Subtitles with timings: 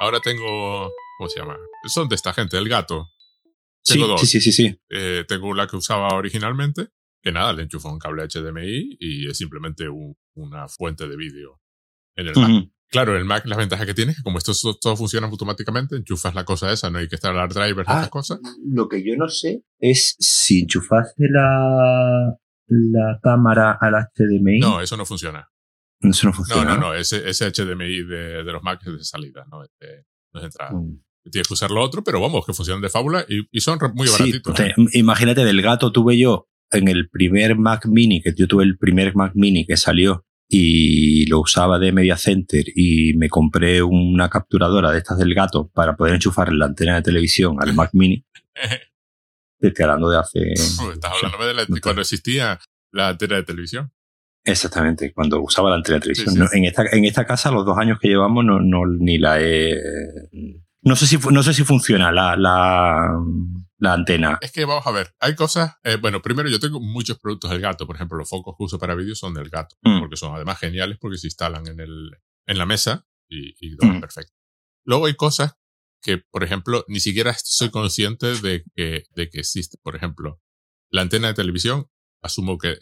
[0.00, 1.56] ahora tengo, ¿cómo se llama?
[1.86, 3.08] Son de esta gente, el gato.
[3.82, 4.20] Sí, Tengo dos.
[4.20, 4.80] sí, sí, sí, sí.
[4.90, 6.88] Eh, tengo la que usaba originalmente,
[7.22, 11.60] que nada, le enchufo un cable HDMI y es simplemente un- una fuente de vídeo
[12.16, 12.68] en el Mac.
[12.90, 16.34] Claro, el Mac, las ventajas que tiene es que como esto todo funciona automáticamente, enchufas
[16.34, 18.40] la cosa esa, no hay que instalar drivers Ah, esas cosas.
[18.64, 22.34] Lo que yo no sé es si enchufaste la,
[22.68, 24.60] la cámara al HDMI.
[24.60, 25.50] No, eso no funciona.
[26.00, 26.74] Eso no No, funciona.
[26.74, 30.04] no, no, ese, ese HDMI de, de los Macs es de salida, no es de,
[30.32, 30.72] no es entrada.
[30.72, 31.00] Mm.
[31.30, 34.06] Tienes que usar lo otro, pero vamos, que funcionan de fábula y, y son muy
[34.08, 34.54] Sí, baratitos.
[34.54, 34.74] te- ¿eh?
[34.94, 39.14] imagínate, del gato tuve yo en el primer Mac Mini, que yo tuve el primer
[39.14, 44.90] Mac Mini que salió y lo usaba de Media Center y me compré una capturadora
[44.92, 48.24] de estas del gato para poder enchufar la antena de televisión al Mac Mini.
[49.60, 50.38] Te estoy hablando de hace...
[50.40, 52.58] Uy, Estás hablándome de la, no cuando existía
[52.92, 53.92] la antena de televisión.
[54.44, 56.28] Exactamente, cuando usaba la antena de televisión.
[56.28, 56.38] Sí, sí.
[56.38, 59.40] No, en, esta, en esta casa, los dos años que llevamos, no, no ni la
[59.40, 59.76] he...
[60.82, 63.10] No sé si, no sé si funciona la, la,
[63.78, 64.38] la antena.
[64.40, 65.74] Es que vamos a ver, hay cosas.
[65.84, 67.86] eh, bueno, primero yo tengo muchos productos del gato.
[67.86, 69.98] Por ejemplo, los focos que uso para vídeos son del gato, Mm.
[70.00, 72.10] porque son además geniales porque se instalan en, el,
[72.46, 74.00] en la mesa y, y Mm.
[74.00, 74.32] perfecto.
[74.84, 75.54] Luego hay cosas
[76.00, 79.78] que, por ejemplo, ni siquiera soy consciente de que, de que existe.
[79.82, 80.40] Por ejemplo,
[80.90, 81.88] la antena de televisión,
[82.22, 82.76] asumo que,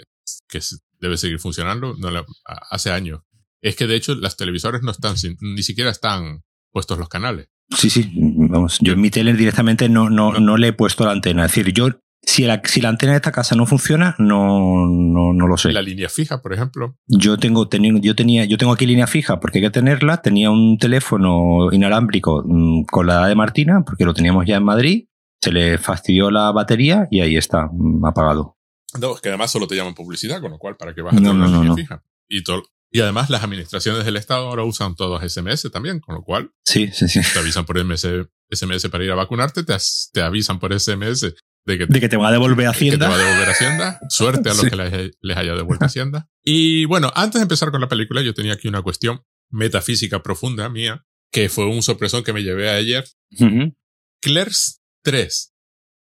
[0.48, 0.60] que
[1.00, 2.24] debe seguir funcionando no la-
[2.70, 3.20] hace años.
[3.62, 6.42] Es que de hecho las televisores no están, sin- ni siquiera están
[6.72, 7.48] puestos los canales.
[7.76, 8.78] Sí, sí, vamos.
[8.80, 10.40] Yo en mi tele directamente no, no, No.
[10.40, 11.44] no le he puesto la antena.
[11.46, 11.88] Es decir, yo,
[12.22, 15.72] si la, si la antena de esta casa no funciona, no, no, no lo sé.
[15.72, 19.40] La línea fija, por ejemplo, Yo tengo, teni- yo tenía, yo tengo aquí línea fija
[19.40, 20.18] porque hay que tenerla.
[20.22, 24.64] Tenía un teléfono inalámbrico mm, con la edad de Martina, porque lo teníamos ya en
[24.64, 25.04] Madrid.
[25.40, 28.55] Se le fastidió la batería y ahí está, mm, apagado.
[29.00, 31.16] No, es que además solo te llaman publicidad, con lo cual, ¿para qué vas a
[31.16, 31.76] tener no, una no, línea no.
[31.76, 32.02] fija?
[32.28, 32.42] Y,
[32.90, 36.90] y además las administraciones del Estado ahora usan todos SMS también, con lo cual Sí,
[36.92, 37.20] sí, sí.
[37.32, 38.06] te avisan por MS,
[38.50, 41.20] SMS para ir a vacunarte, te, as- te avisan por SMS
[41.66, 43.08] de que, De que te va a devolver que te Hacienda.
[43.08, 43.98] va a devolver Hacienda.
[44.08, 44.70] Suerte a los Sí.
[44.70, 46.28] que les, les haya devuelto Hacienda.
[46.44, 50.68] Y bueno, antes de empezar con la película, yo tenía aquí una cuestión metafísica profunda
[50.68, 53.04] mía, que fue un sorpresón que me llevé ayer.
[53.40, 53.74] Ujú.
[54.22, 55.52] Clerks 3.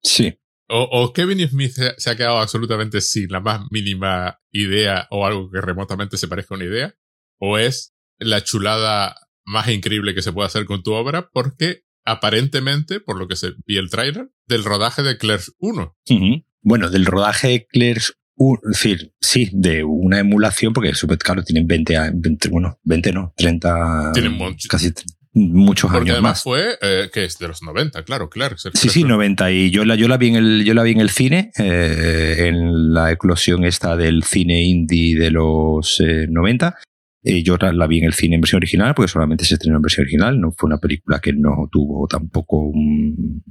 [0.03, 0.39] Sí.
[0.73, 5.27] O, o Kevin Smith se, se ha quedado absolutamente sin la más mínima idea o
[5.27, 6.95] algo que remotamente se parezca a una idea.
[7.39, 13.01] O es la chulada más increíble que se puede hacer con tu obra porque aparentemente,
[13.01, 15.97] por lo que se vi el tráiler, del rodaje de Clerks 1.
[16.11, 16.45] Ujú.
[16.63, 21.43] Bueno, del rodaje de Clerks, u- es decir, sí, de una emulación, porque súper claro,
[21.43, 24.39] tienen 20, a- 20, bueno, 20 no, 30, Tienen
[24.69, 24.93] casi
[25.35, 26.43] muchos Porque años además más.
[26.43, 29.51] fue, eh, que es de los 90, claro, el Sí, sí, Clerks 90.
[29.53, 32.49] Y yo la, yo la vi en el, yo la vi en el cine, eh,
[32.49, 36.77] en la eclosión esta del cine indie de los eh, 90.
[37.25, 39.77] Eh, yo la, la vi en el cine en versión original, porque solamente se estrenó
[39.77, 40.41] en versión original.
[40.41, 43.43] No fue una película que no tuvo tampoco un-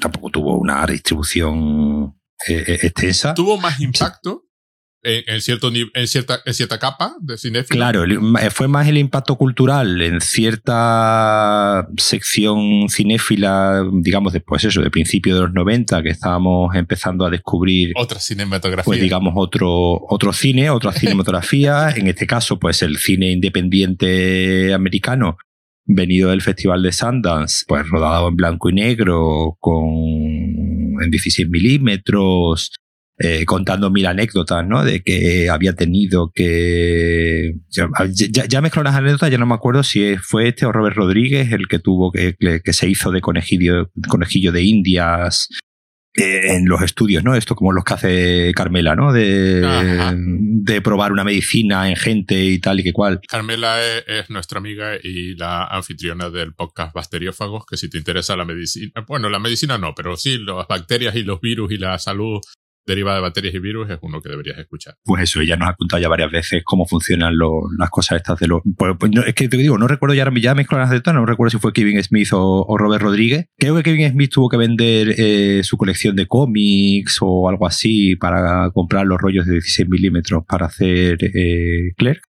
[0.00, 2.14] tampoco tuvo una distribución
[2.48, 3.34] eh, eh, extensa.
[3.34, 4.44] Tuvo más impacto
[5.02, 7.76] en, en cierto en cierta, en cierta capa de cinéfilo.
[7.76, 14.90] Claro, eh, fue más el impacto cultural en cierta sección cinéfila, digamos, después eso, de
[14.90, 18.84] principio de los 90, que estábamos empezando a descubrir, Otra cinematografía.
[18.84, 25.36] pues digamos, otro, otro cine, otra cinematografía, en este caso, pues el cine independiente americano,
[25.84, 29.84] venido del Festival de Sundance, pues rodado en blanco y negro, con
[31.02, 32.70] en 16 milímetros,
[33.24, 34.84] eh, contando mil anécdotas, ¿no?
[34.84, 37.52] De que había tenido que...
[37.70, 40.96] Ya, ya, ya mezclo las anécdotas, ya no me acuerdo si fue este o Robert
[40.96, 45.48] Rodríguez el que tuvo que, que, que se hizo de conejillo, conejillo de indias
[46.14, 47.36] eh, en los estudios, ¿no?
[47.36, 49.12] Esto como los que hace Carmela, ¿no?
[49.12, 50.14] De, Ajá.
[50.16, 53.20] de probar una medicina en gente y tal y que cual.
[53.28, 58.36] Carmela es, es nuestra amiga y la anfitriona del podcast Bacteriófagos, que si te interesa
[58.36, 61.96] la medicina, bueno, la medicina no, pero sí las bacterias y los virus y la
[61.98, 62.40] salud
[62.86, 64.94] derivada de bacterias y virus es uno que deberías escuchar.
[65.04, 67.34] Pues eso, ella nos ha contado ya varias veces cómo funcionan
[67.78, 68.62] las cosas estas de los...
[68.76, 71.50] Pues, pues es que te digo, no recuerdo ya, ya mezclo las anécdotas, no recuerdo
[71.50, 73.46] si fue Kevin Smith o, o Robert Rodríguez.
[73.58, 78.16] Creo que Kevin Smith tuvo que vender eh, su colección de cómics o algo así
[78.16, 82.22] para comprar los rollos de 16 milímetros para hacer eh, Clerk.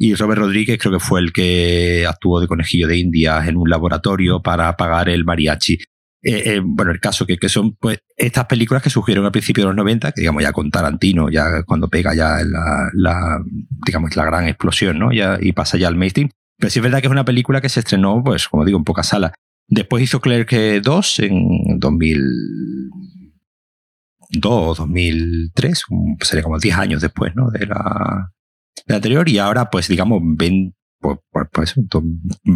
[0.00, 3.68] Y Robert Rodríguez creo que fue el que actuó de conejillo de indias en un
[3.68, 5.78] laboratorio para pagar el mariachi.
[6.22, 9.62] Eh, eh, bueno, el caso que, que son pues estas películas que surgieron al principio
[9.64, 13.40] de los 90, que digamos ya con Tarantino, ya cuando pega ya la, la
[13.86, 15.12] digamos la gran explosión, ¿no?
[15.12, 16.30] Ya, y pasa ya al mainstream.
[16.58, 18.84] Pero sí es verdad que es una película que se estrenó, pues, como digo, en
[18.84, 19.32] pocas salas.
[19.68, 20.50] Después hizo Clerk
[20.82, 27.50] 2 en 2002 2003, un- sería como 10 años después, ¿no?
[27.50, 28.32] De la,
[28.76, 29.28] de la anterior.
[29.28, 31.74] Y ahora, pues, digamos, 20 pues, pues, pues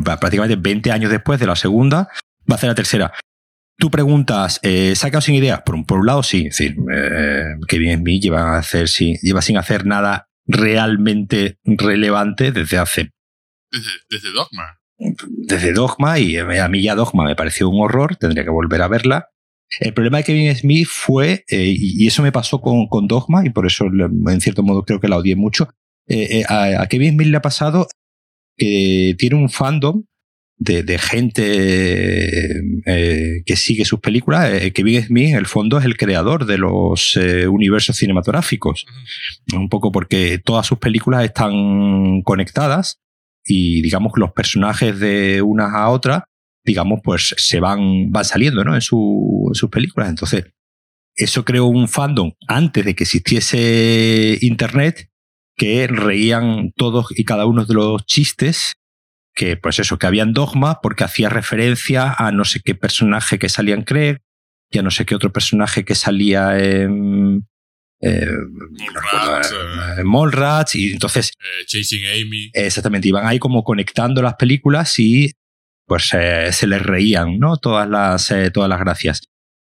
[0.05, 2.09] prácticamente 20 años después de la segunda,
[2.51, 3.13] va a hacer la tercera.
[3.79, 5.63] Tú preguntas, eh, ¿se ha quedado sin ideas?
[5.63, 6.47] Por un, por un lado, sí.
[6.47, 12.53] Es decir, eh, Kevin Smith lleva, a hacer, sí, lleva sin hacer nada realmente relevante
[12.53, 13.11] desde hace.
[13.71, 14.79] Desde, desde Dogma.
[14.99, 18.89] Desde Dogma, y a mí ya Dogma me pareció un horror, tendría que volver a
[18.89, 19.29] verla.
[19.81, 23.51] El problema de Kevin Smith fue, eh, y eso me pasó con, con, Dogma, y
[23.51, 25.71] por eso en cierto modo creo que la odié mucho,
[26.07, 27.89] eh, eh, a, a, Kevin Smith le ha pasado
[28.57, 30.05] que tiene un fandom
[30.65, 34.51] de, gente eh, que sigue sus películas.
[34.53, 38.87] Eh, Kevin Smith, en el fondo, es el creador de los eh, universos cinematográficos.
[39.55, 43.01] Un poco porque todas sus películas están conectadas
[43.45, 46.23] y, digamos, los personajes de unas a otras,
[46.65, 48.75] digamos, pues se van, van saliendo, ¿no?
[48.75, 50.09] En, su, en sus películas.
[50.09, 50.45] Entonces,
[51.17, 55.09] eso creó un fandom antes de que existiese Internet
[55.57, 58.75] que reían todos y cada uno de los chistes
[59.35, 63.49] que pues eso, que habían dogma porque hacía referencia a no sé qué personaje que
[63.49, 64.19] salía en Craig
[64.71, 67.47] y a no sé qué otro personaje que salía en...
[68.05, 68.27] Eh,
[70.03, 72.51] Mallrats, y entonces eh, Chasing Amy.
[72.53, 75.31] Exactamente iban ahí como conectando las películas y
[75.87, 79.21] pues eh, se les reían no todas las eh, todas las gracias.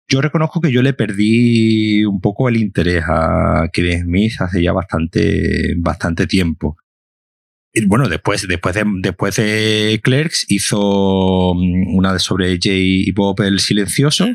[0.09, 4.73] Yo reconozco que yo le perdí un poco el interés a Kevin Smith hace ya
[4.73, 6.75] bastante bastante tiempo
[7.85, 13.59] bueno, después, después, de, después de Clerks hizo mm, una sobre Jay y Bob el
[13.59, 14.27] silencioso.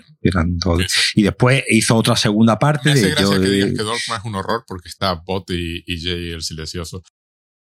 [1.14, 4.64] Y después hizo otra segunda parte de yo, que digas que Dogma es un horror
[4.66, 7.02] porque está Bob y, Jay el silencioso.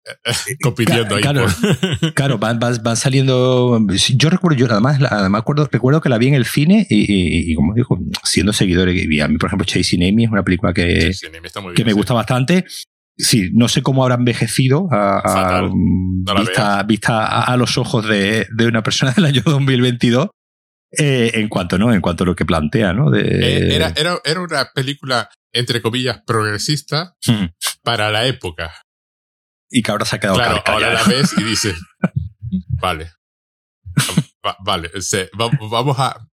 [0.62, 1.22] compitiendo ahí.
[1.22, 1.46] Claro,
[2.14, 3.80] claro van, van, saliendo.
[4.16, 7.72] Yo recuerdo, yo además, además recuerdo, recuerdo que la vi en el cine y, como
[7.72, 11.12] digo, siendo seguidores, a mí, por ejemplo, Chasing Amy es una película que,
[11.76, 12.64] que me gusta bastante
[13.16, 15.62] sí, no sé cómo habrá envejecido a,
[16.86, 20.28] vista, a, los ojos de, una persona del año 2022
[20.98, 24.40] eh, en cuanto no en cuanto a lo que plantea no eh, era, era, era,
[24.42, 27.46] una película entre comillas progresista hmm.
[27.82, 28.74] para la época.
[29.70, 31.80] Y que ahora se ha quedado claro ahora la ves y dices
[32.80, 33.10] vale
[34.64, 34.90] vale
[35.32, 36.28] vamos a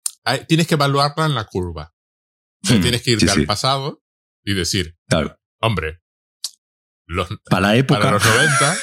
[0.47, 1.93] tienes que evaluarla en la curva.
[2.63, 2.81] Hmm.
[2.81, 4.01] tienes que irte al pasado
[4.43, 5.37] y decir claro.
[5.61, 5.99] hombre
[7.49, 7.99] para la época.
[7.99, 8.77] Para los 90,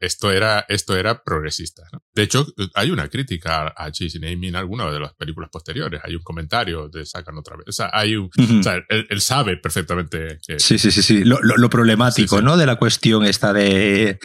[0.00, 1.82] esto era, esto era progresista.
[2.14, 6.00] De hecho, hay una crítica a Chasing Amy en alguna de las películas posteriores.
[6.02, 7.66] Hay un comentario de sacan otra vez.
[7.68, 10.58] O sea, hay un, o sea, él, sabe perfectamente que.
[10.58, 11.24] Sí, sí, sí, sí.
[11.24, 12.56] Lo, lo, problemático, ¿no?
[12.56, 14.18] De la cuestión esta de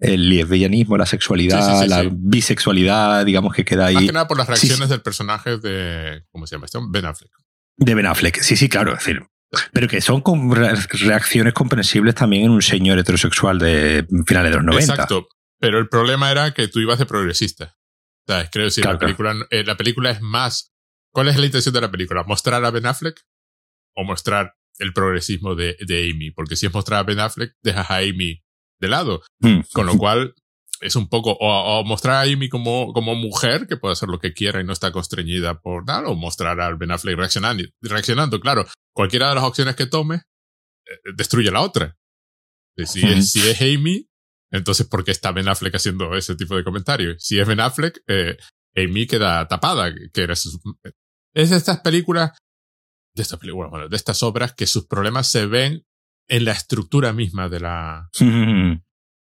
[0.00, 3.94] el lesbianismo, la sexualidad, la bisexualidad, digamos que queda ahí.
[3.94, 6.78] Más que nada por las reacciones del personaje de, ¿cómo se llama este?
[6.90, 7.30] Ben Affleck.
[7.76, 8.92] De Ben Affleck, sí, sí, claro.
[8.92, 9.22] Es decir,
[9.72, 10.22] pero que son
[10.90, 14.92] reacciones comprensibles también en un señor heterosexual de finales de los 90.
[14.92, 15.28] Exacto.
[15.58, 17.76] Pero el problema era que tú ibas de progresista.
[18.26, 18.48] ¿Sabes?
[18.52, 20.72] Creo decir, la, película, eh, la película es más.
[21.12, 22.22] ¿Cuál es la intención de la película?
[22.24, 23.20] ¿Mostrar a Ben Affleck?
[23.96, 26.30] ¿O mostrar el progresismo de, de Amy?
[26.30, 28.42] Porque si es mostrar a Ben Affleck, dejas a Amy
[28.78, 29.22] de lado.
[29.40, 29.60] Hmm.
[29.72, 30.34] Con lo cual,
[30.80, 34.32] es un poco, o, mostrar a Amy como, como mujer, que puede hacer lo que
[34.32, 38.40] quiera y no está constreñida por nada, o mostrar al Ben Affleck reaccionando, reaccionando.
[38.40, 41.96] Claro, cualquiera de las opciones que tome, eh, destruye la otra.
[42.76, 44.08] Si, es, si es Amy,
[44.50, 47.22] entonces ¿por qué está Ben Affleck haciendo ese tipo de comentarios?
[47.22, 48.38] Si es Ben Affleck, eh,
[48.74, 52.32] Amy queda tapada, que era es de estas películas,
[53.14, 55.84] de estas películas, bueno, de estas obras que sus problemas se ven
[56.28, 58.08] en la estructura misma de la,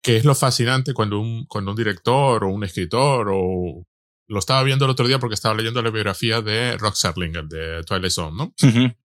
[0.02, 3.87] que es lo fascinante cuando un, cuando un director o un escritor o
[4.28, 7.82] lo estaba viendo el otro día porque estaba leyendo la biografía de Rock Serling, de
[7.85, 8.54] Twilight Zone, ¿no?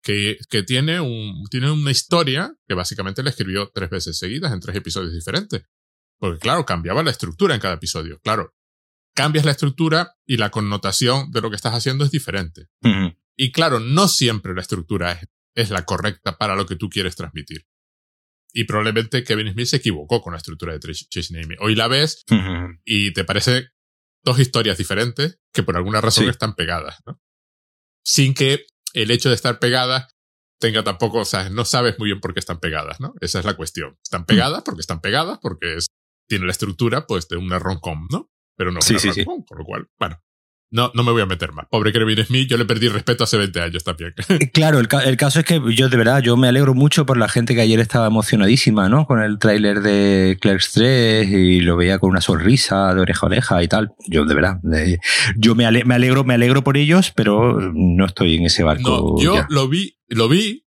[0.02, 4.60] que, que tiene, un, tiene una historia que básicamente le escribió tres veces seguidas en
[4.60, 5.64] tres episodios diferentes.
[6.18, 8.20] Porque claro, cambiaba la estructura en cada episodio.
[8.22, 8.54] Claro,
[9.14, 12.68] cambias la estructura y la connotación de lo que estás haciendo es diferente.
[13.36, 17.16] Y claro, no siempre la estructura es, es la correcta para lo que tú quieres
[17.16, 17.66] transmitir.
[18.56, 21.56] Y probablemente Kevin Smith se equivocó con la estructura de Chasing Amy.
[21.58, 22.24] Hoy la ves
[22.84, 23.70] y te parece
[24.22, 27.20] dos historias diferentes que por alguna razón están pegadas, ¿no?
[28.04, 30.14] Sin que el hecho de estar pegadas
[30.60, 33.14] tenga tampoco, o sea, no sabes muy bien por qué están pegadas, ¿no?
[33.20, 33.98] Esa es la cuestión.
[34.02, 34.26] Están mm.
[34.26, 35.88] pegadas porque están pegadas, porque es,
[36.28, 38.30] tiene la estructura, pues, de una rom-com, ¿no?
[38.56, 40.22] Pero no una rom-com, con lo cual, bueno,
[40.70, 41.66] no, no me voy a meter más.
[41.70, 44.14] Pobre Kevin Smith, yo le perdí respeto hace 20 años también.
[44.28, 47.28] Eh, claro, el, caso es que yo de verdad, yo me alegro mucho por la
[47.28, 49.06] gente que ayer estaba emocionadísima, ¿no?
[49.06, 53.28] Con el tráiler de Clerks 3 y lo veía con una sonrisa de oreja a
[53.28, 53.92] oreja y tal.
[54.08, 54.60] Yo de verdad,
[55.36, 59.16] yo me, alegro, me alegro por ellos, pero no estoy en ese barco.
[59.16, 60.64] No, yo lo vi, lo vi,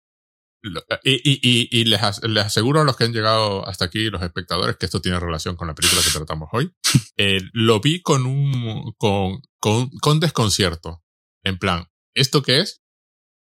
[1.02, 4.76] y, y, y, les, les, aseguro a los que han llegado hasta aquí, los espectadores,
[4.76, 6.72] que esto tiene relación con la película que tratamos hoy.
[7.16, 11.02] Eh, lo vi con un, con, con, con desconcierto.
[11.42, 12.82] En plan, ¿esto qué es?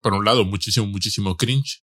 [0.01, 1.85] Por un lado, muchísimo, muchísimo cringe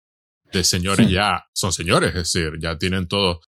[0.52, 3.42] de señores ya, son señores, es decir, ya tienen todo,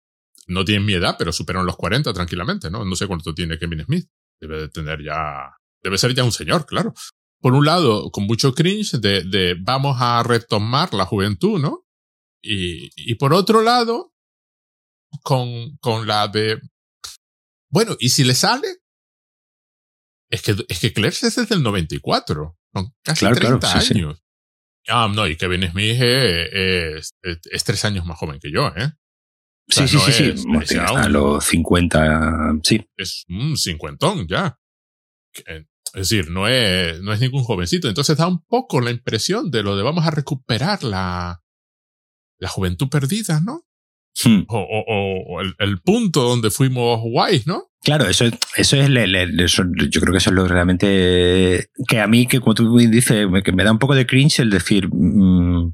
[0.45, 2.85] no tienen mi edad, pero superan los 40 tranquilamente, ¿no?
[2.85, 4.07] No sé cuánto tiene Kevin Smith.
[4.39, 6.93] Debe de tener ya, debe ser ya un señor, claro
[7.41, 11.85] por un lado, con mucho cringe de, de vamos a retomar la juventud, ¿no?
[12.41, 14.13] Y, y por otro lado,
[15.23, 16.59] con, con la de,
[17.69, 18.67] bueno, ¿y si le sale?
[20.35, 24.21] Es que, es que Claire es desde el 94, son casi 30 años.
[24.89, 28.91] Ah, no, y Kevin Smith es, es, es, tres años más joven que yo, ¿eh?
[29.69, 30.33] sí, sí, sí,
[30.65, 32.85] sí, a los 50, sí.
[32.97, 34.59] Es un cincuentón ya.
[35.47, 37.87] Es decir, no es, no es ningún jovencito.
[37.87, 41.41] Entonces da un poco la impresión de lo de vamos a recuperar la,
[42.37, 43.65] la juventud perdida, ¿no?
[44.21, 44.43] Hmm.
[44.49, 47.71] O, o, o el, el, punto donde fuimos guays, ¿no?
[47.85, 48.25] Claro, eso,
[48.55, 48.89] eso es,
[49.37, 53.27] eso, yo creo que eso es lo realmente que a mí, que como tú dices,
[53.43, 55.71] que me da un poco de cringe el decir, mmm,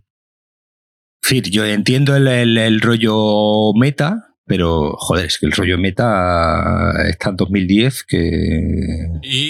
[1.49, 7.29] yo entiendo el, el, el rollo meta, pero, joder, es que el rollo meta está
[7.29, 9.07] en 2010, que,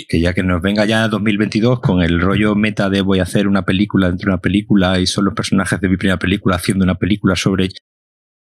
[0.08, 3.48] que ya que nos venga ya 2022 con el rollo meta de voy a hacer
[3.48, 6.84] una película dentro de una película y son los personajes de mi primera película haciendo
[6.84, 7.70] una película sobre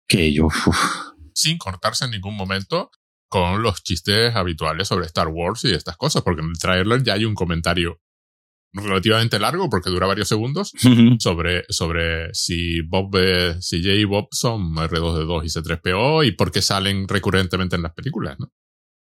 [0.09, 0.49] que yo...
[1.35, 2.91] Sin cortarse en ningún momento
[3.29, 7.15] con los chistes habituales sobre Star Wars y estas cosas, porque en el trailer ya
[7.15, 8.01] hay un comentario
[8.73, 10.73] relativamente largo porque dura varios segundos
[11.19, 16.53] sobre, sobre si Bob, eh, si Jay y Bob son R2D2 y C3PO y por
[16.53, 18.53] qué salen recurrentemente en las películas, ¿no?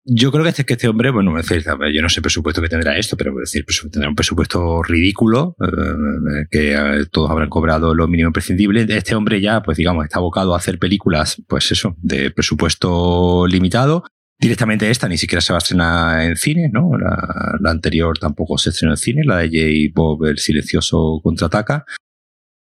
[0.06, 2.68] Yo creo que este, que este hombre, bueno, decir, yo no sé el presupuesto que
[2.68, 8.06] tendrá esto, pero decir, tendrá un presupuesto ridículo, eh, que eh, todos habrán cobrado lo
[8.06, 8.84] mínimo imprescindible.
[8.86, 14.04] Este hombre ya, pues digamos, está abocado a hacer películas, pues eso, de presupuesto limitado,
[14.38, 16.98] Directamente esta ni siquiera se va a estrenar en cine, ¿no?
[16.98, 19.92] La, la anterior tampoco se estrenó en cine, la de J.
[19.94, 21.84] Bob el silencioso contraataca.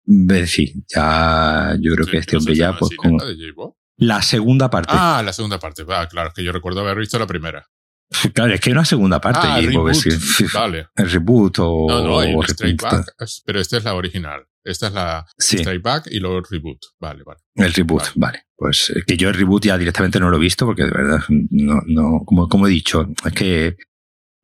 [0.07, 3.19] En fin, ya yo creo que este hombre ya, pues con
[3.99, 4.95] la segunda parte.
[4.97, 5.85] Ah, la segunda parte.
[5.89, 7.67] Ah, claro, es que yo recuerdo haber visto la primera.
[8.33, 9.41] Claro, es que hay una segunda parte.
[9.43, 9.95] Ah, el reboot,
[10.55, 10.89] vale.
[10.97, 12.43] El reboot o, no, no, o
[12.81, 14.47] Back, pero esta es la original.
[14.69, 15.57] Esta es la sí.
[15.59, 16.79] Strike Back y luego el reboot.
[17.01, 17.41] Vale, vale.
[17.55, 18.15] El reboot, vale.
[18.17, 18.43] vale.
[18.57, 21.81] Pues que yo el reboot ya directamente no lo he visto porque de verdad, no,
[21.87, 23.77] no, como, como he dicho, es que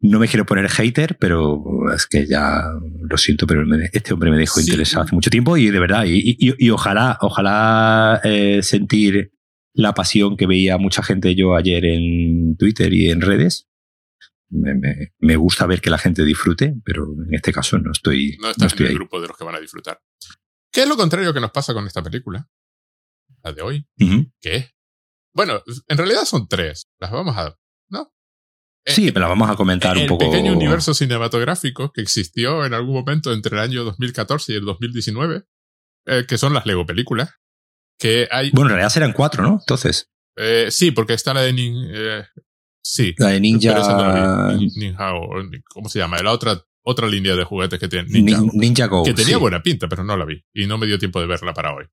[0.00, 1.64] no me quiero poner hater, pero
[1.94, 2.62] es que ya
[3.08, 4.66] lo siento, pero este hombre me dejó sí.
[4.66, 9.32] interesado hace mucho tiempo y de verdad, y, y, y ojalá, ojalá eh, sentir
[9.72, 13.68] la pasión que veía mucha gente yo ayer en Twitter y en redes.
[14.50, 18.36] Me, me, me, gusta ver que la gente disfrute, pero en este caso no estoy.
[18.40, 18.94] No, no estoy en el ahí.
[18.94, 19.98] grupo de los que van a disfrutar.
[20.74, 22.48] ¿Qué es lo contrario que nos pasa con esta película?
[23.44, 23.86] La de hoy.
[24.00, 24.32] Uh -huh.
[24.40, 24.70] ¿Qué?
[25.32, 26.88] Bueno, en realidad son tres.
[26.98, 27.56] Las vamos a.
[27.88, 28.12] ¿No?
[28.84, 30.24] Sí, pero las vamos a comentar un poco.
[30.24, 34.64] El pequeño universo cinematográfico que existió en algún momento entre el año 2014 y el
[34.64, 35.44] 2019,
[36.06, 37.30] eh, que son las Lego películas,
[37.96, 38.50] que hay...
[38.50, 39.58] Bueno, en realidad serán cuatro, ¿no?
[39.60, 40.10] Entonces.
[40.36, 42.26] Eh, sí, porque está la de nin, eh,
[42.82, 43.14] sí.
[43.18, 43.74] La de Ninja.
[43.74, 45.28] No ninja o,
[45.72, 46.18] ¿Cómo se llama?
[46.20, 49.04] La otra, otra línea de juguetes que tiene Ninja, Nin, Ninja Go.
[49.04, 49.40] Que tenía sí.
[49.40, 50.44] buena pinta, pero no la vi.
[50.52, 51.86] Y no me dio tiempo de verla para hoy.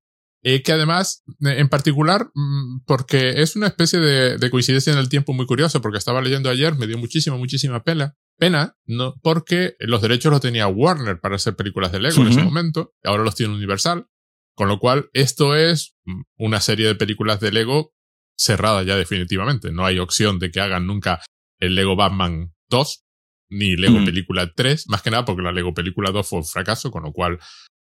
[0.44, 5.08] Eh, que además, en particular, mm, porque es una especie de, de, coincidencia en el
[5.08, 9.76] tiempo muy curiosa, porque estaba leyendo ayer, me dio muchísima, muchísima pena, pena, no, porque
[9.78, 12.26] los derechos los tenía Warner para hacer películas de Lego uh -huh.
[12.26, 14.08] en ese momento, y ahora los tiene Universal,
[14.54, 15.96] con lo cual, esto es
[16.36, 17.94] una serie de películas de Lego
[18.36, 19.72] cerrada ya definitivamente.
[19.72, 21.22] No hay opción de que hagan nunca
[21.58, 23.01] el Lego Batman 2,
[23.52, 24.04] ni Lego mm.
[24.04, 27.12] Película 3, más que nada porque la Lego Película 2 fue un fracaso, con lo
[27.12, 27.38] cual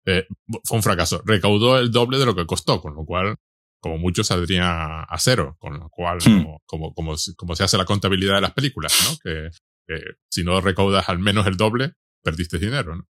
[0.07, 0.27] eh,
[0.65, 1.23] fue un fracaso.
[1.25, 3.37] Recaudó el doble de lo que costó, con lo cual,
[3.81, 6.43] como mucho, saldría a cero, con lo cual, mm.
[6.43, 9.17] como, como, como, como, se hace la contabilidad de las películas, ¿no?
[9.23, 9.51] Que,
[9.87, 13.09] que si no recaudas al menos el doble, perdiste dinero, ¿no?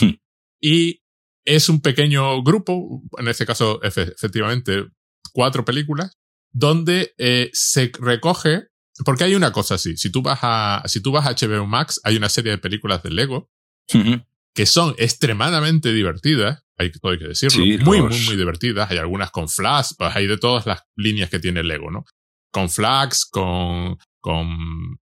[0.00, 0.14] Mm.
[0.60, 1.02] Y
[1.44, 4.86] es un pequeño grupo, en este caso efectivamente
[5.32, 6.18] cuatro películas,
[6.52, 8.68] donde eh, se recoge,
[9.04, 12.00] porque hay una cosa así, si tú vas a, si tú vas a HBO Max,
[12.04, 13.50] hay una serie de películas de Lego
[13.94, 14.26] uh -huh.
[14.54, 18.10] que son extremadamente divertidas, hay, hay que decirlo, sí, muy, los...
[18.10, 21.62] muy, muy divertidas, hay algunas con Flash, pues hay de todas las líneas que tiene
[21.62, 22.04] Lego, ¿no?
[22.52, 24.98] Con Flash, con, con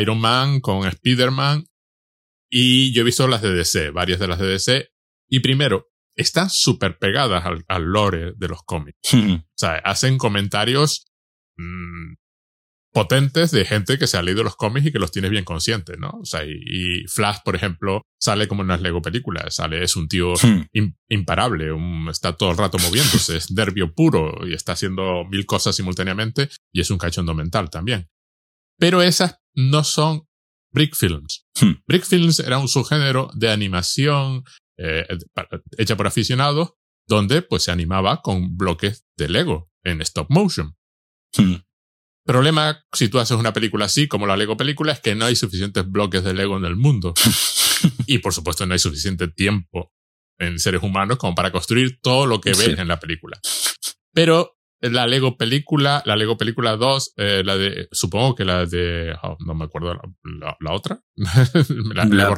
[0.00, 1.66] Iron Man, con Spider-Man,
[2.50, 4.88] y yo he visto las de DC, varias de las de DC,
[5.28, 9.14] y primero, están súper pegadas al, al, lore de los cómics.
[9.14, 11.06] o sea, hacen comentarios
[11.56, 12.14] mmm,
[12.92, 15.96] potentes de gente que se ha leído los cómics y que los tienes bien conscientes,
[15.98, 16.10] ¿no?
[16.20, 20.08] O sea, y, Flash, por ejemplo, sale como en las Lego películas, sale, es un
[20.08, 20.92] tío hmm.
[21.08, 21.70] imparable,
[22.10, 26.80] está todo el rato moviéndose, es nervio puro y está haciendo mil cosas simultáneamente y
[26.80, 28.08] es un cachondo mental también.
[28.78, 30.22] Pero esas no son
[30.72, 31.46] Brick Films.
[31.60, 31.82] Hmm.
[31.86, 34.44] Brick Films era un subgénero de animación
[34.78, 35.06] eh,
[35.76, 36.74] hecha por aficionados
[37.06, 40.76] donde pues se animaba con bloques de Lego en stop motion.
[41.36, 41.56] Hmm.
[42.30, 45.34] Problema, si tú haces una película así, como la Lego película, es que no hay
[45.34, 47.12] suficientes bloques de Lego en el mundo.
[48.06, 49.92] y por supuesto no hay suficiente tiempo
[50.38, 53.40] en seres humanos como para construir todo lo que ves en la película.
[54.12, 59.12] Pero la Lego película, la Lego película 2, eh, la de, supongo que la de,
[59.24, 61.00] oh, no me acuerdo la, otra.
[61.16, 62.30] la,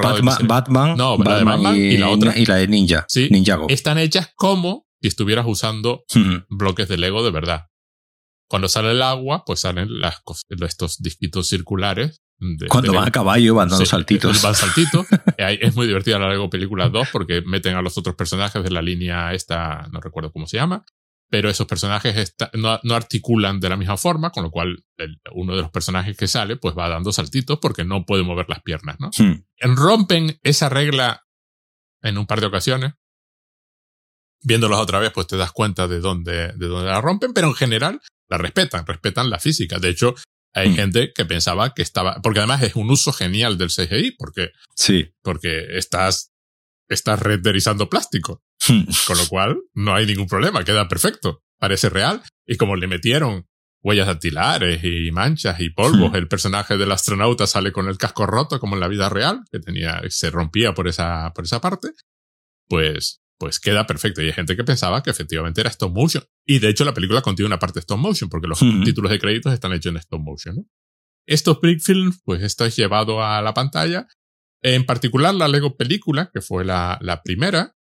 [0.43, 2.35] Batman, no, la de Batman y, la otra.
[2.35, 3.05] Y la de Ninja.
[3.07, 3.29] Sí,
[3.69, 6.03] Están hechas como si estuvieras usando
[6.49, 7.67] bloques de Lego de verdad.
[8.49, 12.21] Cuando sale el agua, pues salen las, estos disquitos circulares.
[12.67, 14.41] Cuando van a caballo van dando saltitos.
[14.41, 15.07] Van saltitos.
[15.37, 18.81] es muy divertida la Lego Película 2 porque meten a los otros personajes de la
[18.81, 20.85] línea esta, no recuerdo cómo se llama,
[21.33, 24.85] pero esos personajes no, no, articulan de la misma forma, con lo cual
[25.31, 28.61] uno de los personajes que sale pues va dando saltitos porque no puede mover las
[28.61, 29.09] piernas, ¿no?
[29.17, 29.43] Hmm.
[29.75, 31.25] Rompen esa regla
[32.03, 32.93] en un par de ocasiones.
[34.43, 37.55] Viéndolos otra vez, pues te das cuenta de dónde, de dónde la rompen, pero en
[37.55, 37.99] general
[38.33, 39.77] la respetan, respetan la física.
[39.77, 40.15] De hecho,
[40.53, 40.75] hay hmm.
[40.75, 45.13] gente que pensaba que estaba, porque además es un uso genial del CGI, porque, sí.
[45.21, 46.31] porque estás,
[46.89, 48.41] estás renderizando plástico.
[49.07, 51.43] Con lo cual, no hay ningún problema, queda perfecto.
[51.59, 52.23] Parece real.
[52.47, 53.45] Y como le metieron
[53.83, 56.15] huellas dactilares y manchas y polvos, hmm.
[56.15, 59.59] el personaje del astronauta sale con el casco roto como en la vida real, que
[59.59, 61.89] tenía, se rompía por esa, por esa parte,
[62.67, 64.21] pues pues queda perfecto.
[64.21, 66.23] Y hay gente que pensaba que efectivamente era stop motion.
[66.45, 69.51] Y de hecho la película contiene una parte stop motion, porque los títulos de créditos
[69.51, 70.55] están hechos en stop motion.
[70.55, 70.65] ¿no?
[71.27, 74.07] Estos Brick Films, pues esto es llevado a la pantalla.
[74.61, 77.75] En particular la Lego película, que fue la, la primera,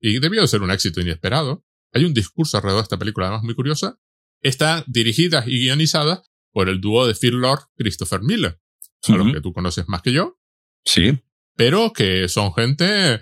[0.00, 1.64] y debió de ser un éxito inesperado.
[1.92, 3.98] Hay un discurso alrededor de esta película además muy curiosa.
[4.40, 8.60] Está dirigida y guionizada por el dúo de Phil Lord, Christopher Miller,
[9.08, 10.38] a los que tú conoces más que yo.
[10.84, 11.18] Sí.
[11.56, 13.20] Pero que son gente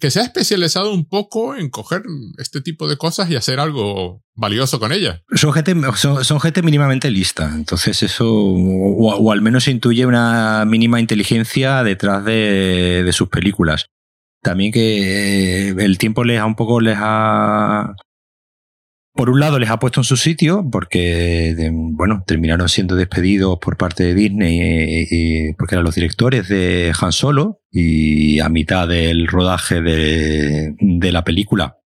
[0.00, 2.02] que se ha especializado un poco en coger
[2.38, 5.20] este tipo de cosas y hacer algo valioso con ellas.
[5.34, 11.00] Son gente, son, gente mínimamente lista, entonces eso, o, al menos se intuye una mínima
[11.00, 13.86] inteligencia detrás de, sus películas.
[14.42, 17.94] También que eh, el tiempo les ha un poco les ha
[19.14, 23.76] por un lado les ha puesto en su sitio porque, bueno, terminaron siendo despedidos por
[23.76, 28.88] parte de Disney eh, y, porque eran los directores de Han Solo y a mitad
[28.88, 31.78] del rodaje de, de la película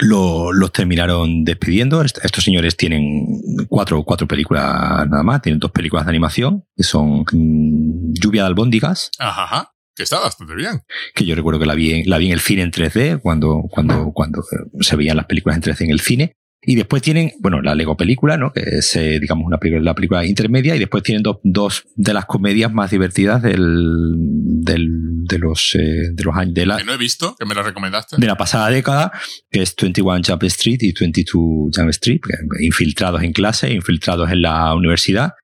[0.00, 2.02] los terminaron despidiendo.
[2.02, 3.26] Estos señores tienen
[3.68, 8.48] cuatro, cuatro películas nada más, tienen dos películas de animación que son mm, Lluvia de
[8.48, 9.10] albóndigas.
[9.18, 10.82] Ajá que está bastante bien.
[11.14, 13.62] Que yo recuerdo que la vi, en, la vi en el cine en 3D, cuando,
[13.70, 14.42] cuando, cuando
[14.80, 16.36] se veían las películas en 3D en el cine.
[16.66, 18.52] Y después tienen, bueno, la Lego película, ¿no?
[18.52, 20.74] Que es, eh, digamos, una película, la película intermedia.
[20.74, 26.24] Y después tienen dos, de las comedias más divertidas del, del, de los, eh, de
[26.24, 26.78] los años de la.
[26.78, 28.16] Que no he visto, que me la recomendaste.
[28.18, 29.12] De la pasada década,
[29.50, 32.20] que es 21 Jump Street y 22 Jump Street,
[32.60, 35.34] infiltrados en clase, infiltrados en la universidad,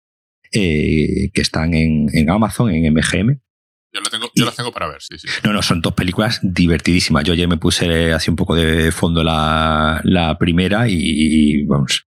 [0.52, 3.40] eh, que están en, en Amazon, en MGM.
[3.92, 5.26] Yo, tengo, yo las tengo para ver, sí, sí.
[5.42, 7.24] No, no, son dos películas divertidísimas.
[7.24, 12.07] Yo ayer me puse así un poco de fondo la, la primera y, vamos,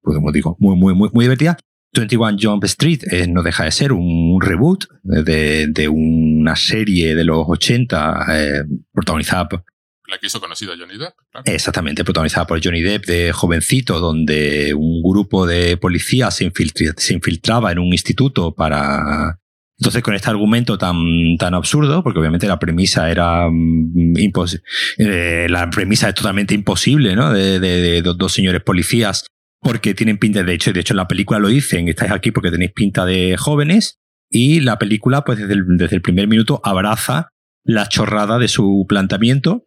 [0.00, 1.58] pues como digo, muy, muy, muy, muy divertida.
[1.92, 7.24] 21 Jump Street eh, no deja de ser un reboot de, de una serie de
[7.24, 9.64] los 80 eh, protagonizada por...
[10.06, 11.14] La que hizo conocida Johnny Depp.
[11.44, 16.50] Exactamente, protagonizada por Johnny Depp de jovencito, donde un grupo de policías se,
[16.96, 19.37] se infiltraba en un instituto para
[19.78, 24.64] entonces, con este argumento tan, tan absurdo, porque obviamente la premisa era mm, imposible,
[24.98, 27.32] eh, la premisa es totalmente imposible, ¿no?
[27.32, 29.24] De, de, dos, señores policías,
[29.60, 32.50] porque tienen pinta, de hecho, de hecho en la película lo dicen, estáis aquí porque
[32.50, 37.28] tenéis pinta de jóvenes, y la película, pues desde el, desde el primer minuto, abraza
[37.64, 39.64] la chorrada de su planteamiento.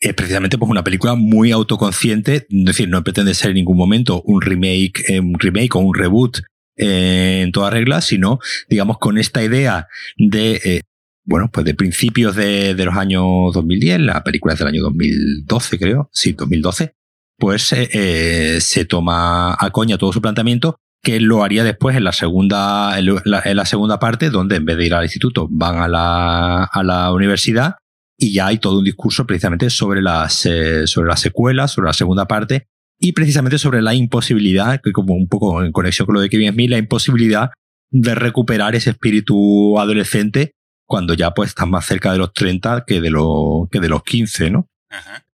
[0.00, 4.22] Es precisamente pues una película muy autoconsciente, es decir, no pretende ser en ningún momento
[4.22, 6.40] un remake, eh, un remake o un reboot
[6.76, 10.80] en toda regla, sino, digamos, con esta idea de, eh,
[11.24, 15.78] bueno, pues de principios de, de, los años 2010, la película es del año 2012,
[15.78, 16.94] creo, sí, 2012,
[17.38, 22.04] pues eh, eh, se toma a coña todo su planteamiento que lo haría después en
[22.04, 25.86] la segunda en la, segunda parte donde en vez de ir al instituto van a
[25.86, 27.74] la, a la universidad
[28.16, 30.48] y ya hay todo un discurso precisamente sobre las
[30.86, 35.28] sobre las secuelas sobre la segunda parte y precisamente sobre la imposibilidad, que como un
[35.28, 37.50] poco en conexión con lo de Kevin Smith, la imposibilidad
[37.90, 40.52] de recuperar ese espíritu adolescente
[40.86, 44.02] cuando ya pues estás más cerca de los 30 que de, lo, que de los
[44.02, 44.68] 15, ¿no?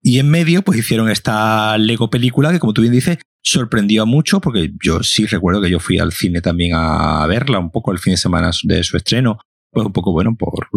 [0.03, 4.41] Y en medio pues hicieron esta Lego película que como tú bien dices sorprendió mucho
[4.41, 7.99] porque yo sí recuerdo que yo fui al cine también a verla un poco el
[7.99, 9.39] fin de semana de su estreno
[9.71, 10.69] pues un poco bueno por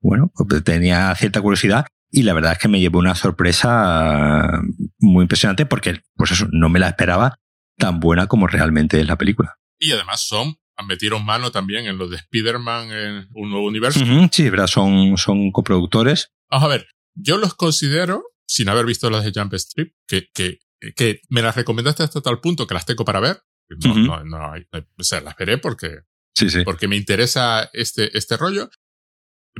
[0.00, 4.62] bueno pues tenía cierta curiosidad y la verdad es que me llevó una sorpresa
[4.98, 7.38] muy impresionante porque pues eso no me la esperaba
[7.76, 12.08] tan buena como realmente es la película y además son metieron mano también en lo
[12.08, 14.00] de Spider-Man en un nuevo universo.
[14.30, 14.66] sí, ¿verdad?
[14.66, 16.32] Son, son coproductores.
[16.50, 20.60] Vamos a ver, yo los considero, sin haber visto las de Jump Strip, que, que,
[20.94, 23.42] que me las recomendaste hasta tal punto que las tengo para ver.
[23.84, 26.00] No, no, no, o sea, las veré porque,
[26.34, 26.62] sí, sí.
[26.64, 28.70] porque me interesa este, este rollo,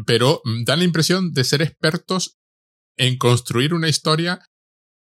[0.07, 2.38] pero da la impresión de ser expertos
[2.99, 4.45] en construir una historia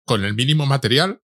[0.06, 1.22] con el mínimo material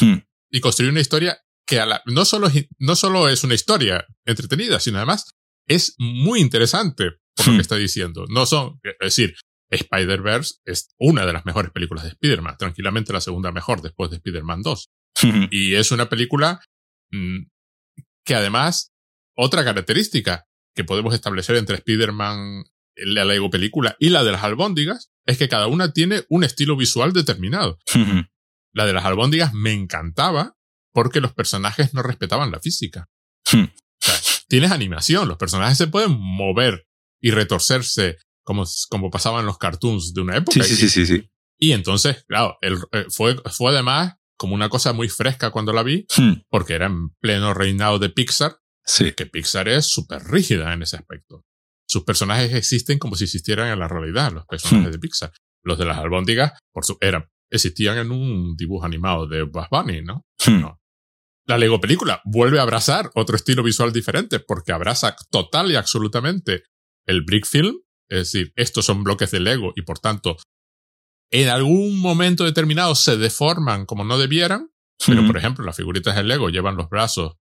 [0.00, 0.18] hmm.
[0.50, 5.24] y construir una historia que no, solo, no solo es una historia entretenida, sino además
[5.66, 7.60] es muy interesante por lo que hmm.
[7.60, 8.24] está diciendo.
[8.28, 9.34] No son, es decir,
[9.70, 14.16] Spider-Verse es una de las mejores películas de Spider-Man, tranquilamente la segunda mejor después de
[14.16, 14.90] Spider-Man 2.
[15.22, 15.46] Hmm.
[15.50, 16.60] y es una película
[17.10, 17.46] mm,
[18.26, 18.92] que además,
[19.34, 22.64] otra característica que podemos establecer entre Spider-Man,
[22.96, 26.76] la Lego película y la de las albóndigas, es que cada una tiene un estilo
[26.76, 27.78] visual determinado.
[28.72, 30.56] La de las albóndigas me encantaba
[30.92, 33.08] porque los personajes no respetaban la física.
[33.52, 34.14] O sea,
[34.48, 36.86] tienes animación, los personajes se pueden mover
[37.20, 40.62] y retorcerse como, como pasaba en los cartoons de una época.
[40.62, 41.28] Sí, sí, sí, sí.
[41.58, 45.82] Y entonces, claro, el, eh, fue, fue además como una cosa muy fresca cuando la
[45.82, 46.06] vi,
[46.50, 49.12] porque era en pleno reinado de Pixar, sí.
[49.12, 51.44] que Pixar es súper rígida en ese aspecto.
[51.88, 54.92] Sus personajes existen como si existieran en la realidad, los personajes Hmm.
[54.92, 55.32] de Pixar.
[55.62, 60.02] Los de las albóndigas, por su, eran, existían en un dibujo animado de Bugs Bunny,
[60.02, 60.24] ¿no?
[60.46, 60.60] Hmm.
[60.60, 60.80] no.
[61.48, 66.64] La Lego película vuelve a abrazar otro estilo visual diferente porque abraza total y absolutamente
[67.06, 67.76] el brick film,
[68.08, 70.36] es decir, estos son bloques de Lego y por tanto
[71.30, 74.70] en algún momento determinado se deforman como no debieran,
[75.06, 75.26] pero Hmm.
[75.28, 77.34] por ejemplo las figuritas de Lego llevan los brazos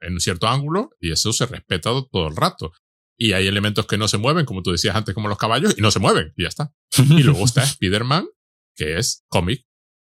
[0.00, 2.72] en un cierto ángulo y eso se respeta todo el rato.
[3.22, 5.82] Y hay elementos que no se mueven, como tú decías antes, como los caballos, y
[5.82, 6.72] no se mueven, y ya está.
[6.96, 8.26] Y luego está Spider-Man,
[8.74, 9.66] que es cómic.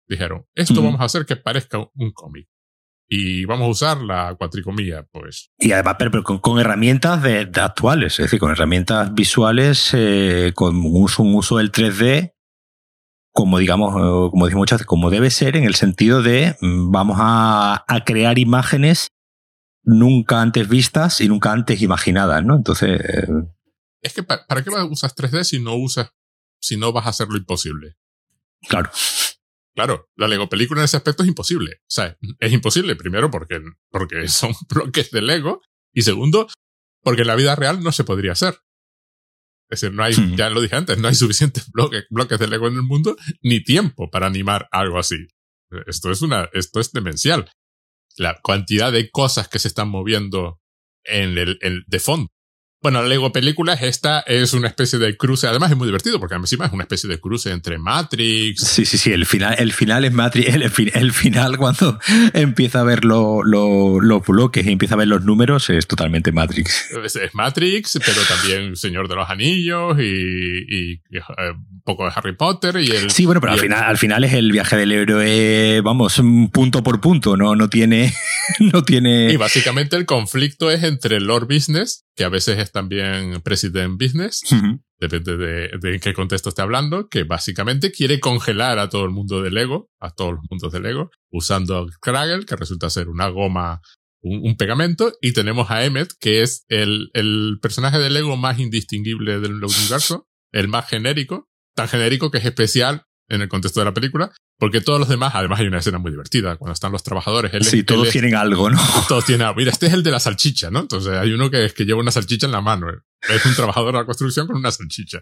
[0.09, 2.49] Dijeron, esto vamos a hacer que parezca un cómic.
[3.09, 5.51] Y vamos a usar la cuatricomía, pues.
[5.59, 9.91] Y además, pero, pero con, con herramientas de, de actuales, es decir, con herramientas visuales,
[9.93, 12.35] eh, con un uso, un uso del 3D,
[13.33, 16.93] como digamos, eh, como decimos muchas veces, como debe ser, en el sentido de mm,
[16.93, 19.11] vamos a, a crear imágenes
[19.83, 22.57] nunca antes vistas y nunca antes imaginadas, ¿no?
[22.57, 23.27] Entonces, eh,
[24.03, 26.11] Es que, ¿para, para qué vas- usas 3D si no usas,
[26.61, 27.97] si no vas a hacer lo imposible?
[28.69, 28.91] claro.
[29.73, 31.77] Claro, la Lego película en ese aspecto es imposible.
[31.83, 35.63] O sea, es imposible, primero, porque, porque son bloques de Lego,
[35.95, 36.49] y segundo,
[37.03, 38.59] porque en la vida real no se podría hacer.
[39.71, 40.35] Es decir, no hay, Hmm.
[40.37, 43.63] ya lo dije antes, no hay suficientes bloques, bloques de Lego en el mundo, ni
[43.63, 45.29] tiempo para animar algo así.
[45.87, 47.49] Esto es una, esto es demencial.
[48.21, 50.61] La cantidad de cosas que se están moviendo
[51.05, 52.29] en el, el de fondo.
[52.83, 56.35] Bueno, Lego película es esta, es una especie de cruce, además es muy divertido porque
[56.37, 60.05] encima es una especie de cruce entre Matrix, Sí, sí, sí, el final, el final
[60.07, 61.99] es Matrix, el, fin- el final cuando
[62.33, 66.33] empieza a ver lo- lo- los bloques y empieza a ver los números es totalmente
[66.33, 66.91] Matrix.
[67.05, 72.05] Es, es Matrix, pero también Señor de los Anillos y, y, y, eh, un poco
[72.07, 73.11] de Harry Potter y el...
[73.11, 76.21] Sí, bueno, pero y al el- final, al final es el viaje del héroe, vamos,
[76.53, 78.15] punto por punto, no, no tiene,
[78.61, 79.37] no Y tiene.
[79.37, 84.43] básicamente el conflicto es entre Lord Business, que a veces es también President Business,
[84.99, 89.11] depende de, de en qué contexto esté hablando, que básicamente quiere congelar a todo el
[89.11, 93.29] mundo de Lego, a todos los mundos de Lego, usando Kragel, que resulta ser una
[93.29, 93.81] goma,
[94.23, 98.59] un, un pegamento, y tenemos a Emmet, que es el, el personaje de Lego más
[98.59, 103.87] indistinguible del universo, el más genérico, tan genérico que es especial en el contexto de
[103.87, 107.03] la película, porque todos los demás, además hay una escena muy divertida, cuando están los
[107.03, 108.79] trabajadores, él, Sí, él todos es- tienen algo, ¿no?
[109.09, 110.81] todos tienen, ah, mira, este es el de la salchicha, ¿no?
[110.81, 112.91] Entonces hay uno que es que lleva una salchicha en la mano.
[112.91, 112.99] eh.
[113.29, 115.21] Es un trabajador de la construcción con una salchicha.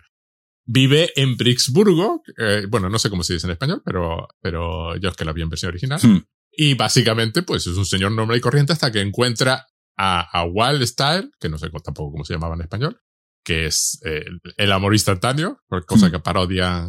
[0.70, 5.08] Vive en Brixburgo, eh, bueno, no sé cómo se dice en español, pero, pero yo
[5.08, 5.98] es que la vi en versión original.
[6.02, 6.20] Hmm.
[6.52, 9.66] Y básicamente, pues es un señor normal y corriente hasta que encuentra
[9.96, 13.00] a, a Wild Style, que no sé tampoco cómo se llamaba en español,
[13.44, 14.26] que es eh,
[14.58, 16.10] el amor instantáneo, cosa Hmm.
[16.10, 16.88] que parodia,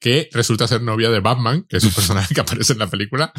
[0.00, 3.32] que resulta ser novia de Batman, que es un personaje que aparece en la película.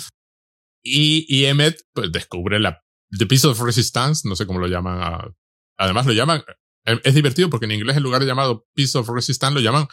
[0.83, 2.81] Y, y Emmet, pues descubre la
[3.17, 4.99] The Piece of Resistance, no sé cómo lo llaman.
[5.01, 5.29] ah,
[5.77, 6.43] Además lo llaman,
[6.85, 9.87] eh, es divertido porque en inglés en lugar de llamado Piece of Resistance lo llaman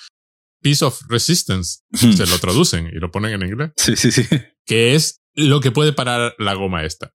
[0.62, 1.80] Piece of Resistance.
[1.90, 2.12] Hmm.
[2.12, 3.72] Se lo traducen y lo ponen en inglés.
[3.76, 4.24] Sí, sí, sí.
[4.66, 7.14] que es lo que puede parar la goma esta.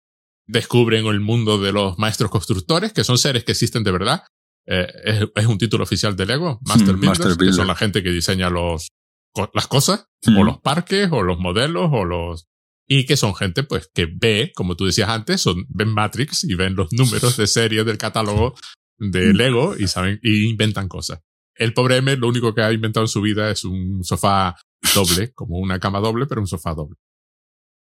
[0.47, 4.23] Descubren el mundo de los maestros constructores, que son seres que existen de verdad.
[4.67, 4.87] Eh,
[5.35, 8.89] es, un título oficial de Lego, Master, Builders, que son la gente que diseña los,
[9.53, 12.47] las cosas, o los parques, o los modelos, o los...
[12.87, 16.55] Y que son gente, pues, que ve, como tú decías antes, son, ven Matrix y
[16.55, 18.53] ven los números de serie del catálogo
[18.97, 21.21] de Lego y saben, y inventan cosas.
[21.55, 24.55] El pobre M lo único que ha inventado en su vida es un sofá
[24.93, 26.97] doble, como una cama doble, pero un sofá doble.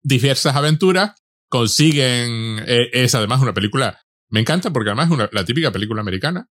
[0.03, 1.15] Diversas aventuras
[1.49, 4.01] consiguen, eh, es además una película,
[4.31, 6.49] me encanta porque además es una, la típica película americana,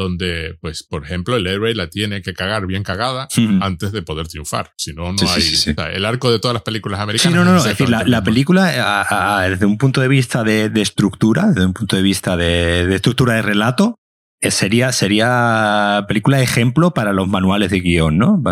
[0.00, 3.28] donde, pues, por ejemplo, el héroe la tiene que cagar bien cagada
[3.60, 4.72] antes de poder triunfar.
[4.76, 5.94] Si no, no hay.
[5.94, 7.32] el arco de todas las películas americanas.
[7.32, 11.66] Sí, no, no, Es decir, la, película, desde un punto de vista de, estructura, desde
[11.66, 13.96] un punto de vista de, estructura de relato,
[14.40, 18.42] eh, sería, sería película ejemplo para los manuales de guion, ¿no?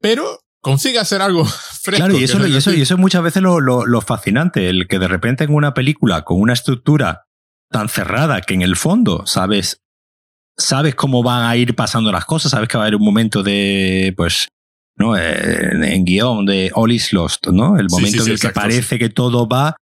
[0.00, 1.44] Pero consigue hacer algo
[1.82, 2.06] fresco.
[2.06, 4.98] Claro, y eso, y eso, y eso es muchas veces lo, lo fascinante, el que
[4.98, 7.26] de repente en una película con una estructura
[7.70, 9.80] tan cerrada que en el fondo sabes
[10.60, 13.42] sabes cómo van a ir pasando las cosas, sabes que va a haber un momento
[13.42, 14.48] de, pues,
[14.96, 15.16] ¿no?
[15.16, 17.78] Eh, en guion de All is Lost, ¿no?
[17.78, 19.76] El momento en el que parece que todo va.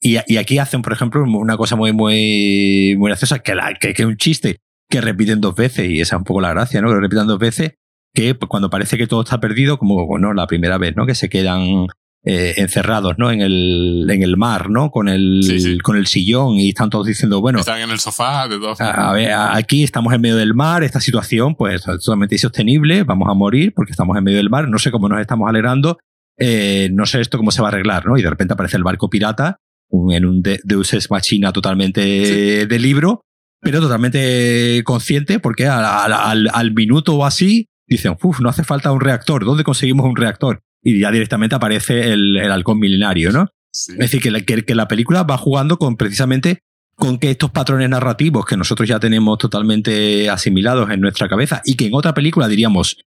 [0.00, 3.90] Y, y, aquí hacen, por ejemplo, una cosa muy, muy, muy graciosa, que, la, que,
[3.90, 4.58] es un chiste
[4.90, 6.88] que repiten dos veces, y esa es un poco la gracia, ¿no?
[6.88, 7.72] Que lo repitan dos veces,
[8.12, 11.06] que pues, cuando parece que todo está perdido, como, bueno, la primera vez, ¿no?
[11.06, 11.86] Que se quedan
[12.26, 13.30] eh, encerrados, ¿no?
[13.30, 14.90] En el, en el mar, ¿no?
[14.90, 17.58] Con el, con el sillón y están todos diciendo, bueno.
[17.58, 18.80] Están en el sofá de dos.
[18.80, 23.34] A, ver, aquí estamos en medio del mar, esta situación, pues, totalmente insostenible, vamos a
[23.34, 25.98] morir porque estamos en medio del mar, no sé cómo nos estamos alegrando,
[26.38, 28.16] eh, no sé esto cómo se va a arreglar, ¿no?
[28.16, 29.58] Y de repente aparece el barco pirata
[29.90, 33.20] en un Deus Ex Machina totalmente de libro,
[33.60, 38.90] pero totalmente consciente porque al, al, al minuto o así dicen, uff, no hace falta
[38.92, 40.62] un reactor, ¿dónde conseguimos un reactor?
[40.84, 43.48] Y ya directamente aparece el, el halcón milenario, ¿no?
[43.72, 46.60] Es decir, que la, que, la película va jugando con precisamente
[46.94, 51.74] con que estos patrones narrativos que nosotros ya tenemos totalmente asimilados en nuestra cabeza y
[51.74, 52.98] que en otra película diríamos,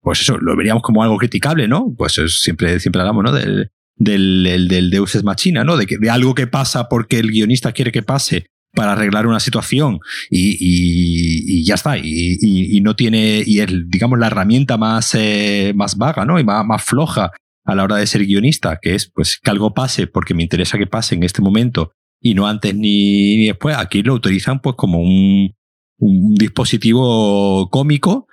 [0.00, 1.92] pues eso, lo veríamos como algo criticable, ¿no?
[1.96, 3.32] Pues siempre, siempre hablamos, ¿no?
[3.32, 5.76] Del, del, del, Deus es machina, ¿no?
[5.76, 9.40] De, que, de algo que pasa porque el guionista quiere que pase para arreglar una
[9.40, 11.96] situación y, ya está.
[11.98, 16.38] Y, y, no tiene, y es, digamos, la herramienta más, eh, más vaga, ¿no?
[16.38, 17.30] Y más, más floja
[17.64, 20.78] a la hora de ser guionista, que es pues que algo pase porque me interesa
[20.78, 23.76] que pase en este momento y no antes ni, ni después.
[23.76, 25.54] Aquí lo utilizan pues como un,
[25.98, 28.26] un dispositivo cómico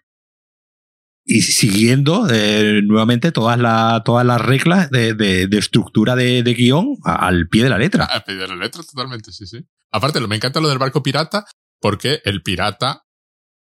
[1.24, 6.54] y siguiendo eh, nuevamente todas, la, todas las reglas de, de, de estructura de, de,
[6.54, 8.06] guion al pie de la letra.
[8.06, 9.66] Al pie de la letra, totalmente, sí, sí.
[9.92, 11.46] Aparte, me encanta lo del barco pirata,
[11.80, 13.04] porque el pirata,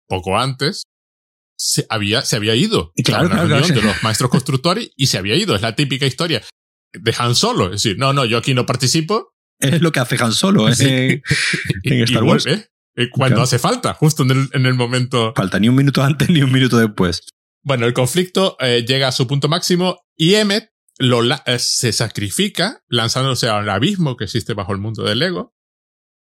[0.08, 0.84] poco antes,
[1.58, 2.91] se había, se había ido.
[3.04, 5.56] Claro, claro, claro de los maestros constructores y se había ido.
[5.56, 6.41] Es la típica historia
[6.93, 7.65] de Han Solo.
[7.65, 9.34] Es decir, no, no, yo aquí no participo.
[9.60, 11.21] Es lo que hace Han Solo ¿eh?
[11.84, 12.47] en, Star Wars.
[12.47, 15.34] Eh, cuando hace falta, justo en el, en el momento.
[15.36, 17.21] Falta ni un minuto antes ni un minuto después.
[17.63, 22.84] Bueno, el conflicto eh, llega a su punto máximo y Emmet lo, eh, se sacrifica
[22.88, 25.56] lanzándose al abismo que existe bajo el mundo del Lego,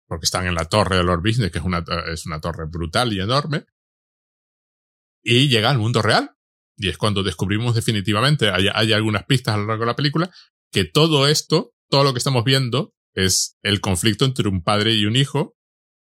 [0.07, 3.13] porque están en la torre de Lord Business, que es una, es una torre brutal
[3.13, 3.65] y enorme,
[5.23, 6.31] y llega al mundo real.
[6.77, 10.31] Y es cuando descubrimos definitivamente, hay, hay algunas pistas a lo largo de la película,
[10.73, 15.07] que todo esto, todo lo que estamos viendo, es el conflicto entre un padre y
[15.07, 15.57] un hijo,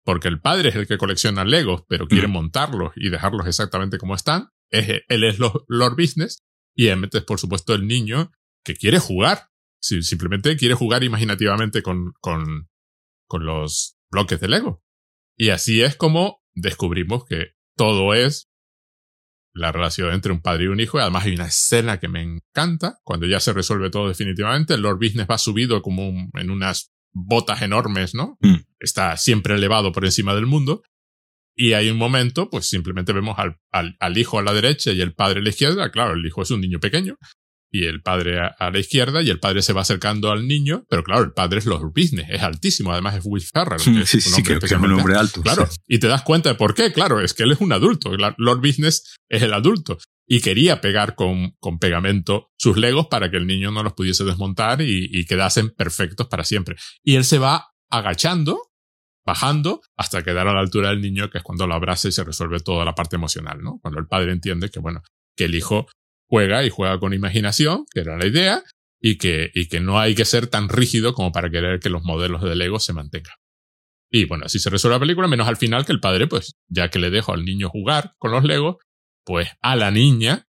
[0.04, 2.32] porque el padre es el que colecciona Legos, pero quiere mm.
[2.32, 6.42] montarlos y dejarlos exactamente como están, él es Lord Business
[6.74, 8.32] y Emmet es, por supuesto, el niño
[8.64, 9.48] que quiere jugar.
[9.80, 12.68] simplemente quiere jugar imaginativamente con, con,
[13.26, 14.82] con los bloques de Lego.
[15.36, 18.48] Y así es como descubrimos que todo es
[19.54, 20.98] la relación entre un padre y un hijo.
[20.98, 24.74] Y además hay una escena que me encanta, cuando ya se resuelve todo definitivamente.
[24.74, 28.38] El Lord Business va subido como en unas botas enormes, ¿no?
[28.40, 28.56] Mm.
[28.78, 30.82] Está siempre elevado por encima del mundo.
[31.54, 35.00] Y hay un momento, pues simplemente vemos al, al, al, hijo a la derecha y
[35.00, 35.90] el padre a la izquierda.
[35.90, 37.18] Claro, el hijo es un niño pequeño
[37.72, 41.02] y el padre a, la izquierda y el padre se va acercando al niño, pero
[41.02, 43.80] claro, el padre es Lord Business, es altísimo, además es Will Ferrell.
[44.02, 45.40] Que sí, sí, que es un hombre alto.
[45.40, 48.12] Claro, y te das cuenta de por qué, claro, es que él es un adulto,
[48.36, 53.38] Lord Business es el adulto y quería pegar con, con pegamento sus legos para que
[53.38, 56.76] el niño no los pudiese desmontar y, y quedasen perfectos para siempre.
[57.02, 58.60] Y él se va agachando
[59.24, 62.24] bajando hasta quedar a la altura del niño, que es cuando lo abraza y se
[62.24, 63.78] resuelve toda la parte emocional, ¿no?
[63.80, 65.02] Cuando el padre entiende que, bueno,
[65.36, 65.86] que el hijo
[66.28, 68.62] juega y juega con imaginación, que era la idea,
[69.00, 72.04] y que, y que no hay que ser tan rígido como para querer que los
[72.04, 73.34] modelos de Lego se mantengan.
[74.10, 76.88] Y bueno, así se resuelve la película, menos al final que el padre, pues, ya
[76.90, 78.76] que le dejo al niño jugar con los Legos,
[79.24, 80.46] pues a la niña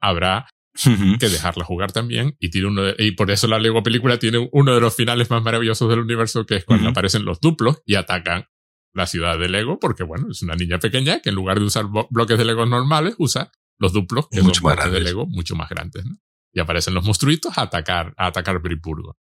[0.00, 2.36] habrá que dejarla jugar también.
[2.40, 5.42] Y, tiene uno y por eso la Lego película tiene uno de los finales más
[5.42, 8.46] maravillosos del universo, que es cuando aparecen los duplos y atacan
[8.92, 11.86] la ciudad de Lego, porque bueno, es una niña pequeña que en lugar de usar
[12.10, 15.68] bloques de Lego normales, usa los duplos, que mucho son bloques de Lego mucho más
[15.68, 16.04] grandes.
[16.04, 16.16] ¿no?
[16.52, 19.16] Y aparecen los monstruitos a atacar, a atacar Bripurgo.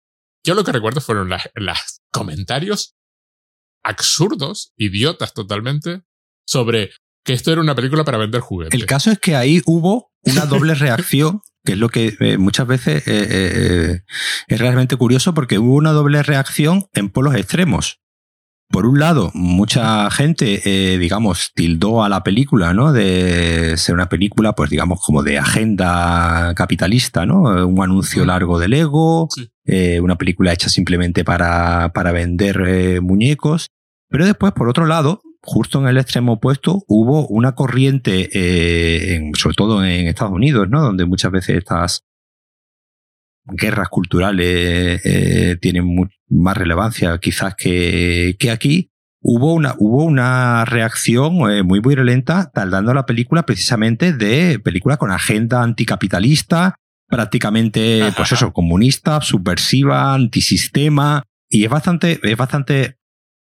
[0.45, 2.97] Yo lo que recuerdo fueron los comentarios
[3.85, 6.03] absurdos, idiotas totalmente,
[6.47, 6.91] sobre
[7.25, 8.79] que esto era una película para vender juguetes.
[8.79, 12.67] El caso es que ahí hubo una doble reacción, que es lo que eh, muchas
[12.67, 14.01] veces eh, eh,
[14.47, 18.01] es realmente curioso, porque hubo una doble reacción en polos extremos.
[18.71, 20.61] Por un lado, mucha gente,
[20.99, 22.93] digamos, tildó a la película, ¿no?
[22.93, 27.67] De ser una película, pues digamos, como de agenda capitalista, ¿no?
[27.67, 29.31] Un anuncio largo del ego,
[30.03, 33.69] una película hecha simplemente para, para vender muñecos.
[34.11, 39.55] Pero después, por otro lado, justo en el extremo opuesto hubo una corriente, eh, sobre
[39.55, 40.83] todo en Estados Unidos, ¿no?
[40.83, 42.05] donde muchas veces estas
[43.45, 51.51] guerras culturales eh, tienen más relevancia quizás que, que, aquí, hubo una, hubo una reacción
[51.51, 56.75] eh, muy, muy violenta tardando la película precisamente de película con agenda anticapitalista,
[57.07, 62.99] prácticamente, pues eso, comunista, subversiva, antisistema, y es bastante, es bastante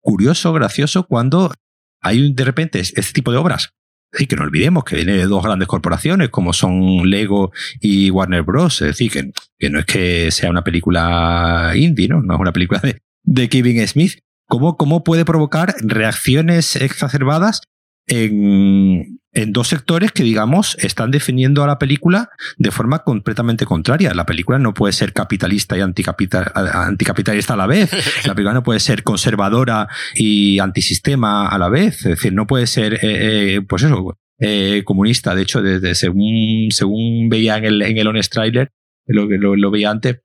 [0.01, 1.53] curioso, gracioso, cuando
[2.01, 3.71] hay de repente este tipo de obras
[4.19, 8.43] y que no olvidemos que viene de dos grandes corporaciones como son Lego y Warner
[8.43, 8.81] Bros.
[8.83, 12.23] Es decir, que, que no es que sea una película indie, ¿no?
[12.23, 14.19] No es una película de, de Kevin Smith.
[14.49, 17.63] ¿Cómo, ¿Cómo puede provocar reacciones exacerbadas
[18.07, 24.15] en, en dos sectores que, digamos, están definiendo a la película de forma completamente contraria.
[24.15, 27.91] La película no puede ser capitalista y anticapitalista a la vez.
[28.27, 31.99] La película no puede ser conservadora y antisistema a la vez.
[31.99, 35.35] Es decir, no puede ser, eh, eh, pues eso, eh, comunista.
[35.35, 38.71] De hecho, desde según, según veía en el, en el Honest Trailer,
[39.07, 40.17] lo, lo, lo veía antes,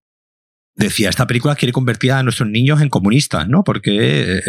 [0.73, 3.65] decía, esta película quiere convertir a nuestros niños en comunistas, ¿no?
[3.65, 4.41] Porque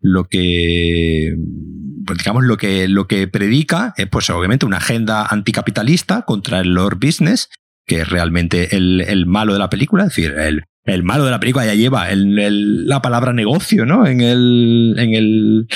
[0.00, 1.36] lo que
[2.04, 6.74] pues digamos lo que lo que predica es pues obviamente una agenda anticapitalista contra el
[6.74, 7.48] Lord Business,
[7.86, 11.30] que es realmente el, el malo de la película, es decir, el, el malo de
[11.30, 14.06] la película ya lleva el, la palabra negocio, ¿no?
[14.06, 15.68] En el, en el,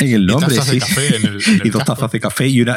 [0.00, 0.54] en el nombre.
[0.54, 0.78] Y, sí.
[0.78, 2.76] café en el, y dos tazas de café y una,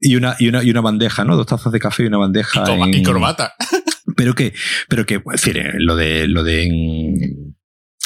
[0.00, 1.36] y una, y una, y una bandeja, ¿no?
[1.36, 2.64] Dos tazas de café y una bandeja.
[2.90, 3.54] Y, y corbata.
[4.16, 4.54] Pero que,
[4.88, 7.56] pero que, es decir, eh, lo de, lo de en,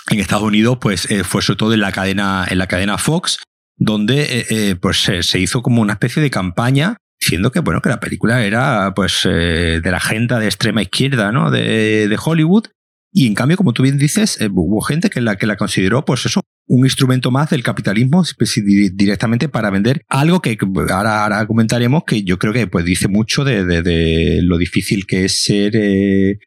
[0.09, 3.39] Estados Unidos, pues eh, fue sobre todo en la cadena, en la cadena Fox,
[3.81, 7.99] donde eh, pues se, hizo como una especie de campaña diciendo que bueno que la
[7.99, 12.67] película era pues de la agenda de extrema izquierda no de, de Hollywood
[13.13, 16.25] y en cambio como tú bien dices hubo gente que la que la consideró pues
[16.27, 18.63] eso un instrumento más del capitalismo pues,
[18.95, 20.57] directamente para vender algo que
[20.91, 25.25] ahora, ahora comentaremos que yo creo que pues dice mucho de, de, lo difícil que
[25.25, 26.39] es ser eh,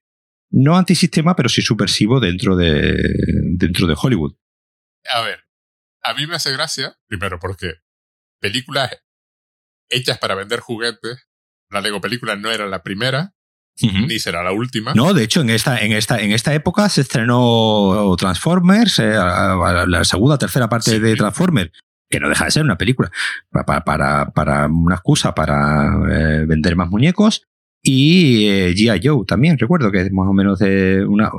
[0.50, 2.96] no antisistema pero sí subversivo dentro de
[3.58, 4.34] dentro de Hollywood.
[5.14, 5.43] A ver,
[6.04, 7.76] a mí me hace gracia primero porque
[8.40, 8.92] películas
[9.90, 11.28] hechas para vender juguetes,
[11.70, 13.34] la Lego película no era la primera
[13.82, 14.94] ni será la última.
[14.94, 20.04] No, de hecho, en esta, en esta, en esta época se estrenó Transformers, eh, la
[20.04, 21.72] segunda, tercera parte de Transformers,
[22.10, 23.12] que no deja de ser una película,
[23.52, 27.48] para, para, para una excusa para eh, vender más muñecos.
[27.86, 29.02] Y eh, G.I.
[29.04, 31.30] Joe también, recuerdo que es más o menos de una,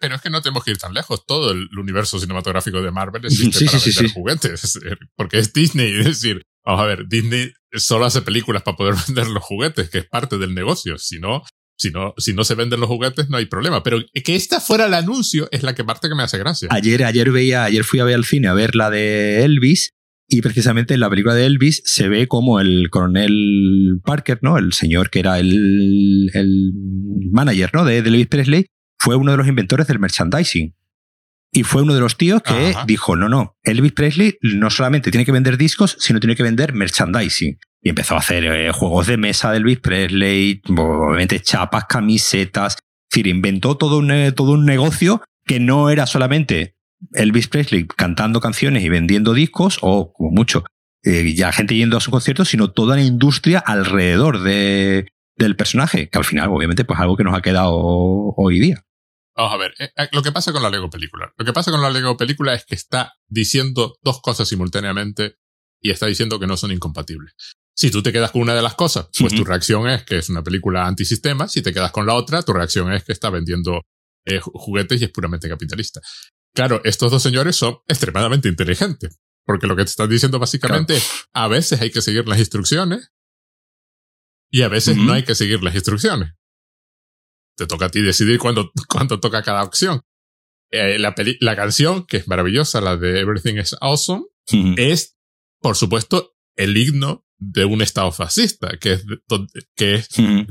[0.00, 1.26] Pero es que no tenemos que ir tan lejos.
[1.26, 4.80] Todo el universo cinematográfico de Marvel existe para vender juguetes.
[5.14, 5.92] Porque es Disney.
[6.00, 9.98] Es decir, vamos a ver, Disney solo hace películas para poder vender los juguetes, que
[9.98, 10.96] es parte del negocio.
[10.96, 11.42] Si no,
[11.76, 13.82] si no, si no se venden los juguetes, no hay problema.
[13.82, 16.68] Pero que esta fuera el anuncio es la que parte que me hace gracia.
[16.70, 19.90] Ayer, ayer veía, ayer fui a ver al cine a ver la de Elvis.
[20.30, 24.58] Y precisamente en la película de Elvis se ve como el coronel Parker, ¿no?
[24.58, 26.72] El señor que era el, el
[27.32, 27.84] manager, ¿no?
[27.86, 28.66] De, de Elvis Presley,
[28.98, 30.74] fue uno de los inventores del merchandising.
[31.50, 35.24] Y fue uno de los tíos que dijo, no, no, Elvis Presley no solamente tiene
[35.24, 37.58] que vender discos, sino tiene que vender merchandising.
[37.80, 42.74] Y empezó a hacer eh, juegos de mesa de Elvis Presley, obviamente chapas, camisetas.
[42.74, 46.74] Es decir, inventó todo un, eh, todo un negocio que no era solamente
[47.12, 50.64] Elvis Presley cantando canciones y vendiendo discos, o como mucho,
[51.02, 56.08] eh, ya gente yendo a su concierto, sino toda la industria alrededor de, del personaje,
[56.08, 58.84] que al final, obviamente, pues algo que nos ha quedado hoy día.
[59.36, 61.32] Vamos a ver, eh, eh, lo que pasa con la Lego película.
[61.36, 65.36] Lo que pasa con la Lego película es que está diciendo dos cosas simultáneamente
[65.80, 67.34] y está diciendo que no son incompatibles.
[67.72, 70.28] Si tú te quedas con una de las cosas, pues tu reacción es que es
[70.28, 71.46] una película antisistema.
[71.46, 73.82] Si te quedas con la otra, tu reacción es que está vendiendo
[74.24, 76.00] eh, juguetes y es puramente capitalista.
[76.58, 79.20] Claro, estos dos señores son extremadamente inteligentes.
[79.46, 83.12] Porque lo que te están diciendo básicamente es, a veces hay que seguir las instrucciones
[84.50, 86.32] Y a veces no hay que seguir las instrucciones.
[87.56, 90.00] Te toca a ti decidir cuándo, cuándo toca cada opción.
[90.72, 94.24] Eh, la, peli- la canción, que es maravillosa, la de Everything is Awesome,
[94.78, 95.16] es,
[95.60, 99.04] por supuesto, el himno de un estado fascista, que es,
[99.76, 100.08] que es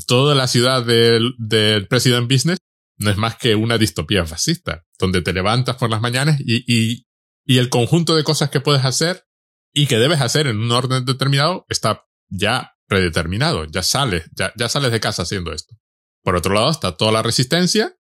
[0.08, 2.60] toda la ciudad del, del President Business
[2.98, 7.08] no es más que una distopía fascista, donde te levantas por las mañanas y, y,
[7.45, 9.26] y el conjunto de cosas que puedes hacer
[9.74, 14.70] y que debes hacer en un orden determinado está ya predeterminado, ya sales, ya, ya
[14.70, 15.76] sales de casa haciendo esto.
[16.24, 17.95] Por otro lado está toda la resistencia,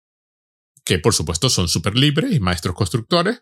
[0.83, 3.41] que por supuesto son súper libres y maestros constructores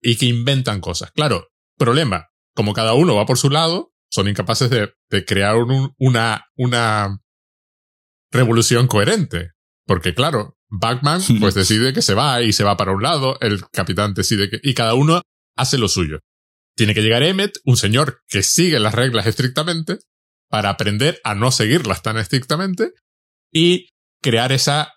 [0.00, 1.10] y que inventan cosas.
[1.12, 1.48] Claro,
[1.78, 6.46] problema, como cada uno va por su lado, son incapaces de, de crear un- una,
[6.56, 7.18] una
[8.30, 9.52] revolución coherente.
[9.86, 13.62] Porque claro, Batman pues decide que se va y se va para un lado, el
[13.70, 15.20] capitán decide que, y cada uno
[15.54, 16.20] hace lo suyo.
[16.74, 19.98] Tiene que llegar Emmet, un señor que sigue las reglas estrictamente,
[20.48, 22.92] para aprender a no seguirlas tan estrictamente
[23.52, 23.90] y
[24.22, 24.94] crear esa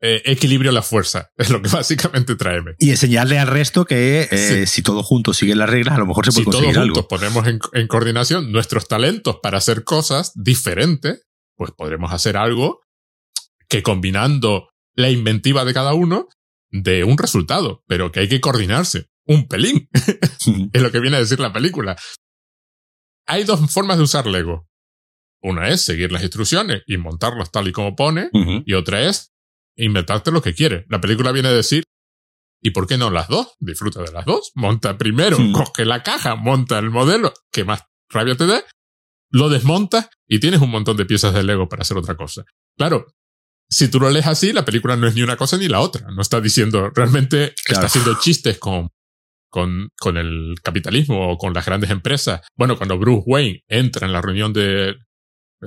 [0.00, 1.28] eh, equilibrio a la fuerza.
[1.36, 2.76] Es lo que básicamente trae Emmet.
[2.78, 6.24] Y enseñarle al resto que eh, si todos juntos siguen las reglas, a lo mejor
[6.24, 7.08] se puede si todos conseguir juntos algo.
[7.08, 11.26] ponemos en, en coordinación nuestros talentos para hacer cosas diferentes,
[11.56, 12.80] pues podremos hacer algo
[13.68, 16.28] que combinando la inventiva de cada uno
[16.70, 19.88] de un resultado, pero que hay que coordinarse un pelín,
[20.72, 21.96] es lo que viene a decir la película.
[23.26, 24.68] Hay dos formas de usar Lego.
[25.40, 28.30] Una es seguir las instrucciones y montarlos tal y como pone,
[28.64, 29.34] y otra es
[29.76, 30.84] inventarte lo que quieres.
[30.88, 31.84] La película viene a decir,
[32.62, 33.54] ¿y por qué no las dos?
[33.60, 34.52] Disfruta de las dos.
[34.54, 38.64] Monta primero, coge la caja, monta el modelo que más rabia te dé,
[39.30, 42.44] lo desmontas y tienes un montón de piezas de Lego para hacer otra cosa.
[42.78, 43.06] Claro,
[43.68, 46.06] si tú lo lees así, la película no es ni una cosa ni la otra.
[46.14, 47.84] No está diciendo, realmente Claro.
[47.84, 48.90] está haciendo chistes con,
[49.50, 52.40] con, con el capitalismo o con las grandes empresas.
[52.56, 54.90] Bueno, cuando Bruce Wayne entra en la reunión de...
[54.90, 54.96] eh,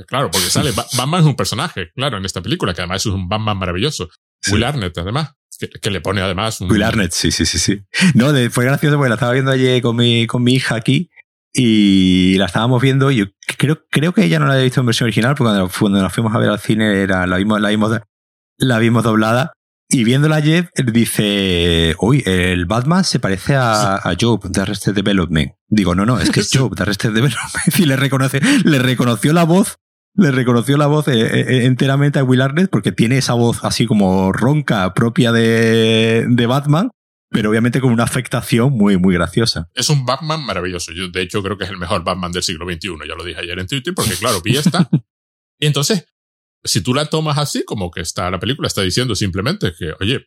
[0.08, 3.08] Claro, porque sale, Ba- Batman es un personaje, claro, en esta película, que además es
[3.08, 4.10] un Batman maravilloso.
[4.41, 4.54] Sí.
[4.54, 6.72] Will Arnett, además, que, que le pone además un...
[6.72, 7.82] Will Arnett, sí, sí, sí, sí.
[8.14, 11.10] No, de- fue gracioso porque la estaba viendo ayer con mi, con mi hija aquí
[11.60, 13.26] y la estábamos viendo y yo
[13.58, 16.14] creo, creo que ella no la había visto en versión original porque cuando, cuando nos
[16.14, 17.99] fuimos a ver al cine era, la, vimos, la, vimos,
[18.58, 19.53] la vimos doblada
[19.89, 25.53] y viéndola ayer dice, uy, el Batman se parece a, a Job de Arrested Development.
[25.68, 26.49] Digo, no, no, es que es.
[26.53, 29.78] Job de Arrested Development y le reconoce, le reconoció la voz
[30.14, 33.86] le reconoció la voz eh, eh, enteramente a Will Arnett porque tiene esa voz así
[33.86, 36.89] como ronca propia de, de Batman,
[37.30, 39.69] pero obviamente con una afectación muy, muy graciosa.
[39.73, 40.91] Es un Batman maravilloso.
[40.93, 42.89] Yo, de hecho, creo que es el mejor Batman del siglo XXI.
[43.07, 44.89] Ya lo dije ayer en Twitter, porque claro, vi esta.
[45.59, 46.05] y entonces,
[46.63, 50.25] si tú la tomas así, como que está la película, está diciendo simplemente que, oye,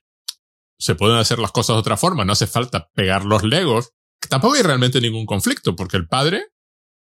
[0.79, 3.93] se pueden hacer las cosas de otra forma, no hace falta pegar los legos.
[4.29, 6.47] Tampoco hay realmente ningún conflicto, porque el padre,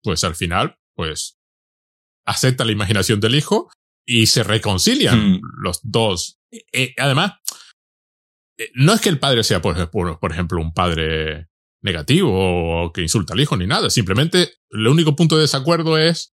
[0.02, 1.38] pues al final, pues
[2.26, 3.70] acepta la imaginación del hijo
[4.04, 5.40] y se reconcilian Mm.
[5.62, 6.38] los dos.
[6.50, 7.32] Eh, eh, además,
[8.74, 11.48] no es que el padre sea, por, por, ejemplo, un padre
[11.82, 12.30] negativo
[12.84, 13.90] o que insulta al hijo ni nada.
[13.90, 16.34] Simplemente, el único punto de desacuerdo es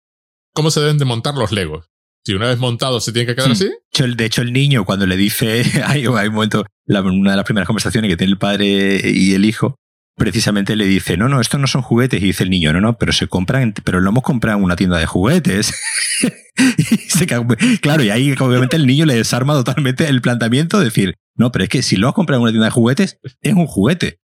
[0.54, 1.90] cómo se deben de montar los legos.
[2.24, 3.52] Si una vez montado se tiene que quedar Hmm.
[3.52, 3.70] así,
[4.16, 8.10] De hecho, el- niño cuando le dice, hay, un momento, una de las primeras conversaciones
[8.10, 9.76] que tiene el padre y el hijo,
[10.16, 12.20] precisamente le dice, no, no, estos no son juguetes.
[12.22, 14.64] Y dice el niño, no, no, pero se compran, en- pero lo hemos comprado en
[14.64, 15.72] una tienda de juguetes.
[16.78, 21.14] y se claro, y ahí obviamente el niño le desarma totalmente el planteamiento de decir,
[21.36, 23.66] no, pero es que si lo has comprado en una tienda de juguetes, es un
[23.66, 24.20] juguete.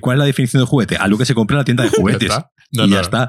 [0.00, 0.96] ¿Cuál es la definición de juguete?
[0.96, 2.30] Algo que se compra en la tienda de juguetes.
[2.70, 3.28] No, y no, ya está.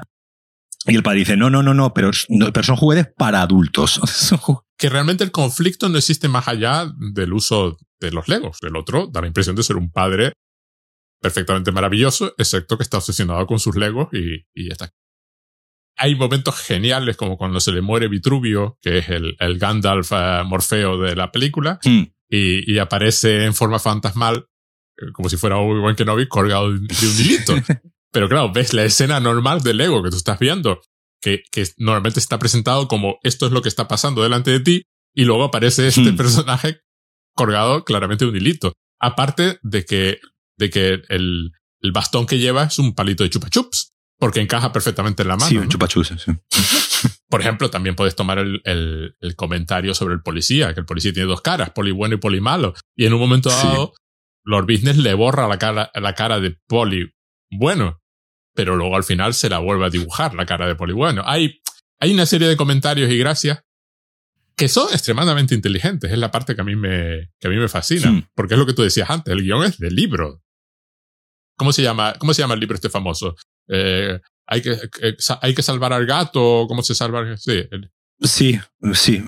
[0.86, 2.10] Y el padre dice, no, no, no, no, pero,
[2.52, 4.00] pero son juguetes para adultos.
[4.76, 8.58] Que realmente el conflicto no existe más allá del uso de los legos.
[8.62, 10.32] El otro da la impresión de ser un padre
[11.22, 14.90] perfectamente maravilloso, excepto que está obsesionado con sus legos y, y ya está.
[15.96, 20.42] Hay momentos geniales como cuando se le muere Vitruvio, que es el, el Gandalf eh,
[20.44, 22.13] Morfeo de la película, Hmm.
[22.34, 24.46] Y, y aparece en forma fantasmal,
[24.98, 27.54] eh, como si fuera Obi-Wan Kenobi colgado de, un hilito.
[28.12, 30.80] Pero claro, ves la escena normal del Lego que tú estás viendo,
[31.20, 34.82] que, que normalmente está presentado como esto es lo que está pasando delante de ti,
[35.14, 36.16] y luego aparece este Hmm.
[36.16, 36.80] personaje
[37.34, 38.72] colgado claramente de un hilito.
[39.00, 40.18] Aparte de que,
[40.56, 44.72] de que el, el bastón que lleva es un palito de chupa chups, porque encaja
[44.72, 45.48] perfectamente en la mano.
[45.48, 45.62] Sí, ¿no?
[45.62, 46.08] un chupachus.
[46.24, 46.32] sí.
[47.28, 51.12] Por ejemplo, también puedes tomar el, el, el comentario sobre el policía, que el policía
[51.12, 52.74] tiene dos caras, poli bueno y poli malo.
[52.96, 53.66] Y en un momento Sí.
[53.66, 53.92] dado,
[54.44, 57.10] Lord Business le borra la cara, la cara de poli
[57.50, 58.00] bueno,
[58.54, 61.22] pero luego al final se la vuelve a dibujar la cara de poli bueno.
[61.26, 61.60] Hay,
[62.00, 63.62] hay una serie de comentarios y gracias
[64.56, 66.12] que son extremadamente inteligentes.
[66.12, 68.28] Es la parte que a mí me, que a mí me fascina.
[68.36, 70.42] Porque es lo que tú decías antes, el guion es de libro.
[71.56, 73.34] ¿Cómo se llama, cómo se llama el libro este famoso?
[73.68, 77.36] Eh, hay que, eh, hay que salvar al gato, ¿cómo se salva?
[77.36, 77.90] Sí, el-
[78.20, 78.58] Sí,
[78.94, 79.22] sí,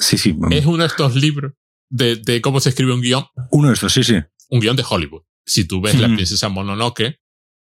[0.00, 0.36] sí, sí.
[0.50, 1.52] Es uno de estos libros
[1.90, 3.24] de, de, cómo se escribe un guion.
[3.50, 4.16] Uno de estos, sí, sí.
[4.48, 5.22] Un guion de Hollywood.
[5.46, 7.18] Si tú ves La Princesa Mononoke,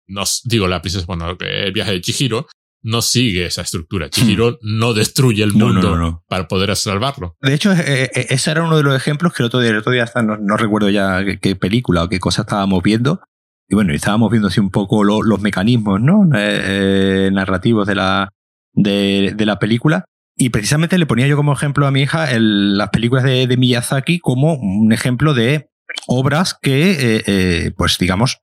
[0.07, 2.47] no, digo La Princesa Mononoke, el viaje de Chihiro,
[2.83, 4.11] no sigue esa estructura.
[4.11, 7.37] Chihiro no destruye el mundo para poder salvarlo.
[7.41, 9.79] De hecho, eh, eh, ese era uno de los ejemplos que el otro día, el
[9.79, 13.21] otro día no, recuerdo ya qué, película o qué cosa estábamos viendo.
[13.69, 16.29] Y bueno, estábamos viendo así un poco los mecanismos ¿no?
[16.35, 18.29] Eh, narrativos de la,
[18.73, 20.05] de, la película.
[20.37, 24.55] Y precisamente le ponía yo como ejemplo a mi hija las películas de, Miyazaki como
[24.55, 25.69] un ejemplo de
[26.09, 28.41] obras que, pues digamos,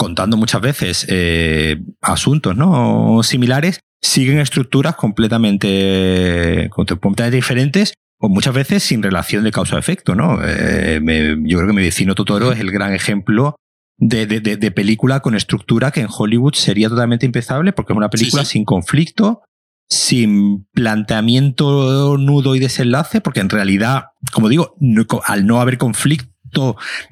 [0.00, 3.22] contando muchas veces eh, asuntos ¿no?
[3.22, 10.14] similares, siguen estructuras completamente, completamente diferentes o muchas veces sin relación de causa-efecto.
[10.14, 10.38] ¿no?
[10.42, 11.00] Eh,
[11.42, 13.56] yo creo que mi vecino Totoro es el gran ejemplo
[14.00, 18.08] de, de, de, película con estructura que en Hollywood sería totalmente impensable porque es una
[18.08, 19.42] película sin conflicto,
[19.88, 24.74] sin planteamiento nudo y desenlace, porque en realidad, como digo,
[25.24, 26.30] al no haber conflicto,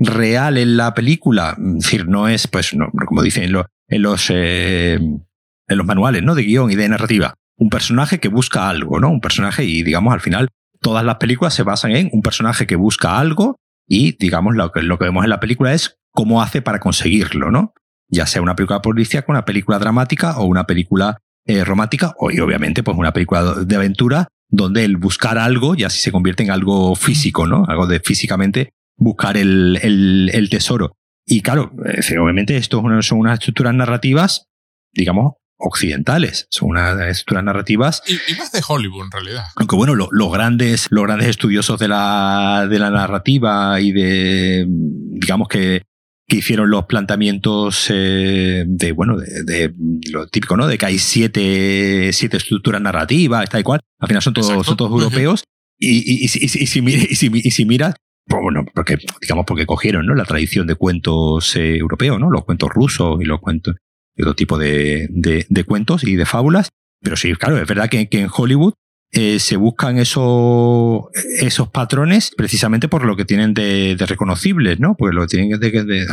[0.00, 4.30] real en la película, es decir, no es, pues, no, como dicen en, en los,
[4.30, 6.34] eh, en los manuales, ¿no?
[6.34, 7.34] De guion y de narrativa.
[7.56, 9.10] Un personaje que busca algo, ¿no?
[9.10, 10.48] Un personaje y, digamos, al final,
[10.80, 14.82] todas las películas se basan en un personaje que busca algo y, digamos, lo que,
[14.82, 17.74] lo que vemos en la película es cómo hace para conseguirlo, ¿no?
[18.08, 22.40] Ya sea una película policíaca, una película dramática o una película eh, romántica o, y
[22.40, 26.50] obviamente, pues una película de aventura donde el buscar algo ya sí se convierte en
[26.50, 27.64] algo físico, ¿no?
[27.66, 30.96] Algo de físicamente buscar el, el, tesoro.
[31.24, 31.72] Y claro,
[32.20, 34.46] obviamente esto son unas estructuras narrativas,
[34.92, 36.46] digamos, occidentales.
[36.50, 38.02] Son unas estructuras narrativas.
[38.06, 39.44] Y, más de Hollywood, en realidad.
[39.56, 45.48] Aunque bueno, los grandes, los grandes estudiosos de la, de la narrativa y de, digamos
[45.48, 45.82] que,
[46.28, 49.74] que hicieron los planteamientos eh, de, bueno, de,
[50.10, 50.66] lo típico, ¿no?
[50.66, 53.80] De que hay siete, siete estructuras narrativas, está igual.
[53.98, 55.44] Al final son todos, son todos europeos.
[55.78, 57.94] Y, y, y, y, si, y, si, y si miras,
[58.28, 60.14] pues bueno, porque, digamos, porque cogieron, ¿no?
[60.14, 62.30] La tradición de cuentos eh, europeos, ¿no?
[62.30, 63.76] Los cuentos rusos y los cuentos,
[64.14, 66.68] y otro tipo de, de, cuentos y de fábulas.
[67.00, 68.74] Pero sí, claro, es verdad que, en Hollywood
[69.12, 71.04] eh, se buscan esos,
[71.40, 74.96] esos patrones precisamente por lo que tienen de, reconocibles, ¿no?
[74.96, 76.06] Porque lo que tienen de, de,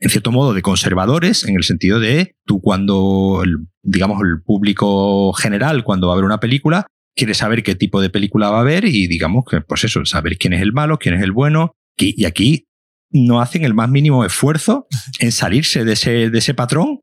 [0.00, 3.42] en, cierto modo de conservadores, en el sentido de tú cuando,
[3.82, 6.86] digamos, el público general, cuando va a ver una película,
[7.16, 10.38] quiere saber qué tipo de película va a ver y digamos que, pues eso, saber
[10.38, 11.72] quién es el malo, quién es el bueno.
[11.96, 12.66] Y aquí
[13.10, 14.86] no hacen el más mínimo esfuerzo
[15.18, 17.00] en salirse de ese, de ese patrón,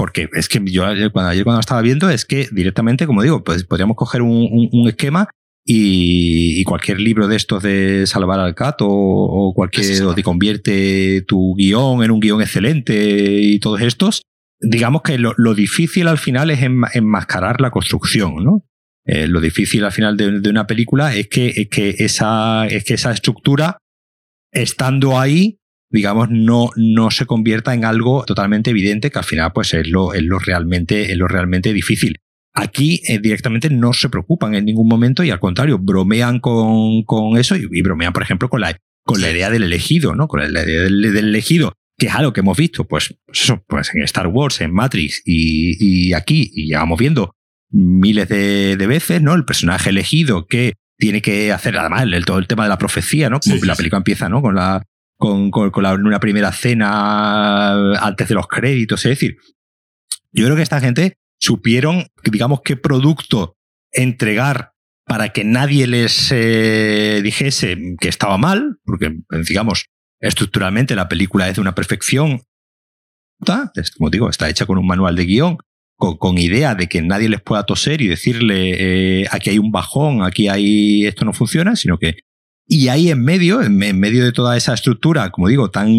[0.00, 3.44] porque es que yo ayer cuando, ayer cuando estaba viendo es que directamente, como digo,
[3.44, 5.28] pues podríamos coger un, un, esquema
[5.62, 11.54] y, cualquier libro de estos de salvar al cat o, cualquier, o te convierte tu
[11.54, 14.22] guion en un guion excelente y todos estos,
[14.58, 18.64] digamos que lo, lo difícil al final es enmascarar la construcción, ¿no?
[19.04, 22.94] Eh, lo difícil al final de, una película es que, es que, esa, es que
[22.94, 23.76] esa estructura,
[24.50, 25.58] estando ahí,
[25.90, 30.14] digamos, no, no se convierta en algo totalmente evidente, que al final pues es lo,
[30.14, 32.16] es lo, realmente, es lo realmente difícil.
[32.54, 37.36] Aquí eh, directamente no se preocupan en ningún momento y al contrario, bromean con, con
[37.36, 40.28] eso y, bromean, por ejemplo, con la, con la idea del elegido, ¿no?
[40.28, 43.90] Con la idea del, elegido, que es algo que hemos visto, pues, pues, eso, pues
[43.94, 47.34] en Star Wars, en Matrix y, y aquí, y ya vamos viendo
[47.70, 49.34] miles de, veces, ¿no?
[49.34, 53.30] El personaje elegido que tiene que hacer, además, el, todo el tema de la profecía,
[53.30, 53.40] ¿no?
[53.40, 54.42] Como la película empieza, ¿no?
[54.42, 54.82] Con la,
[55.20, 59.04] con, con, la, una primera cena antes de los créditos.
[59.04, 59.36] Es decir,
[60.32, 63.56] yo creo que esta gente supieron, digamos, qué producto
[63.92, 64.72] entregar
[65.04, 69.86] para que nadie les eh, dijese que estaba mal, porque, digamos,
[70.20, 72.40] estructuralmente la película es de una perfección.
[73.44, 75.58] Como digo, está hecha con un manual de guion
[76.00, 80.22] con, idea de que nadie les pueda toser y decirle eh, aquí hay un bajón,
[80.22, 82.20] aquí hay esto no funciona, sino que
[82.72, 85.90] y ahí en medio, en, medio de toda esa estructura, como digo, tan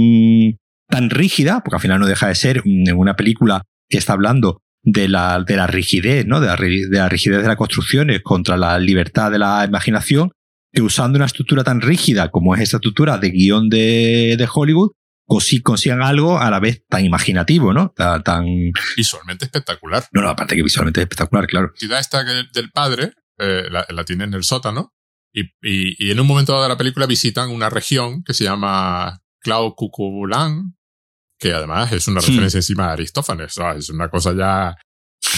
[0.88, 2.64] tan rígida, porque al final no deja de ser
[2.96, 6.40] una película que está hablando de la, de la rigidez, ¿no?
[6.40, 10.32] De la, de la rigidez de las construcciones contra la libertad de la imaginación,
[10.74, 14.92] que usando una estructura tan rígida como es esta estructura de guion de, de Hollywood,
[15.64, 17.94] consigan algo a la vez tan imaginativo, ¿no?
[17.96, 18.52] Tan,
[18.96, 20.06] Visualmente espectacular.
[20.14, 21.72] No, no, aparte que visualmente es espectacular, claro.
[21.82, 24.94] La esta del padre eh, la, tiene en el sótano
[25.34, 29.22] y, y, en un momento dado de la película visitan una región que se llama
[29.40, 30.76] Clau Cuculán,
[31.40, 34.76] que además es una referencia encima de Aristófanes, es una cosa ya...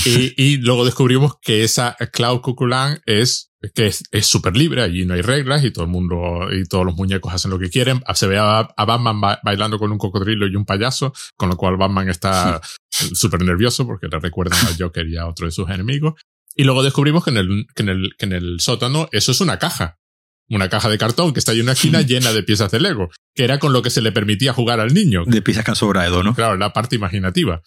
[0.06, 5.14] Y, y luego descubrimos que esa Clau Cuculán es que es súper libre, allí no
[5.14, 8.02] hay reglas y todo el mundo y todos los muñecos hacen lo que quieren.
[8.14, 12.10] Se ve a, Batman bailando con un cocodrilo y un payaso, con lo cual Batman
[12.10, 16.16] está súper nervioso porque le recuerdan a Joker y a otro de sus enemigos.
[16.56, 19.42] Y luego descubrimos que en el, que en el, que en el sótano eso es
[19.42, 19.98] una caja.
[20.50, 23.10] Una caja de cartón que está ahí en una esquina llena de piezas de Lego,
[23.34, 25.24] que era con lo que se le permitía jugar al niño.
[25.26, 26.36] De piezas que han sobrado, ¿no?
[26.36, 27.62] Claro, la parte imaginativa.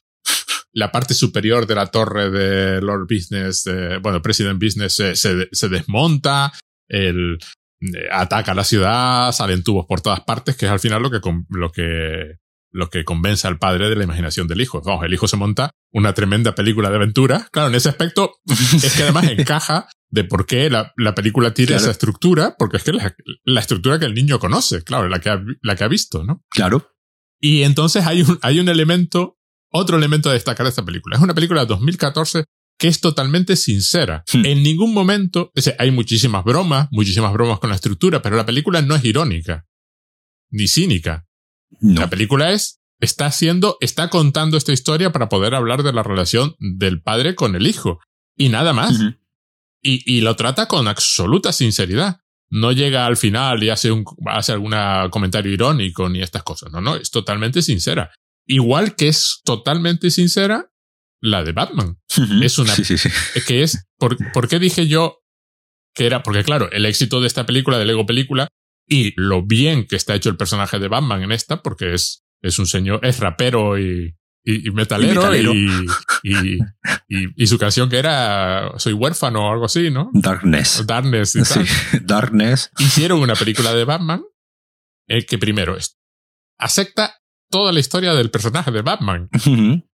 [0.73, 5.49] La parte superior de la torre de Lord Business, eh, bueno, President Business, se, se,
[5.51, 6.53] se desmonta,
[6.89, 7.39] el,
[7.81, 11.21] eh, ataca la ciudad, salen tubos por todas partes, que es al final lo que,
[11.51, 12.37] lo que,
[12.71, 14.81] lo que convence al padre de la imaginación del hijo.
[14.83, 17.49] Vamos, el hijo se monta una tremenda película de aventura.
[17.51, 21.69] Claro, en ese aspecto es que además encaja de por qué la, la película tiene
[21.69, 21.83] Claro.
[21.83, 25.31] esa estructura, porque es que la, la estructura que el niño conoce, claro, la que
[25.31, 26.45] ha, la que ha visto, ¿no?
[26.51, 26.93] Claro.
[27.41, 29.39] Y entonces hay un, hay un elemento,
[29.73, 31.17] otro elemento a destacar de esta película.
[31.17, 32.45] Es una película de 2014
[32.79, 34.23] que es totalmente sincera.
[34.31, 34.45] Hmm.
[34.45, 38.45] En ningún momento, es decir, hay muchísimas bromas, muchísimas bromas con la estructura, pero la
[38.45, 39.65] película no es irónica,
[40.51, 41.25] ni cínica.
[41.81, 42.01] No.
[42.03, 46.55] La película es, está haciendo, está contando esta historia para poder hablar de la relación
[46.59, 48.01] del padre con el hijo.
[48.37, 48.99] Y nada más.
[49.83, 52.21] Y, y lo trata con absoluta sinceridad.
[52.51, 54.75] No llega al final y hace un, hace algún
[55.11, 56.71] comentario irónico ni estas cosas.
[56.73, 58.11] No, no, es totalmente sincera.
[58.47, 60.71] Igual que es totalmente sincera
[61.21, 61.99] la de Batman.
[62.43, 63.09] Es una- Sí, sí, sí.
[63.35, 65.19] Es que es, ¿por, ¿por qué dije yo
[65.95, 66.23] que era?
[66.23, 68.49] Porque claro, el éxito de esta película, de Lego película,
[68.89, 72.59] y lo bien que está hecho el personaje de Batman en esta, porque es, es
[72.59, 74.15] un señor, es rapero y,
[74.45, 75.53] y, y metalero, Y metalero.
[77.37, 80.11] Y, su canción que era Soy huérfano o algo así, ¿no?
[80.13, 80.85] Darkness.
[80.87, 81.55] Darkness y Sí.
[81.55, 81.67] tal.
[82.07, 82.71] Darkness.
[82.79, 84.23] Hicieron una película de Batman
[85.09, 85.99] eh, que primero es,
[86.59, 87.15] acepta
[87.51, 89.29] toda la historia del personaje de Batman.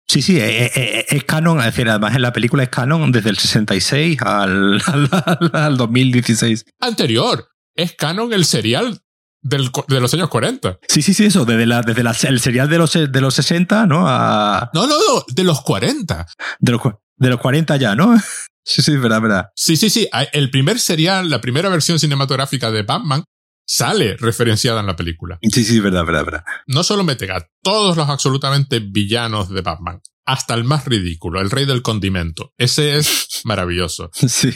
[0.07, 3.31] Sí, sí, es, es- es canon, es decir, además en la película es canon desde
[3.31, 6.65] el 66 al, al, al- al 2016.
[6.81, 9.01] Anterior, es canon el serial
[9.43, 10.79] del, de los años 40.
[10.89, 13.87] Sí, sí, sí, eso, desde, la, desde la- el serial de los, de los 60,
[13.87, 14.05] ¿no?
[14.07, 16.27] A, No, no, no, de los 40.
[16.59, 16.81] de, los,
[17.17, 18.15] de los 40 ya, ¿no?
[18.63, 19.47] Sí, sí, verdad, verdad.
[19.57, 20.07] Sí, sí, sí.
[20.33, 23.25] El primer serial, la primera versión cinematográfica de Batman
[23.67, 25.39] sale referenciada en la película.
[25.51, 26.45] Sí, sí, verdad, verdad, verdad.
[26.67, 31.51] No solo mete a todos los absolutamente villanos de Batman, hasta el más ridículo, el
[31.51, 32.53] rey del condimento.
[32.59, 34.11] Ese es maravilloso.
[34.13, 34.53] Sí.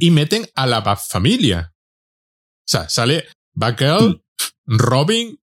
[0.00, 1.72] Y meten a la Bat-familia.
[1.74, 3.26] O sea, sale
[3.56, 4.22] Batgirl,
[4.66, 5.40] Robin,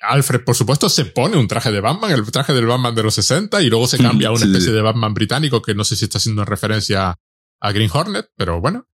[0.00, 3.14] Alfred, por supuesto, se pone un traje de Batman, el traje del Batman de los
[3.14, 6.04] 60, y luego se cambia a una especie de Batman británico que no sé si
[6.04, 7.16] está haciendo referencia
[7.60, 8.86] a Green Hornet, pero bueno.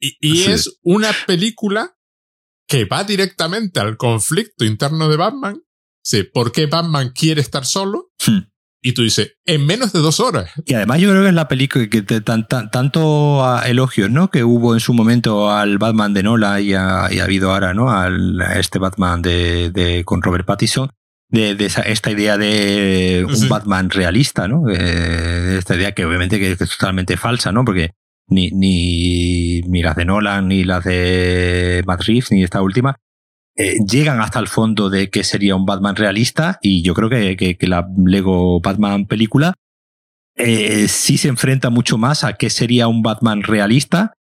[0.00, 1.96] Y, es una película
[2.68, 5.62] que va directamente al conflicto interno de Batman.
[6.02, 8.12] Sí, ¿por qué Batman quiere estar solo?
[8.86, 10.50] Y tú dices, en menos de dos horas.
[10.66, 14.30] Y además yo creo que es la película que te- tan, tan- tanto elogios, ¿no?
[14.30, 17.72] Que hubo en su momento al Batman de Nola y ha, y ha habido ahora,
[17.72, 17.90] ¿no?
[17.90, 20.90] Al, a este Batman de, de- con Robert Pattinson.
[21.30, 23.48] De, de esa- esta idea de un Sí.
[23.48, 24.64] Batman realista, ¿no?
[24.70, 27.64] Eh, esta idea que obviamente que es totalmente falsa, ¿no?
[27.64, 27.92] Porque
[28.28, 32.96] ni, ni, ni las de Nolan, ni las de Matt Reeves, ni esta última,
[33.56, 37.36] eh, llegan hasta el fondo de que sería un Batman realista y yo creo que,
[37.36, 39.54] que, la Lego Batman película
[40.36, 44.14] eh, sí se enfrenta mucho más a qué sería un Batman realista,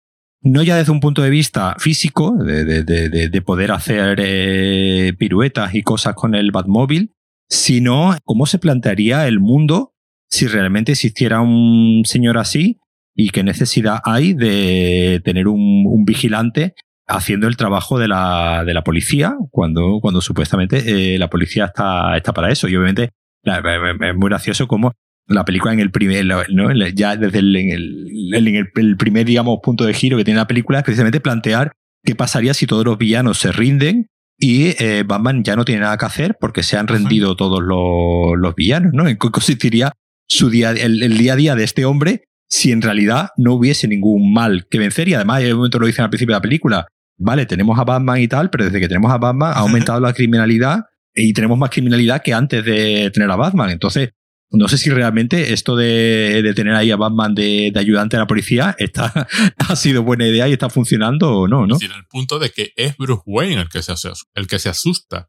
[0.42, 4.18] no ya desde un punto de vista físico, de, de- de- de- de poder hacer
[4.20, 7.12] eh, piruetas y cosas con el Batmóvil,
[7.48, 9.92] sino cómo se plantearía el mundo
[10.28, 12.80] si realmente existiera un señor así
[13.14, 16.74] y qué necesidad hay de tener un vigilante
[17.10, 22.16] haciendo el trabajo de la, de la policía cuando, cuando supuestamente eh, la policía está,
[22.16, 22.68] está para eso.
[22.68, 23.10] Y obviamente
[23.42, 24.92] la- es muy gracioso como
[25.26, 26.72] la película en el primer, ¿no?
[26.94, 30.38] ya desde el, en el, en el- el primer, digamos, punto de giro que tiene
[30.38, 31.72] la película es precisamente plantear
[32.04, 34.06] qué pasaría si todos los villanos se rinden
[34.38, 38.38] y eh, Batman ya no tiene nada que hacer porque se han rendido todos los,
[38.38, 39.06] los villanos, ¿no?
[39.06, 39.92] ¿En qué consistiría
[40.26, 43.86] su día, el, el día a día de este hombre si en realidad no hubiese
[43.86, 45.08] ningún mal que vencer?
[45.08, 46.86] Y además, en el momento lo dicen al principio de la película,
[47.20, 50.12] vale, tenemos a Batman y tal, pero desde que tenemos a Batman ha aumentado la
[50.12, 50.80] criminalidad
[51.14, 53.70] y tenemos más criminalidad que antes de tener a Batman.
[53.70, 54.10] Entonces,
[54.52, 58.20] no sé si realmente esto de, de tener ahí a Batman de, de ayudante a
[58.20, 61.74] la policía está, ha sido buena idea y está funcionando o no, ¿no?
[61.76, 64.58] Es decir, el punto de que es Bruce Wayne el que se, asu- el que
[64.58, 65.28] se asusta.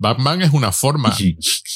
[0.00, 1.10] Batman es una forma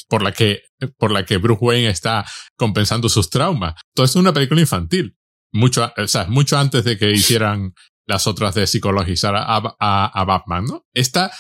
[0.09, 0.61] por la que,
[0.97, 2.25] por la que Bruce Wayne está
[2.57, 3.75] compensando sus traumas.
[3.95, 5.17] Todo esto es una película infantil.
[5.53, 7.73] Mucho, o sea, mucho antes de que hicieran
[8.13, 10.85] las otras de psicologizar a, a- a Batman, ¿no?
[10.95, 11.31] Esta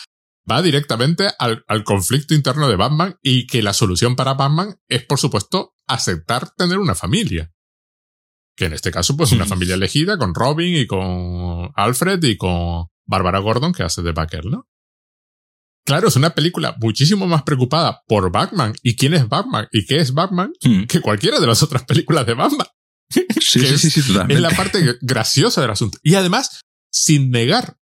[0.51, 5.05] va directamente al, al conflicto interno de Batman y que la solución para Batman es,
[5.05, 7.53] por supuesto, aceptar tener una familia.
[8.57, 9.51] Que en este caso, pues, una Sí.
[9.51, 14.51] familia elegida con Robin y con Alfred y con Barbara Gordon, que hace de Batgirl,
[14.51, 14.67] ¿no?
[15.85, 19.97] Claro, es una película muchísimo más preocupada por Batman y quién es Batman y qué
[19.99, 20.85] es Batman Hmm.
[20.85, 22.67] que cualquiera de las otras películas de Batman.
[23.13, 24.35] Sí, sí, es, sí, sí, totalmente.
[24.35, 25.99] es la parte graciosa del asunto.
[26.03, 26.61] Y además,
[26.93, 27.77] sin negar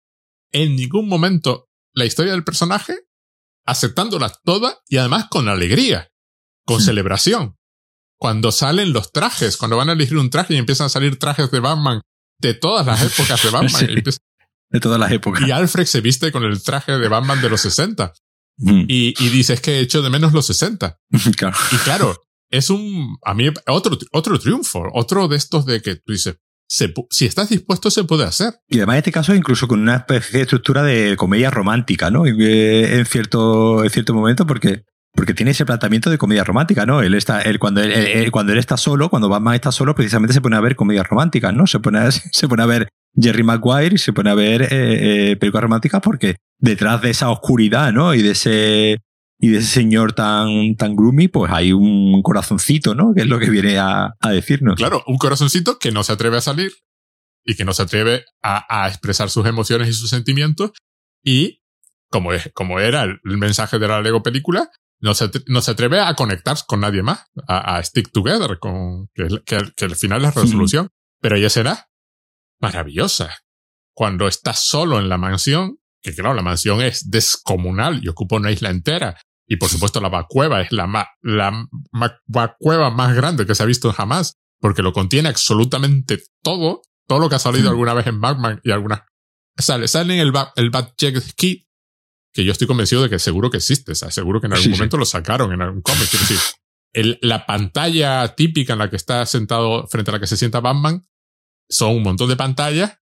[0.53, 2.97] en ningún momento la historia del personaje,
[3.67, 6.11] aceptándola toda y además con alegría,
[6.65, 6.87] con Sí.
[6.87, 7.57] celebración.
[8.19, 11.51] Cuando salen los trajes, cuando van a elegir un traje y empiezan a salir trajes
[11.51, 12.01] de Batman
[12.41, 13.71] de todas las épocas de Batman.
[13.79, 13.87] Sí.
[13.89, 14.19] y, empieza-
[14.71, 15.47] De todas las épocas.
[15.47, 18.13] y Alfred se viste con el traje de Batman de los 60.
[18.59, 20.99] Mm, Y, y dice, es que he hecho de menos los 60.
[21.37, 21.57] claro.
[21.73, 26.13] Y claro, es un, a mí, otro, otro triunfo, otro de estos de que tú
[26.13, 26.37] dices,
[26.71, 28.55] se si estás dispuesto se puede hacer.
[28.69, 32.27] Y además en este caso incluso con una especie de estructura de comedia romántica, ¿no?
[32.27, 34.83] En, en cierto, en cierto momento porque,
[35.15, 37.01] porque tiene ese planteamiento de comedia romántica, ¿no?
[37.01, 40.35] Él está, él, cuando, él, él- cuando él está solo, cuando Batman está solo, precisamente
[40.35, 41.67] se pone a ver comedias románticas, ¿no?
[41.67, 42.89] Se pone a, se pone a ver
[43.19, 44.69] Jerry Maguire y se pone a ver eh,
[45.33, 48.13] eh, películas románticas porque detrás de esa oscuridad, ¿no?
[48.15, 48.99] Y de ese
[49.39, 53.15] y de ese señor tan, tan gloomy, pues hay un corazoncito, ¿no?
[53.15, 54.77] Que es lo que viene a, a decirnos.
[54.77, 56.73] Claro, un corazoncito que no se atreve a salir
[57.45, 60.73] y que no se atreve a, a expresar sus emociones y sus sentimientos.
[61.23, 61.63] Y
[62.11, 64.71] como, es, como era el, el mensaje de la Lego película,
[65.01, 69.07] no se, no se atreve a conectar con nadie más, a, a stick together, con,
[69.15, 70.89] que, que, que al final es resolución.
[71.21, 71.85] Pero hay escenas
[72.61, 73.35] maravillosas.
[73.95, 78.51] Cuando estás solo en la mansión, que claro, la mansión es descomunal y ocupa una
[78.51, 79.21] isla entera.
[79.49, 81.51] Y por supuesto la vacueva es la, ma- la
[81.93, 87.19] ma- vacueva más grande que se ha visto jamás, porque lo contiene absolutamente todo, todo
[87.19, 89.03] lo que ha salido alguna vez en Batman y algunas...
[89.57, 91.67] Sale, sale en el, el Batjet Kit,
[92.33, 94.65] que yo estoy convencido de que seguro que existe, o sea, seguro que en algún
[94.65, 94.77] Sí, sí.
[94.77, 96.09] momento lo sacaron en algún cómic.
[96.11, 96.39] Quiero decir,
[96.93, 100.61] el- la pantalla típica en la que está sentado frente a la que se sienta
[100.61, 101.07] Batman
[101.71, 102.99] son un montón de pantallas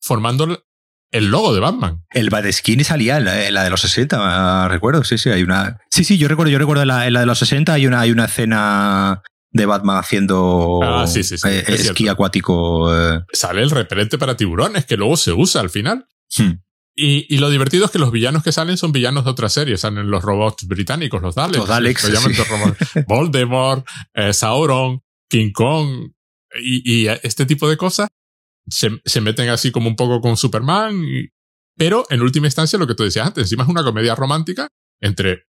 [0.00, 0.64] formando
[1.12, 2.02] el- logo de Batman.
[2.10, 5.30] El Bad Skin salía en la, en la de los 60, ah, recuerdo, sí, sí,
[5.30, 5.78] hay una...
[5.90, 8.00] Sí, sí, yo recuerdo, yo recuerdo en la, en la de los 60 hay una,
[8.00, 9.22] hay una escena
[9.54, 12.12] de Batman haciendo Ah, sí, sí, sí, eh, es esquí cierto.
[12.12, 12.92] acuático.
[12.96, 13.20] eh.
[13.32, 16.06] Sale el repelente para tiburones, que luego se usa al final.
[16.36, 16.52] Hmm.
[16.94, 19.80] Y, y lo divertido es que los villanos que salen son villanos de otras series.
[19.80, 21.58] Salen los robots británicos, los Daleks.
[21.58, 22.12] Los Daleks, sí.
[22.12, 22.78] robots.
[23.06, 26.10] Voldemort, eh, Sauron, King Kong
[26.62, 28.08] y, y este tipo de cosas
[28.68, 31.04] se, se meten así como un poco con Superman.
[31.04, 31.28] y-
[31.76, 34.68] pero en última instancia, lo que tú decías antes, encima es una comedia romántica
[35.00, 35.44] entre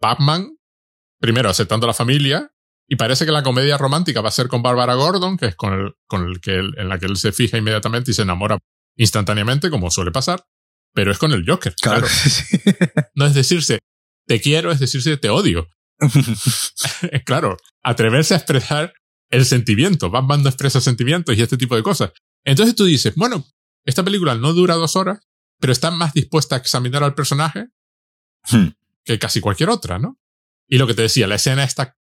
[0.00, 0.56] Batman,
[1.20, 2.50] primero aceptando a la familia,
[2.88, 5.72] y parece que la comedia romántica va a ser con Barbara Gordon, que es con
[5.74, 8.56] el, con el que él- en la que él se fija inmediatamente y se enamora
[8.96, 10.44] instantáneamente, como suele pasar,
[10.94, 11.74] pero es con el Joker.
[11.80, 12.06] Claro.
[12.06, 13.10] Claro.
[13.14, 13.80] No es decirse
[14.26, 15.68] te quiero, es decirse te odio.
[17.24, 18.92] claro, atreverse a expresar
[19.30, 20.10] el sentimiento.
[20.10, 22.12] Batman no expresa sentimientos y este tipo de cosas.
[22.48, 23.44] Entonces tú dices, bueno,
[23.84, 25.20] esta película no dura dos horas,
[25.60, 27.66] pero está más dispuesta a examinar al personaje
[28.50, 28.68] Hmm.
[29.04, 30.18] que casi cualquier otra, ¿no?
[30.68, 31.96] Y lo que te decía, la escena está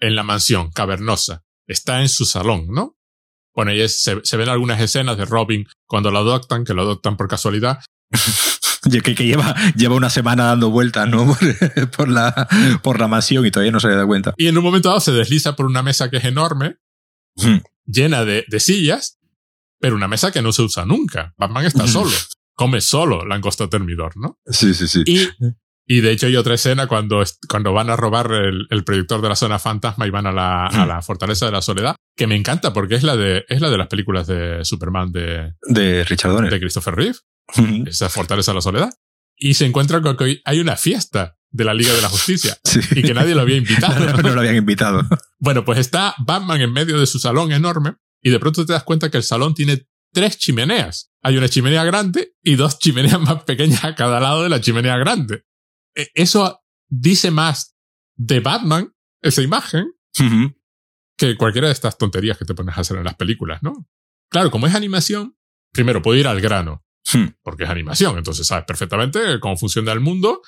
[0.00, 2.96] en la mansión cavernosa, está en su salón, ¿no?
[3.54, 6.82] Bueno, y es- se, se ven algunas escenas de Robin cuando lo adoptan, que lo
[6.82, 7.78] adoptan por casualidad,
[8.90, 11.26] que, que lleva, lleva una semana dando vueltas, ¿no?
[11.36, 12.48] Por, por la,
[12.82, 14.34] por la mansión y todavía no se le da cuenta.
[14.38, 16.76] y en un momento dado se desliza por una mesa que es enorme,
[17.36, 17.58] Hmm.
[17.86, 19.18] llena de, de sillas,
[19.82, 21.34] pero una mesa que no se usa nunca.
[21.36, 22.10] Batman está solo,
[22.54, 24.38] come solo langosta termidor, ¿no?
[24.46, 25.02] Sí, sí, sí.
[25.04, 25.28] Y,
[25.86, 29.28] y de hecho hay otra escena cuando, cuando van a robar el, el proyector de
[29.28, 32.36] la zona fantasma y van a la, a la fortaleza de la soledad, que me
[32.36, 36.30] encanta porque es la de, es la de las películas de Superman de, De Richard
[36.32, 36.50] Donner.
[36.52, 37.18] de Christopher Reeve,
[37.86, 38.90] esa fortaleza de la soledad.
[39.36, 42.80] Y se encuentran con que hay una fiesta de la Liga de la Justicia Sí.
[42.94, 44.06] y que nadie lo había No, invitado.
[44.06, 45.02] no, no lo habían invitado.
[45.40, 48.84] Bueno, pues está Batman en medio de su salón enorme y de pronto te das
[48.84, 51.10] cuenta que el salón tiene tres chimeneas.
[51.22, 54.96] Hay una chimenea grande y dos chimeneas más pequeñas a cada lado de la chimenea
[54.98, 55.44] grande.
[55.94, 57.76] E- Eso dice más
[58.16, 58.92] de Batman,
[59.22, 59.86] esa imagen,
[61.16, 63.86] que cualquiera de estas tonterías que te pones a hacer en las películas, ¿no?
[64.30, 65.36] Claro, como es animación,
[65.72, 67.34] primero puedo ir al grano, Hmm.
[67.42, 70.40] porque es animación, entonces sabes perfectamente cómo funciona el mundo.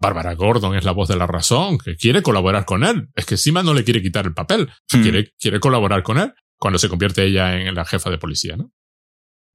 [0.00, 3.08] Bárbara Gordon es la voz de la razón, que quiere colaborar con él.
[3.14, 5.02] Es que encima no le quiere quitar el papel, Hmm.
[5.02, 8.70] quiere, quiere colaborar con él cuando se convierte ella en la jefa de policía, ¿no?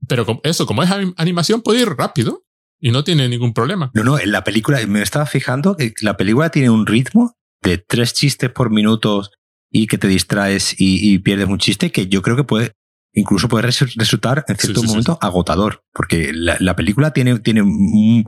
[0.08, 2.44] Pero eso, como es anim- animación, puede ir rápido
[2.80, 3.92] y no tiene ningún problema.
[3.94, 7.34] No, no, en la película, me estaba fijando que la película tiene un ritmo
[7.64, 9.24] de tres chistes por minuto
[9.72, 12.74] y que te distraes y, y pierdes un chiste que yo creo que puede,
[13.14, 17.40] incluso puede resu- resultar en cierto sí, sí, momento agotador, porque la, la película tiene,
[17.40, 18.26] tiene un-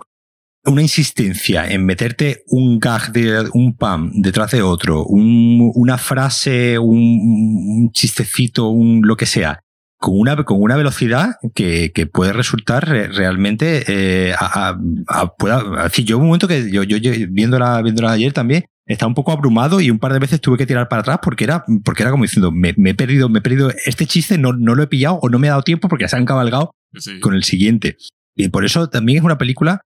[0.67, 6.77] una insistencia en meterte un gag de un pam detrás de otro, un- una frase,
[6.79, 9.61] un, un chistecito, un lo que sea,
[9.99, 15.33] con una, con una velocidad que, que puede resultar re- realmente, eh, a, a- a-
[15.35, 19.15] pueda- decir, yo un momento que yo, yo, yo viéndola, viéndola ayer también, estaba un
[19.15, 22.03] poco abrumado y un par de veces tuve que tirar para atrás porque era, porque
[22.03, 24.87] era como diciendo, me, he perdido, me he perdido este chiste, no, no lo he
[24.87, 26.71] pillado o no me he dado tiempo porque se han cabalgado
[27.19, 27.97] con el siguiente.
[28.35, 29.81] Y por eso también es una película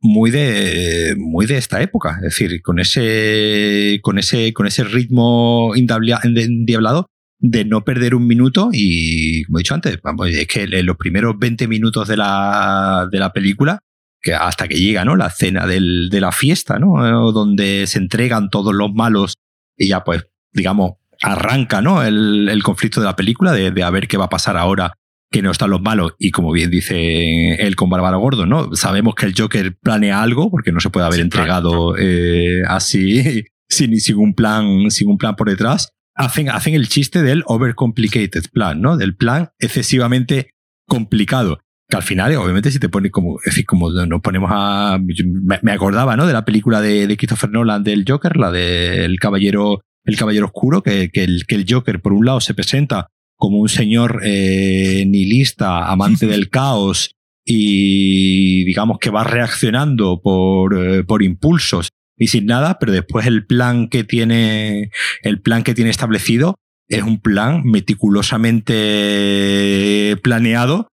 [0.00, 2.16] muy de, muy de esta época.
[2.16, 7.06] Es decir, con ese, con ese, con ese ritmo endiablado
[7.38, 11.68] de no perder un minuto y, como he dicho antes, es que los primeros 20
[11.68, 13.80] minutos de la, de la película,
[14.20, 15.16] que hasta que llega, ¿no?
[15.16, 17.32] La cena del, de la fiesta, ¿no?
[17.32, 19.34] Donde se entregan todos los malos
[19.76, 20.92] y ya, pues, digamos,
[21.22, 22.02] arranca, ¿no?
[22.02, 24.94] El, el conflicto de la película de, de a ver qué va a pasar ahora
[25.30, 28.74] que no están los malos y como bien dice él con Bárbara Gordo, ¿no?
[28.74, 33.98] Sabemos que el Joker planea algo porque no se puede haber entregado eh, así sin,
[34.00, 35.90] sin, un plan, sin un plan por detrás.
[36.14, 38.96] Hacen, hacen el chiste del overcomplicated plan, ¿no?
[38.96, 40.50] Del plan excesivamente
[40.86, 41.60] complicado.
[41.88, 45.72] Que al final, obviamente, si te pones como, es decir, como nos ponemos a, me,
[45.72, 46.26] acordaba, ¿no?
[46.26, 50.82] De la película de, de Christopher Nolan del Joker, la del caballero, el caballero oscuro,
[50.82, 55.04] que, que, el, que el Joker, por un lado, se presenta como un señor eh,
[55.06, 57.12] nihilista, amante del caos
[57.44, 63.44] y digamos que va reaccionando por, eh, por impulsos y sin nada, pero después el
[63.46, 64.90] plan que tiene,
[65.22, 66.56] el plan que tiene establecido
[66.88, 70.88] es un plan meticulosamente planeado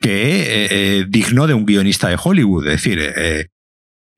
[0.00, 2.66] que eh, eh digno de un guionista de Hollywood.
[2.66, 3.46] Es decir, eh,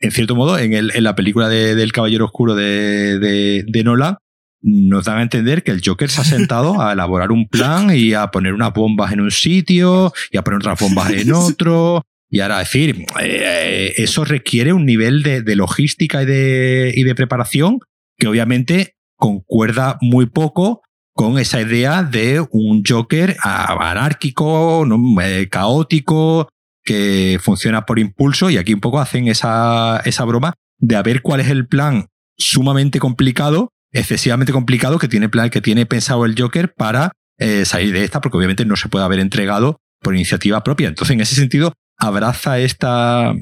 [0.01, 3.85] en cierto modo, en, el, en la película de, del Caballero Oscuro de, de, de
[3.85, 4.16] Nolan,
[4.61, 8.15] nos dan a entender que el Joker se ha sentado a elaborar un plan y
[8.15, 12.05] a poner unas bombas en un sitio y a poner otras bombas en otro.
[12.31, 17.15] Y ahora decir, eh, eso requiere un nivel de, de logística y de, y de
[17.15, 17.79] preparación
[18.19, 20.83] que obviamente concuerda muy poco
[21.15, 24.87] con esa idea de un Joker anárquico.
[25.23, 26.49] Eh, caótico,
[26.85, 28.51] que funciona por impulso.
[28.51, 32.07] Y aquí un poco hacen esa, esa broma de a ver cuál es el plan
[32.37, 38.05] sumamente complicado excesivamente complicado que tiene, que tiene pensado el Joker para eh, salir de
[38.05, 40.89] esta, porque obviamente no se puede haber entregado por iniciativa propia.
[40.89, 43.32] Entonces, en ese sentido, abraza esta,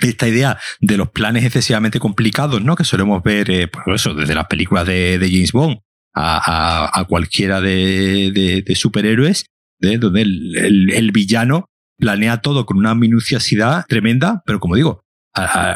[0.00, 2.76] esta idea de los planes excesivamente complicados, ¿no?
[2.76, 5.78] Que solemos ver, eh, por eso, desde las películas de, de James Bond
[6.14, 9.46] a, cualquiera de, de, superhéroes,
[9.78, 11.66] de, donde el, villano
[11.98, 15.02] planea todo con una minuciosidad tremenda, pero como digo,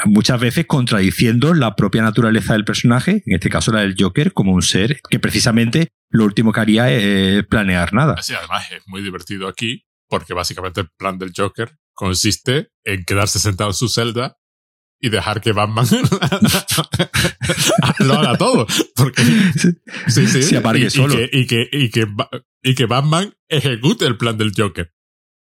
[0.07, 4.52] muchas veces contradiciendo la propia naturaleza del personaje, en este caso la del Joker, como
[4.52, 8.20] un ser que precisamente lo último que haría es planear nada.
[8.22, 13.38] Sí, además es muy divertido aquí, porque básicamente el plan del Joker consiste en quedarse
[13.38, 14.36] sentado en su celda
[15.00, 15.86] y dejar que Batman
[17.98, 18.66] lo haga todo.
[18.96, 19.22] Porque,
[20.09, 22.07] sí, sí, y, que, y, que, y, que,
[22.62, 24.92] y que Batman ejecute el plan del Joker.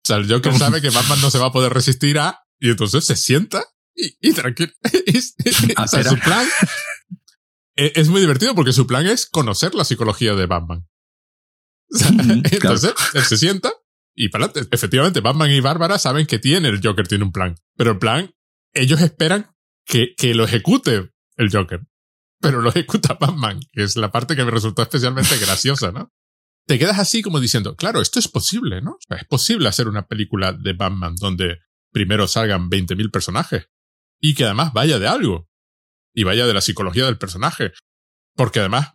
[0.04, 2.70] O sea, el Joker sabe que Batman no se va a poder resistir a, y
[2.70, 3.62] entonces se sienta
[3.94, 4.72] y, tranquilo.
[5.76, 6.46] o sea, su plan
[7.76, 10.88] e, es muy divertido porque su plan es conocer la psicología de Batman.
[12.50, 13.72] entonces, él se sienta
[14.14, 14.74] y para adelante.
[14.74, 17.56] Efectivamente, Batman y Bárbara saben que tiene el Joker, tiene un plan.
[17.76, 18.34] Pero el plan,
[18.72, 21.86] ellos esperan que, que lo ejecute el Joker.
[22.40, 26.12] Pero lo ejecuta Batman, que es la parte que me resultó especialmente graciosa, ¿no?
[26.66, 28.92] Te quedas así como diciendo, claro, esto es posible, ¿no?
[28.92, 31.58] O sea, es posible hacer una película de Batman donde
[31.90, 33.68] primero salgan 20.000 personajes
[34.22, 35.50] y que además vaya de algo
[36.14, 37.72] y vaya de la psicología del personaje.
[38.34, 38.94] Porque además,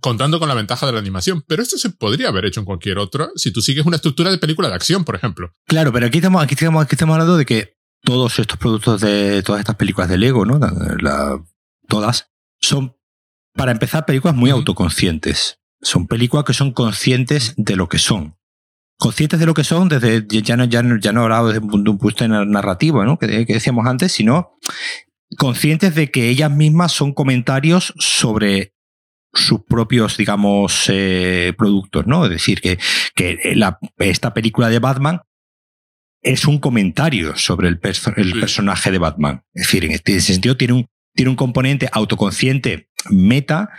[0.00, 2.98] contando con la ventaja de la animación, pero esto se podría haber hecho en cualquier
[2.98, 5.52] otro si tú sigues una estructura de película de acción, por ejemplo.
[5.66, 9.42] Claro, pero aquí estamos, aquí estamos, aquí estamos hablando de que todos estos productos de
[9.42, 10.58] todas estas películas de Lego, ¿no?
[10.58, 11.42] La,
[11.88, 12.30] todas,
[12.60, 12.94] son,
[13.54, 15.60] para empezar, películas muy autoconscientes.
[15.80, 18.35] Son películas que son conscientes de lo que son
[18.98, 21.98] conscientes de lo que son, desde ya no, ya no, ya no hablado desde un
[21.98, 23.18] punto narrativo, ¿no?
[23.18, 24.58] Que, decíamos antes, sino
[25.38, 28.72] conscientes de que ellas mismas son comentarios sobre
[29.32, 32.24] sus propios, digamos, eh, productos, ¿no?
[32.24, 32.78] Es decir, que,
[33.14, 35.20] que la, esta película de Batman
[36.22, 37.78] es un comentario sobre el,
[38.16, 39.42] el personaje de Batman.
[39.52, 43.70] Es decir, en este sentido tiene un, tiene un componente autoconsciente meta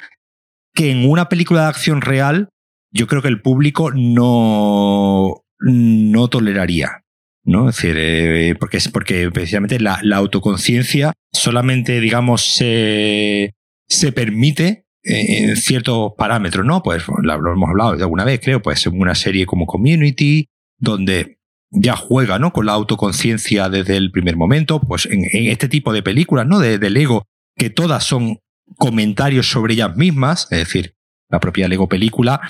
[0.74, 2.50] que en una película de acción real
[2.92, 7.04] yo creo que el público no, no toleraría.
[7.48, 7.70] ¿no?
[7.70, 13.56] Es decir, eh, porque, precisamente la, la autoconciencia solamente, digamos, se,
[13.88, 16.84] se permite en ciertos parámetros, ¿no?
[16.84, 21.40] Pues lo, hemos hablado de alguna vez, creo, pues en una serie como Community, donde
[21.70, 22.52] ya juega, ¿no?
[22.52, 26.60] Con la autoconciencia desde el primer momento, pues en, este tipo de películas, ¿no?
[26.60, 27.24] De, de Lego,
[27.56, 28.40] que todas son
[28.76, 30.96] comentarios sobre ellas mismas, es decir,
[31.30, 32.42] la propia Lego película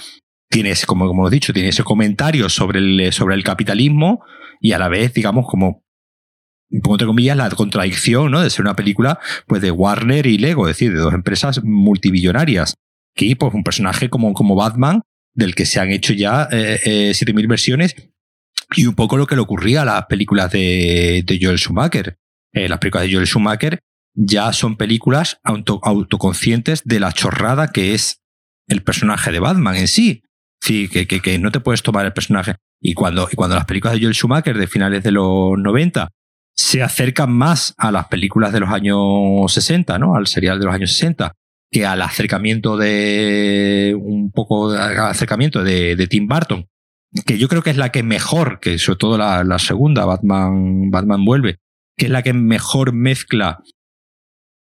[0.50, 4.24] tienes, como, como he dicho, tiene ese comentario sobre el, sobre el capitalismo
[4.60, 5.84] y a la vez, digamos, como
[6.70, 8.41] entre comillas, la contradicción, ¿no?
[8.41, 12.76] De ser una película, pues, de Warner y Lego, es decir, de dos empresas multibillonarias.
[13.16, 15.02] Aquí, pues, un personaje como, como Batman,
[15.34, 17.95] del que se han hecho ya eh, eh, 7.000 versiones,
[18.76, 22.18] y un poco lo que le ocurría a las películas de, de Joel Schumacher.
[22.52, 23.80] Eh, las películas de Joel Schumacher
[24.14, 28.22] ya son películas auto, autoconscientes de la chorrada que es
[28.68, 30.24] el personaje de Batman en sí.
[30.68, 32.55] Sí, que, que, no te puedes tomar el personaje.
[32.82, 36.09] Y cuando, y cuando las películas de Joel Schumacher de finales de los 90
[36.53, 40.18] se acercan más a las películas de los años 60, ¿no?
[40.18, 41.32] Al serial de los años 60,
[41.72, 46.68] que al acercamiento de un poco acercamiento de, de Tim Burton,
[47.26, 50.91] que yo creo que es la que mejor, que sobre todo la, la segunda, Batman,
[50.91, 51.59] Batman vuelve,
[51.95, 53.63] que es la que mejor mezcla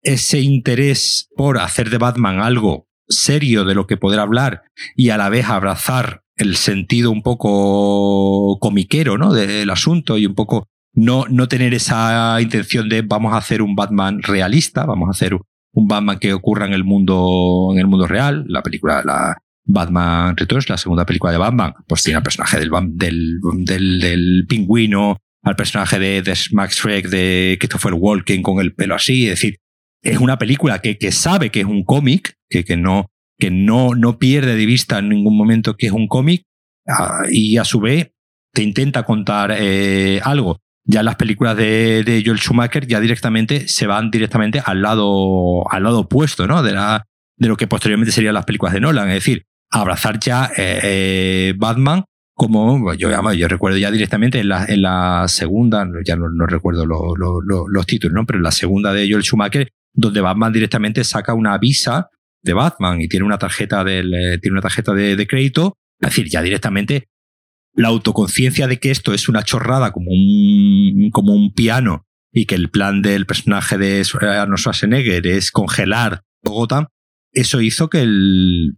[0.04, 4.62] ese interés por hacer de Batman algo serio de lo que poder hablar
[4.94, 9.32] y a la vez abrazar el sentido un poco comiquero ¿no?
[9.32, 13.76] del asunto y un poco no, no tener esa intención de vamos a hacer un
[13.76, 15.36] Batman realista, vamos a hacer
[15.72, 18.44] un Batman que ocurra en el mundo, en el mundo real.
[18.48, 22.70] La película, la Batman Returns, la segunda película de Batman, pues tiene al personaje del,
[22.92, 28.74] del, del, del pingüino, al personaje de, de Max Schreck, de Christopher Walken con el
[28.74, 29.59] pelo así, es decir,
[30.03, 33.07] es una película que, que sabe que es un cómic, que, que, no,
[33.38, 36.42] que no, no pierde de vista en ningún momento que es un cómic,
[36.86, 38.12] uh, y a su vez
[38.53, 43.86] te intenta contar eh, algo ya las películas de, de, Joel Schumacher ya directamente se
[43.86, 46.62] van directamente al lado, al lado opuesto, ¿no?
[46.62, 47.05] De, la,
[47.36, 49.09] de lo que posteriormente serían las películas de Nolan.
[49.09, 54.66] Es decir, abrazar ya eh, eh, Batman como yo, yo recuerdo ya directamente en la,
[54.66, 58.26] en la segunda, ya no, recuerdo lo, los títulos, ¿no?
[58.26, 62.11] Pero en la segunda de Joel Schumacher, donde Batman directamente saca una visa
[62.42, 65.74] de Batman y tiene una tarjeta del, eh, tiene una tarjeta de, de crédito.
[66.01, 67.09] Es decir, ya directamente
[67.74, 72.55] la autoconciencia de que esto es una chorrada como un, como un piano y que
[72.55, 76.88] el plan del personaje de Arnold Schwarzenegger es congelar Bogotá,
[77.32, 78.76] eso hizo que el,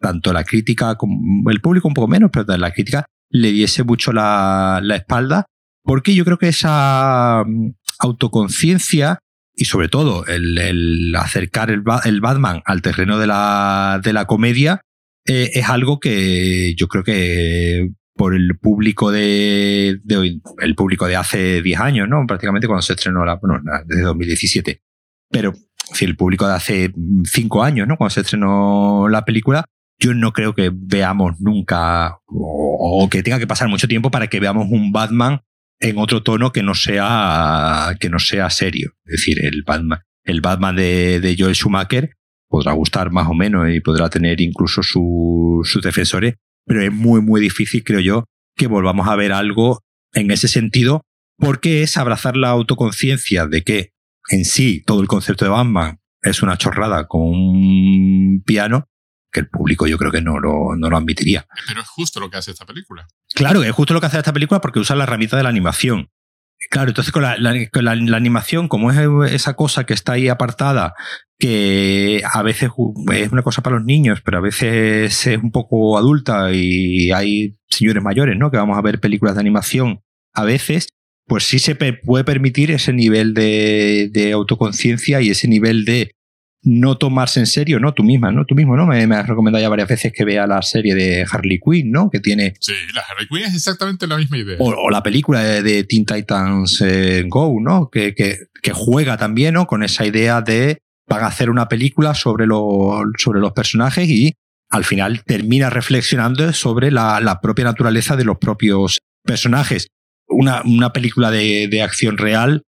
[0.00, 4.12] tanto la crítica como el público un poco menos, pero la crítica le diese mucho
[4.12, 5.46] la, la espalda,
[5.82, 9.18] porque yo creo que esa mm, autoconciencia
[9.60, 14.80] y sobre todo el, acercar el, el, Batman al terreno de la, de la comedia
[15.26, 21.16] eh, es algo que yo creo que por el público de, hoy, el público de
[21.16, 22.26] hace 10 años, ¿no?
[22.26, 24.80] Prácticamente cuando se estrenó la, bueno, desde 2017.
[25.30, 25.52] Pero,
[25.92, 26.94] si el público de hace
[27.24, 27.98] 5 años, ¿no?
[27.98, 29.66] Cuando se estrenó la película,
[29.98, 34.40] yo no creo que veamos nunca, o, que tenga que pasar mucho tiempo para que
[34.40, 35.42] veamos un Batman
[35.80, 38.92] en otro tono que no sea, que no sea serio.
[39.06, 42.16] Es decir, el Batman, el Batman de, de Joel Schumacher
[42.48, 46.34] podrá gustar más o menos y podrá tener incluso su, sus defensores,
[46.66, 48.24] pero es muy, muy difícil, creo yo,
[48.56, 49.80] que volvamos a ver algo
[50.12, 51.02] en ese sentido,
[51.38, 53.90] porque es abrazar la autoconciencia de que
[54.30, 58.88] en sí todo el concepto de Batman es una chorrada con un piano,
[59.30, 61.46] que el público yo creo que no lo, no lo admitiría.
[61.66, 63.06] Pero es justo lo que hace esta película.
[63.34, 66.10] Claro, es justo lo que hace esta película porque usa la herramienta de la animación.
[66.68, 70.12] Claro, entonces con la, la, con la, la animación, como es esa cosa que está
[70.12, 70.94] ahí apartada,
[71.38, 72.70] que a veces
[73.12, 77.56] es una cosa para los niños, pero a veces es un poco adulta y hay
[77.68, 78.50] señores mayores, ¿no?
[78.50, 80.02] Que vamos a ver películas de animación
[80.34, 80.88] a veces,
[81.26, 86.12] pues sí se puede permitir ese nivel de, de autoconciencia y ese nivel de
[86.62, 87.94] no tomarse en serio, ¿no?
[87.94, 88.44] Tú misma, ¿no?
[88.44, 88.86] Tú mismo, ¿no?
[88.86, 92.10] Me, me, has recomendado ya varias veces que vea la serie de Harley Quinn, ¿no?
[92.10, 92.54] Que tiene...
[92.60, 94.56] Sí, la Harley Quinn es exactamente la misma idea.
[94.58, 97.88] O, o la película de, de, Teen Titans eh, Go, ¿no?
[97.90, 99.66] Que, que, que, juega también, ¿no?
[99.66, 104.34] Con esa idea de van a hacer una película sobre, lo, sobre los personajes y
[104.68, 109.88] al final termina reflexionando sobre la, la propia naturaleza de los propios personajes.
[110.28, 112.62] Una, una película de, de acción real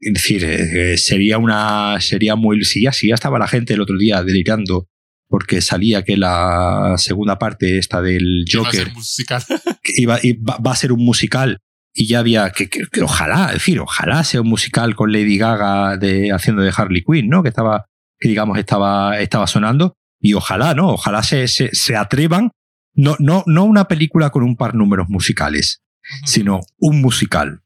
[0.00, 3.80] es decir, eh, sería una, sería muy, si ya, si ya estaba la gente el
[3.80, 4.88] otro día delirando
[5.28, 9.42] porque salía que la segunda parte esta del Joker iba a ser musical.
[9.96, 11.58] iba, iba, va a ser un musical
[11.92, 15.38] y ya había que, que, que, ojalá, es decir, ojalá sea un musical con Lady
[15.38, 17.42] Gaga de haciendo de Harley Quinn, ¿no?
[17.42, 17.86] Que estaba,
[18.18, 20.90] que digamos estaba, estaba sonando y ojalá, ¿no?
[20.90, 22.50] Ojalá se, se, se atrevan,
[22.94, 26.26] no, no, no una película con un par números musicales, uh -huh.
[26.26, 27.62] sino un musical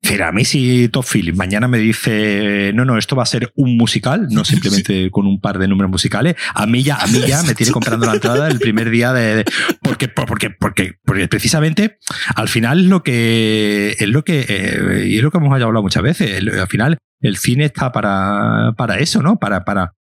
[0.00, 3.52] pero a mí si Top Phillips mañana me dice, no, no, esto va a ser
[3.54, 5.10] un musical, no simplemente sí.
[5.10, 8.06] con un par de números musicales, a mí ya, a mí ya me tiene comprando
[8.06, 9.44] la entrada el primer día de, de
[9.82, 11.98] porque, porque, porque, porque precisamente
[12.34, 16.02] al final lo que es lo que, eh, y es lo que hemos hablado muchas
[16.02, 19.38] veces, el, al final el cine está para, para eso, ¿no?
[19.38, 19.92] Para, para,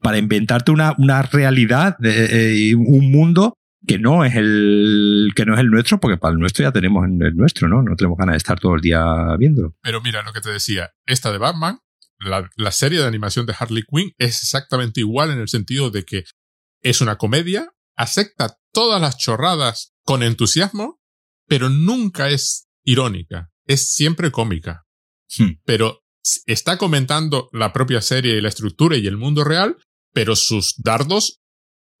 [0.00, 3.54] para inventarte una, una realidad, de, eh, un mundo
[3.86, 7.04] que no es el que no es el nuestro, porque para el nuestro ya tenemos
[7.06, 7.82] el nuestro, ¿no?
[7.82, 9.04] No tenemos ganas de estar todo el día
[9.38, 9.74] viendo.
[9.82, 11.80] Pero mira lo que te decía, esta de Batman,
[12.18, 16.04] la, la serie de animación de Harley Quinn es exactamente igual en el sentido de
[16.04, 16.24] que
[16.82, 21.00] es una comedia, acepta todas las chorradas con entusiasmo,
[21.46, 24.86] pero nunca es irónica, es siempre cómica.
[25.36, 25.60] Hmm.
[25.64, 26.04] Pero
[26.46, 29.76] está comentando la propia serie y la estructura y el mundo real,
[30.12, 31.40] pero sus dardos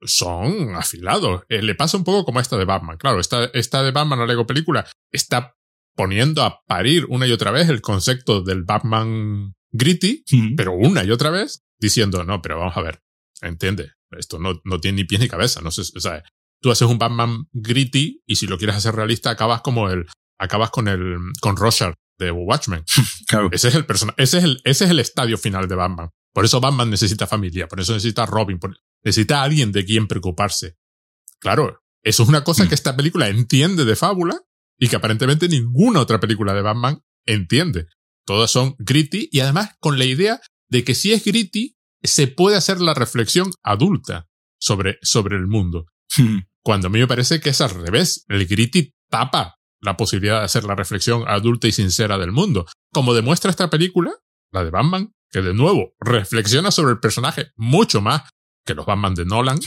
[0.04, 1.42] son afilados.
[1.48, 2.96] Eh, le pasa un poco como esta de Batman.
[2.98, 5.54] Claro, esta, esta de Batman, la Lego película, está
[5.96, 10.24] poniendo a parir una y otra vez el concepto del Batman gritty,
[10.56, 13.00] pero una y otra vez diciendo, no, pero vamos a ver,
[13.42, 16.22] entiende, esto no, no tiene ni pies ni cabeza, no sé, o sea,
[16.60, 20.06] tú haces un Batman gritty y si lo quieres hacer realista acabas como el,
[20.38, 22.84] acabas con el, con Rorschach de Watchmen.
[23.26, 23.48] Claro.
[23.52, 26.10] Ese es el persona, ese es el, ese es el estadio final de Batman.
[26.32, 30.06] Por eso Batman necesita familia, por eso necesita Robin, por- necesita a alguien de quien
[30.08, 30.76] preocuparse.
[31.38, 32.68] Claro, eso es una cosa Mm.
[32.68, 34.40] que esta película entiende de fábula
[34.78, 37.86] y que aparentemente ninguna otra película de Batman entiende.
[38.26, 42.56] Todas son gritty y además con la idea de que si es gritty, se puede
[42.56, 44.28] hacer la reflexión adulta
[44.58, 45.86] sobre, sobre el mundo.
[46.16, 46.40] Hmm.
[46.62, 48.24] Cuando a mí me parece que es al revés.
[48.28, 52.66] El gritty tapa la posibilidad de hacer la reflexión adulta y sincera del mundo.
[52.92, 54.12] Como demuestra esta película,
[54.50, 58.22] la de Batman, que de nuevo reflexiona sobre el personaje mucho más
[58.64, 59.58] que los Batman de Nolan.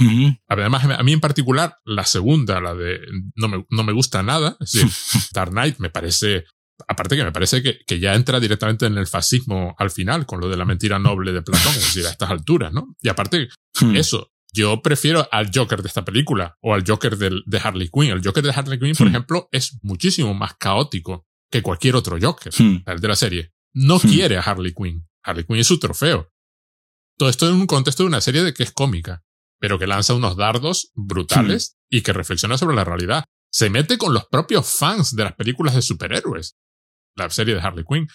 [0.47, 2.99] Además, a mí en particular, la segunda, la de
[3.35, 4.89] no me, no me gusta nada, es decir,
[5.33, 6.45] Dark Knight me parece,
[6.87, 10.39] aparte que me parece que, que ya entra directamente en el fascismo al final, con
[10.39, 12.95] lo de la mentira noble de Platón, es decir, a estas alturas, ¿no?
[13.01, 13.49] Y aparte,
[13.95, 18.09] eso, yo prefiero al Joker de esta película o al Joker del- de, Harley Quinn.
[18.11, 22.51] El Joker de Harley Quinn, por ejemplo, es muchísimo más caótico que cualquier otro Joker,
[22.87, 23.51] el de la serie.
[23.73, 25.07] No quiere a Harley Quinn.
[25.23, 26.31] Harley Quinn es su trofeo.
[27.17, 29.23] Todo esto en un contexto de una serie de que es cómica,
[29.59, 33.25] pero que lanza unos dardos brutales y que reflexiona sobre la realidad.
[33.51, 36.55] Se mete con los propios fans de las películas de superhéroes.
[37.15, 38.07] La serie de Harley Quinn.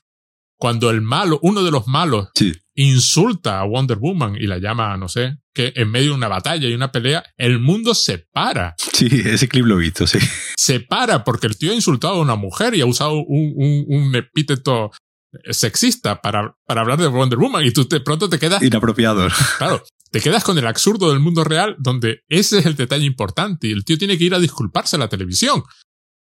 [0.57, 2.53] Cuando el malo, uno de los malos, Sí.
[2.77, 6.69] insulta a Wonder Woman y la llama, no sé, que en medio de una batalla
[6.69, 8.77] y una pelea, el mundo se para.
[8.79, 10.19] Sí, ese clip lo he visto, sí.
[10.57, 13.85] Se para porque el tío ha insultado a una mujer y ha usado un, un,
[13.89, 14.93] un epíteto
[15.51, 19.29] sexista para, para hablar de Wonder Woman y tú de pronto te quedas, Inapropiado.
[19.59, 23.69] claro, te quedas con el absurdo del mundo real donde ese es el detalle importante
[23.69, 25.63] y el tío tiene que ir a disculparse a la televisión.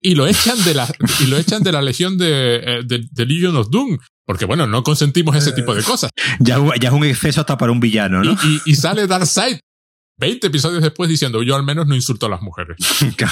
[0.00, 0.86] Y lo echan de la,
[1.20, 3.98] y lo echan de la legión de, eh, de, de Legion of Doom.
[4.26, 6.10] Porque bueno, no consentimos ese tipo de cosas.
[6.40, 8.32] Ya, ya es un exceso hasta para un villano, ¿no?
[8.32, 9.58] Y, y, y sale Darkseid
[10.18, 12.76] 20 episodios después diciendo yo al menos no insulto a las mujeres.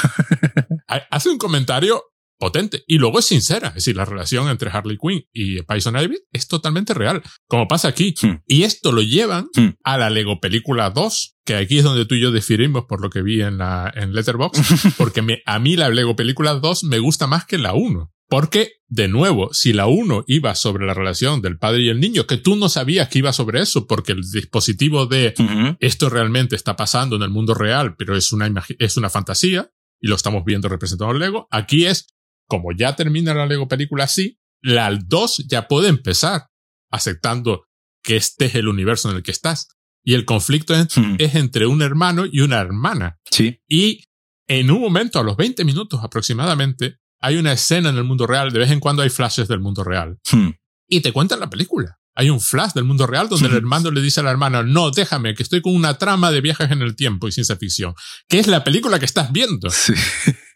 [0.89, 2.03] Ha- Hace un comentario
[2.43, 3.69] potente y luego es sincera.
[3.69, 7.87] Es decir, la relación entre Harley Quinn y Poison Ivy es totalmente real, como pasa
[7.89, 8.15] aquí.
[8.21, 8.41] Hmm.
[8.49, 9.75] Y esto lo llevan Hmm.
[9.85, 13.11] a la Lego Película 2, que aquí es donde tú y yo difirimos por lo
[13.11, 14.61] que vi en la en Letterboxd,
[14.99, 18.11] porque me- a mí la Lego Película 2 me gusta más que la 1.
[18.29, 22.27] Porque, de nuevo, si la 1 iba sobre la relación del padre y el niño,
[22.27, 25.77] que tú no sabías que iba sobre eso, porque el dispositivo de Ujú.
[25.81, 29.69] esto realmente está pasando en el mundo real, pero es una, es una fantasía
[30.01, 31.47] y lo estamos viendo representado en Lego.
[31.51, 32.07] Aquí es,
[32.53, 36.49] como ya termina la Lego película así, la 2 ya puede empezar
[36.91, 37.65] aceptando
[38.05, 39.69] que este es el universo en el que estás.
[40.05, 41.17] Y el conflicto es, Hmm.
[41.19, 43.19] es entre un hermano y una hermana.
[43.31, 43.59] Sí.
[43.67, 44.05] Y
[44.49, 48.51] en un momento, a los 20 minutos aproximadamente, hay una escena en el mundo real.
[48.53, 50.51] De vez en cuando hay flashes del mundo real Hmm.
[50.91, 51.99] y te cuentan la película.
[52.15, 54.91] Hay un flash del mundo real donde el hermano le dice a la hermana, no,
[54.91, 57.95] déjame, que estoy con una trama de viajes en el tiempo y ciencia ficción,
[58.29, 59.71] que es la película que estás viendo.
[59.71, 59.95] Sí.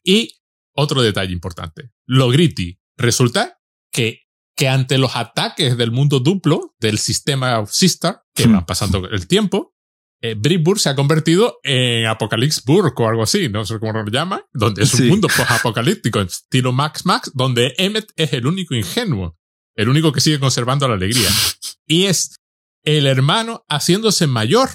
[0.05, 0.33] Y
[0.77, 2.79] otro detalle importante, lo gritty.
[2.97, 3.59] Resulta
[3.93, 4.23] que,
[4.57, 8.53] que ante los ataques del mundo duplo, del sistema Sistar, que Hmm.
[8.53, 9.75] van pasando el tiempo,
[10.23, 14.07] eh, Brickburg se ha convertido en Apocalypse Burg o algo así, no sé cómo lo
[14.11, 15.07] llama, donde es un Sí.
[15.09, 19.37] mundo post-apocalíptico, en estilo Max Max, donde Emmet es el único ingenuo,
[19.75, 21.29] el único que sigue conservando la alegría.
[21.89, 22.37] Y es
[22.83, 24.71] el hermano haciéndose mayor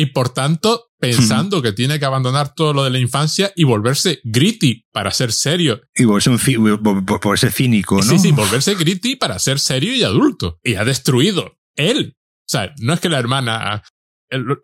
[0.00, 4.20] y por tanto pensando que tiene que abandonar todo lo de la infancia y volverse
[4.24, 5.80] gritty para ser serio.
[5.94, 8.02] Y ser, un ser cínico, ¿no?
[8.02, 10.58] Sí, sí, volverse gritty para ser serio y adulto.
[10.62, 12.16] Y ha destruido él.
[12.16, 13.82] O sea, no es que la hermana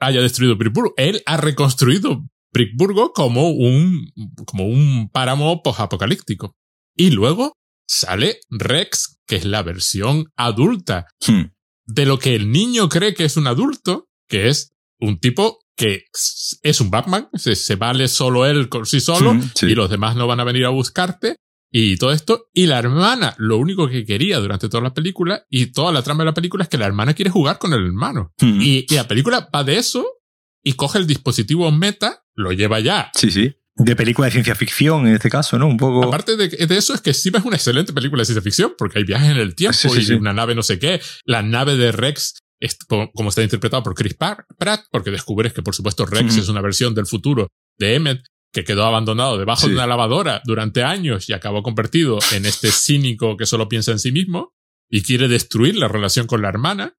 [0.00, 4.12] haya destruido Brickburgo, él ha reconstruido Brickburgo como un,
[4.46, 6.54] como un páramo post-apocalíptico.
[6.96, 7.52] Y luego
[7.86, 11.52] sale Rex, que es la versión adulta Hmm.
[11.86, 16.05] de lo que el niño cree que es un adulto, que es un tipo que
[16.62, 19.66] es un Batman, se, se vale solo él por sí solo sí.
[19.66, 21.36] y los demás no van a venir a buscarte
[21.70, 22.48] y todo esto.
[22.55, 26.23] Y la hermana, lo único que quería durante toda la película y toda la trama
[26.23, 28.32] de la película es que la hermana quiere jugar con el hermano.
[28.40, 28.60] Hmm.
[28.60, 30.06] Y, y la película va de eso
[30.64, 33.10] y coge el dispositivo meta lo lleva ya.
[33.14, 33.56] Sí, sí.
[33.74, 35.66] De película de ciencia ficción, en este caso, ¿no?
[35.66, 36.05] Un poco.
[36.05, 38.98] Aparte de, de eso, es que Steam es una excelente película de ciencia ficción, porque
[38.98, 40.12] hay viajes en el tiempo Sí, sí, y sí.
[40.14, 41.01] una nave no sé qué.
[41.24, 42.39] La nave de Rex,
[42.86, 46.94] como está interpretado por Chris Pratt, porque descubres que, por supuesto, Rex es una versión
[46.94, 48.22] del futuro de Emmet
[48.52, 49.68] que quedó abandonado debajo Sí.
[49.68, 53.98] de una lavadora durante años y acabó convertido en este cínico que solo piensa en
[53.98, 54.54] sí mismo
[54.88, 56.94] y quiere destruir la relación con la hermana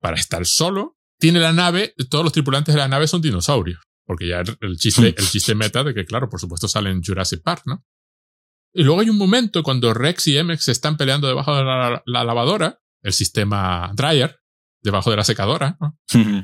[0.00, 0.96] para estar solo.
[1.18, 3.80] Tiene la nave, todos los tripulantes de la nave son dinosaurios.
[4.04, 7.42] Porque ya el- chiste, el chiste meta de que, claro, por supuesto sale en Jurassic
[7.42, 7.84] Park, ¿no?
[8.74, 12.02] Y luego hay un momento cuando Rex y Emmett se están peleando debajo de la,
[12.04, 14.38] la lavadora, el sistema dryer,
[14.86, 15.98] debajo de la secadora, ¿no?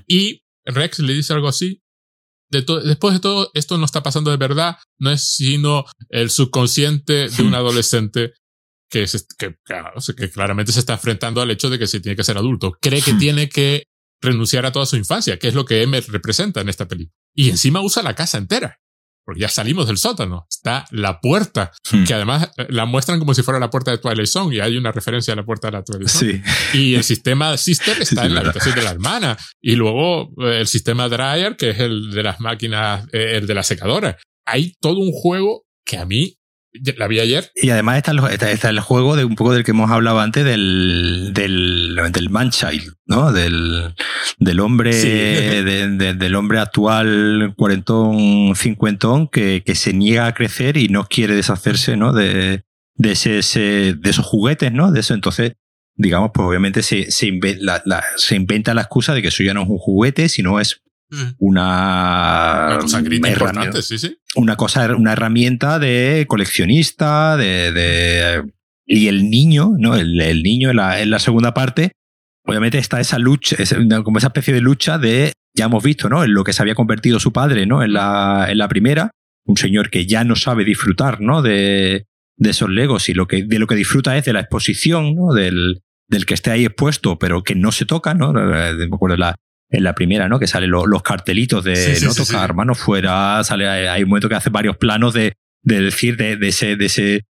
[0.07, 1.83] Y Rex le dice algo así.
[2.51, 7.31] De después de todo, esto no está pasando de verdad, no es sino el subconsciente
[7.31, 8.35] de un adolescente
[8.91, 9.57] que, se- que,
[10.31, 12.73] claramente se está enfrentando al hecho de que se tiene que ser adulto.
[12.83, 13.85] Cree que tiene que
[14.21, 17.17] renunciar a toda su infancia, que es lo que Emmet representa en esta película.
[17.35, 18.79] Y encima usa la casa entera,
[19.25, 20.47] porque ya salimos del sótano.
[20.51, 22.05] Está la puerta, Hmm.
[22.05, 24.77] que además eh, la muestran como si fuera la puerta de Twilight Zone, y hay
[24.77, 26.33] una referencia a la puerta de la Twilight Zone.
[26.33, 26.43] Sí.
[26.79, 29.37] Y el sistema Sister está sí, en la habitación de la hermana.
[29.61, 33.55] Y luego eh, el sistema Dryer, que es el de las máquinas, eh, el de
[33.55, 34.17] la secadora.
[34.47, 36.37] Hay todo un juego que a mí,
[36.97, 39.63] la vi ayer, Y además está el, está, está el juego de un poco del
[39.65, 43.31] que hemos hablado antes del, del, del man-child, ¿no?
[43.33, 43.95] Del,
[44.39, 45.09] del hombre, Sí.
[45.09, 51.05] de- de- del hombre actual cuarentón, cincuentón, que, que se niega a crecer y no
[51.05, 52.13] quiere deshacerse, ¿no?
[52.13, 52.63] De,
[52.95, 54.93] de ese, ese- de esos juguetes, ¿no?
[54.93, 55.15] De eso.
[55.15, 55.53] Entonces,
[55.95, 59.43] digamos, pues obviamente se, se, inve- la- la- se inventa la excusa de que eso
[59.43, 60.81] ya no es un juguete, sino es
[61.39, 64.17] una, una cosa importante, sí, sí.
[64.35, 68.43] una cosa, una herramienta de coleccionista, de, de
[68.87, 69.95] y el niño, ¿no?
[69.95, 71.93] El, el niño en la, en la segunda parte,
[72.47, 73.57] obviamente está esa lucha,
[74.05, 76.25] como esa especie de lucha de, ya hemos visto, ¿no?
[76.25, 77.83] En lo que se había convertido su padre, ¿no?
[77.83, 79.11] En la, en la primera,
[79.45, 81.43] un señor que ya no sabe disfrutar, ¿no?
[81.43, 82.07] De,
[82.37, 85.33] de esos legos y lo que, de lo que disfruta es de la exposición, ¿no?
[85.33, 88.31] Del, del que esté ahí expuesto, pero que no se toca, ¿no?
[88.31, 89.37] Eh, Me acuerdo la,
[89.73, 90.39] en la primera, ¿no?
[90.39, 92.57] Que salen lo- los cartelitos de Sí, no sí, tocar, sí.
[92.57, 95.33] mano fuera, sale, hay un momento que hace varios planos de,
[95.65, 97.23] de decir de, de ese, de ese,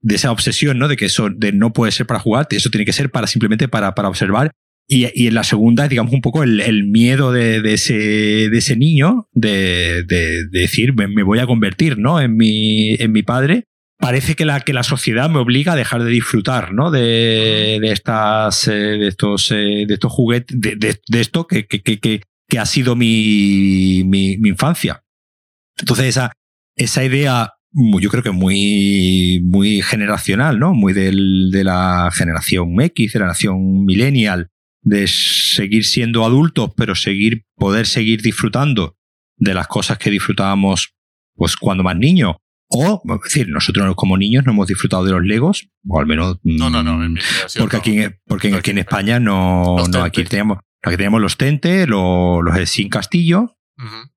[0.00, 0.88] de esa obsesión, ¿no?
[0.88, 3.68] De que eso de no puede ser para jugar, eso tiene que ser para simplemente
[3.68, 4.52] para, para observar.
[4.90, 8.56] Y, y en la segunda, digamos, un poco el, el miedo de, de ese, de
[8.56, 12.20] ese niño de, de, de decir, me, me voy a convertir, ¿no?
[12.20, 13.64] En mi, en mi padre.
[14.00, 16.92] Parece que la, que la sociedad me obliga a dejar de disfrutar, ¿no?
[16.92, 21.66] De, de estas, eh, de estos, eh, de estos juguetes, de, de, de esto que,
[21.66, 25.02] que, que, que, que ha sido mi, mi, mi infancia.
[25.78, 26.32] Entonces, esa,
[26.76, 30.74] esa idea, yo creo que muy, muy generacional, ¿no?
[30.74, 34.48] Muy del, de la generación X, de la generación millennial,
[34.80, 38.96] de seguir siendo adultos, pero seguir, poder seguir disfrutando
[39.36, 40.94] de las cosas que disfrutábamos,
[41.34, 42.36] pues, cuando más niños.
[42.70, 46.38] O, es decir, nosotros como niños no hemos disfrutado de los Legos, o al menos.
[46.42, 46.98] No, no, no.
[46.98, 47.16] mm,
[47.58, 51.86] porque aquí, en- porque aquí en España no, no aquí teníamos, aquí teníamos los Tente,
[51.86, 53.54] los, los Sin Castillo,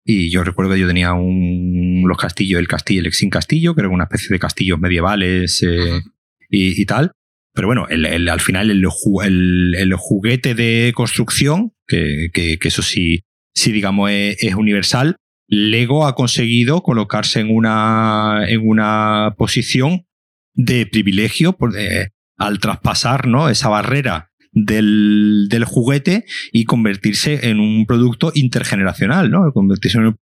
[0.03, 3.81] y yo recuerdo que yo tenía un, los castillos, el castillo, el Sin Castillo, que
[3.81, 6.01] era una especie de castillos medievales eh,
[6.49, 7.11] y, y tal.
[7.53, 8.83] Pero bueno, el, el- al final el,
[9.23, 13.21] el- el juguete de construcción, que, que- que eso sí,
[13.53, 15.15] sí digamos es, es universal,
[15.51, 20.07] Lego ha conseguido colocarse en una, en una posición
[20.55, 22.07] de privilegio eh,
[22.37, 23.49] al traspasar ¿no?
[23.49, 29.51] esa barrera del, del juguete y convertirse en un producto intergeneracional, ¿no?
[29.53, 30.17] Convertirse en un-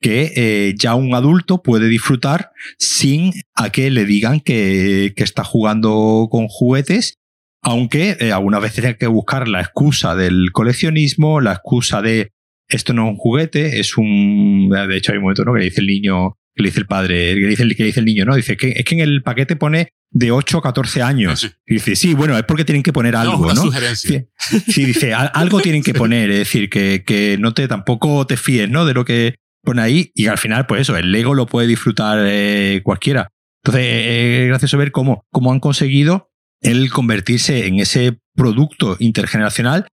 [0.00, 5.42] que eh, ya un adulto puede disfrutar sin a que le digan que, que está
[5.44, 7.14] jugando con juguetes,
[7.62, 12.30] aunque eh, algunas veces hay que buscar la excusa del coleccionismo, la excusa de
[12.68, 14.68] esto no es un juguete, es un...
[14.70, 15.52] De hecho hay un momento ¿no?
[15.54, 17.82] que le dice el niño, que le dice el padre, que le dice el, que
[17.82, 18.34] le dice el niño, ¿no?
[18.36, 21.40] Dice que es que en el paquete pone de 8 a 14 años.
[21.40, 21.48] Sí.
[21.66, 23.62] Y dice, sí, bueno, es porque tienen que poner algo, no, una ¿no?
[23.62, 24.24] sugerencia.
[24.38, 28.26] Sí, sí, dice, "Al- algo tienen que poner, es decir, que, que no te tampoco
[28.26, 28.84] te fíes, ¿no?
[28.86, 32.18] De lo que pone ahí y al final, pues eso, el Lego lo puede disfrutar
[32.26, 33.28] eh, cualquiera.
[33.62, 36.30] Entonces, eh, es gracioso ver cómo, cómo han conseguido
[36.62, 39.88] el convertirse en ese producto intergeneracional,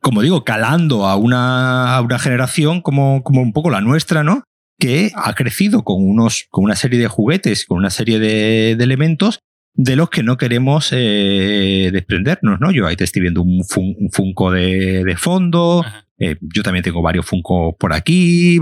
[0.00, 4.44] como digo, calando a una, a una generación como, como un poco la nuestra, ¿no?
[4.78, 8.84] Que ha crecido con unos, con una serie de juguetes, con una serie de, de
[8.84, 9.40] elementos
[9.74, 12.70] de los que no queremos eh, desprendernos, ¿no?
[12.72, 15.84] Yo ahí te estoy viendo un, fun- un Funko de, de fondo,
[16.18, 18.58] eh, yo también tengo varios Funko por aquí,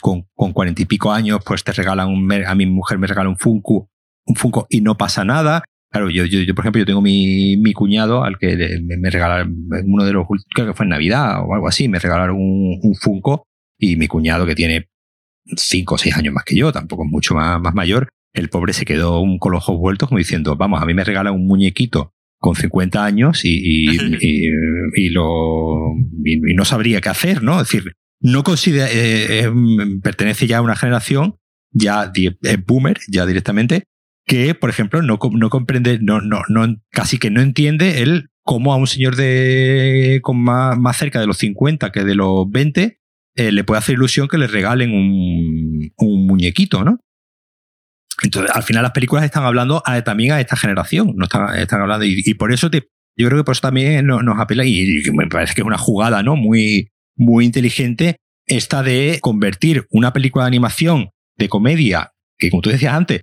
[0.00, 3.36] con, cuarenta y pico años, pues te regalan un, a mi mujer me regala un
[3.36, 3.90] Funko,
[4.26, 5.62] un Funko y no pasa nada.
[5.90, 9.10] Claro, yo, yo, yo, por ejemplo, yo tengo mi, mi cuñado al que me, me
[9.10, 12.78] regalaron, uno de los, creo que fue en Navidad o algo así, me regalaron un,
[12.80, 13.44] un Funko
[13.76, 14.88] y mi cuñado que tiene
[15.56, 18.72] cinco o seis años más que yo, tampoco es mucho más, más mayor, el pobre
[18.72, 21.46] se quedó un con los ojos vueltos como diciendo, vamos, a mí me regalan un
[21.46, 23.88] muñequito con 50 años y, y,
[24.94, 25.92] y, lo,
[26.24, 27.60] y, no sabría qué hacer, ¿no?
[27.60, 29.50] Es decir, no considera, eh, eh,
[30.02, 31.36] pertenece ya a una generación,
[31.72, 33.84] ya es boomer, ya directamente,
[34.30, 38.72] que, por ejemplo, no, no comprende, no, no, no, casi que no entiende el cómo
[38.72, 43.00] a un señor de con más, más cerca de los 50 que de los 20
[43.34, 47.00] eh, le puede hacer ilusión que le regalen un, un muñequito, ¿no?
[48.22, 52.04] Entonces, al final las películas están hablando también a esta generación, no están, están hablando,
[52.04, 55.26] y, por eso te, yo creo que por eso también nos, nos apela, y, me
[55.26, 56.36] parece que es una jugada, ¿no?
[56.36, 62.70] Muy, muy inteligente, esta de convertir una película de animación de comedia, que como tú
[62.70, 63.22] decías antes,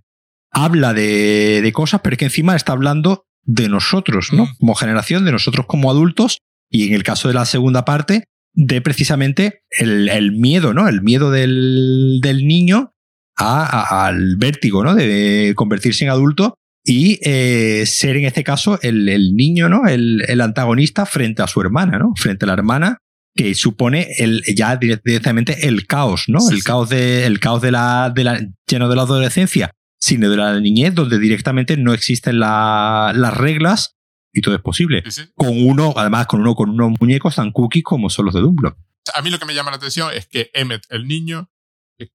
[0.57, 4.45] habla de, de cosas, pero que encima está hablando de nosotros, ¿no?
[4.45, 4.55] Mm.
[4.59, 6.39] Como generación, de nosotros como adultos,
[6.69, 10.87] y en el caso de la segunda parte, de precisamente el, el miedo, ¿no?
[10.87, 12.93] El miedo del, del niño
[13.35, 14.95] al vértigo, ¿no?
[14.95, 19.87] De convertirse en adulto y eh, ser en este caso el, el niño, ¿no?
[19.87, 22.13] El, el, antagonista frente a su hermana, ¿no?
[22.15, 22.97] Frente a la hermana
[23.35, 26.39] que supone el, ya directamente el caos, ¿no?
[26.49, 30.37] el caos de, el caos de la, de la, lleno de la adolescencia, sino de
[30.37, 33.97] la niñez, donde directamente no existen la, las reglas
[34.33, 35.03] y todo es posible.
[35.35, 38.77] Con uno, además, con uno, con unos muñecos tan cookies como son los de Dumbledore.
[39.13, 41.49] A mí lo que me llama la atención es que Emmet, el niño,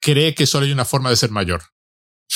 [0.00, 1.62] cree que solo hay una forma de ser mayor.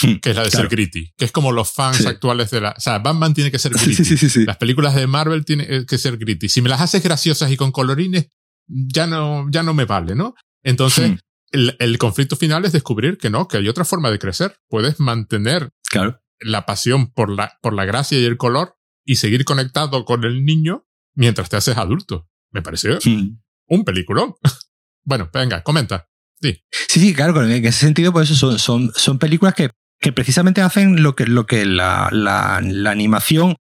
[0.02, 2.74] Hmm, que es la de ser gritty, que es como los fans actuales de la...
[2.76, 4.44] O sea, Batman tiene que ser gritty.
[4.44, 6.50] las películas de Marvel tienen que ser gritty.
[6.50, 8.28] Si me las haces graciosas y con colorines,
[8.66, 10.34] ya no, ya no me vale, ¿no?
[10.62, 11.18] Entonces, hmm.
[11.52, 14.58] El, el, conflicto final es descubrir que no, que hay otra forma de crecer.
[14.68, 16.20] Puedes mantener claro.
[16.40, 20.44] la pasión por la, por la gracia y el color y seguir conectado con el
[20.44, 22.28] niño mientras te haces adulto.
[22.50, 23.38] Me pareció hmm.
[23.68, 24.34] un peliculón.
[25.04, 26.08] bueno, venga, comenta.
[26.40, 26.62] Sí.
[26.70, 29.70] Sí, sí, claro, en ese sentido, pues eso son, son, son películas que,
[30.00, 33.56] que precisamente hacen lo que, lo que la, la, la animación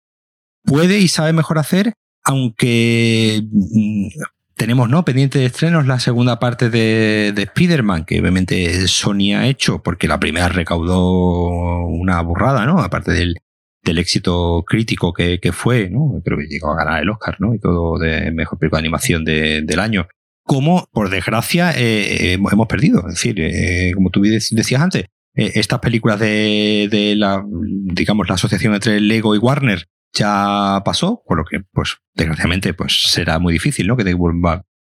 [0.62, 4.08] puede y sabe mejor hacer, aunque mm,
[4.56, 9.46] tenemos no pendiente de estrenos la segunda parte de, de Spider-Man, que obviamente Sony ha
[9.46, 12.80] hecho, porque la primera recaudó una burrada, ¿no?
[12.80, 13.36] Aparte del,
[13.84, 16.20] del éxito crítico que, que fue, ¿no?
[16.24, 17.54] Creo que llegó a ganar el Oscar, ¿no?
[17.54, 20.08] Y todo de mejor película de animación de, del año
[20.46, 23.00] como, por desgracia, eh, hemos perdido.
[23.08, 28.36] Es decir, eh, como tú decías antes, eh, estas películas de, de, la, digamos, la
[28.36, 33.52] asociación entre Lego y Warner ya pasó, por lo que, pues, desgraciadamente, pues será muy
[33.52, 33.96] difícil, ¿no?
[33.96, 34.04] Que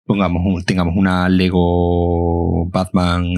[0.05, 3.33] pongamos, tengamos una Lego Batman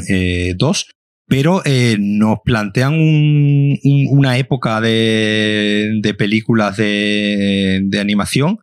[0.57, 0.91] 2,
[1.28, 1.62] pero
[1.99, 3.80] nos plantean un,
[4.10, 8.60] una época de, de películas de, de animación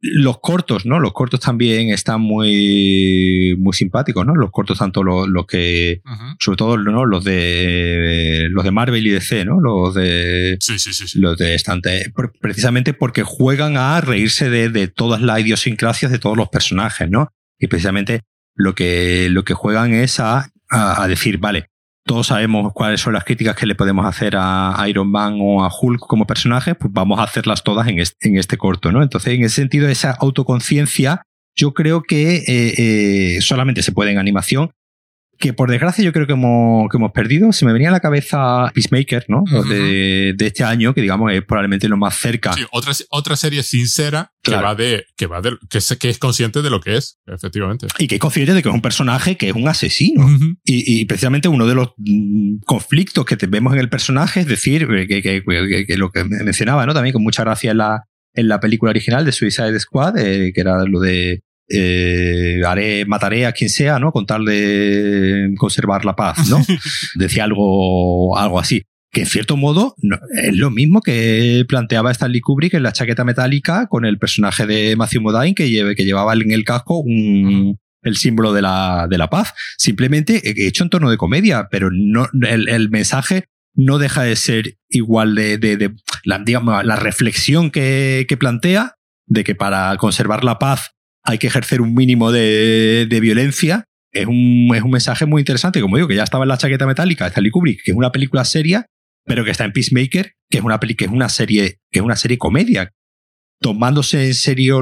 [0.00, 1.00] los cortos, ¿no?
[1.00, 4.34] Los cortos también están muy, muy simpáticos, ¿no?
[4.34, 6.02] Los cortos, tanto los, los que,
[6.38, 7.04] sobre todo, ¿no?
[7.04, 9.60] Los de, los de Marvel y DC, ¿no?
[9.60, 14.88] Los de, sí, sí, sí, los de estante, precisamente porque juegan a reírse de, de
[14.88, 17.32] todas las idiosincrasias de todos los personajes, ¿no?
[17.58, 18.22] Y precisamente
[18.54, 21.70] lo que, lo que juegan es a, a decir, vale,
[22.06, 25.70] todos sabemos cuáles son las críticas que le podemos hacer a Iron Man o a
[25.70, 29.02] Hulk como personajes, pues vamos a hacerlas todas en este, en este corto, ¿no?
[29.02, 31.22] Entonces, en ese sentido, esa autoconciencia,
[31.56, 32.74] yo creo que eh,
[33.36, 34.70] eh, solamente se puede en animación
[35.38, 37.52] que por desgracia yo creo que hemos, que hemos perdido.
[37.52, 39.44] Se me venía a la cabeza Peacemaker, ¿no?
[39.68, 42.52] de, de, este año, que digamos es probablemente lo más cerca.
[42.54, 46.18] Sí, otra, otra serie sincera que va de, que va de, que es, que es
[46.18, 47.86] consciente de lo que es, efectivamente.
[47.98, 50.26] Y que es consciente de que es un personaje que es un asesino.
[50.64, 54.88] y, y, precisamente uno de los mm, conflictos que vemos en el personaje es decir,
[54.90, 55.42] eh, que, que,
[55.86, 56.94] que, lo que mencionaba, ¿no?
[56.94, 58.04] También con mucha gracia en la,
[58.34, 63.46] en la película original de Suicide Squad, eh, que era lo de eh, haré, mataré
[63.46, 64.12] a quien sea, ¿no?
[64.12, 66.64] Con tal de conservar la paz, ¿no?
[67.14, 68.82] Decía algo, algo así.
[69.16, 69.94] Que en cierto modo
[70.42, 74.94] es lo mismo que planteaba Stanley Kubrick en la chaqueta metálica con el personaje de
[74.94, 77.02] Matthew Modine que, lleve, que llevaba en el casco
[78.02, 79.54] el símbolo de la, de la paz.
[79.78, 84.76] Simplemente hecho en tono de comedia, pero no, el, el mensaje no deja de ser
[84.90, 85.94] igual de, de,
[86.24, 90.90] la, digamos, la reflexión que, que plantea de que para conservar la paz
[91.22, 93.84] hay que ejercer un mínimo de, de violencia.
[94.12, 96.86] Es un, es un, mensaje muy interesante, como digo, que ya estaba en la chaqueta
[96.86, 98.84] metálica Stanley Kubrick, que es una película seria,
[99.26, 102.16] pero que está en Peacemaker, que es una, que es una serie, que es una
[102.16, 102.92] serie comedia.
[103.60, 104.80] Tomándose en serio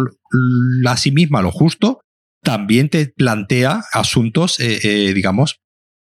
[0.86, 2.00] a sí misma lo justo,
[2.42, 5.60] también te plantea asuntos, eh, eh, digamos,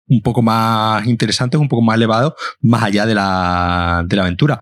[0.07, 4.61] un poco más interesantes, un poco más elevados, más allá de la, de la aventura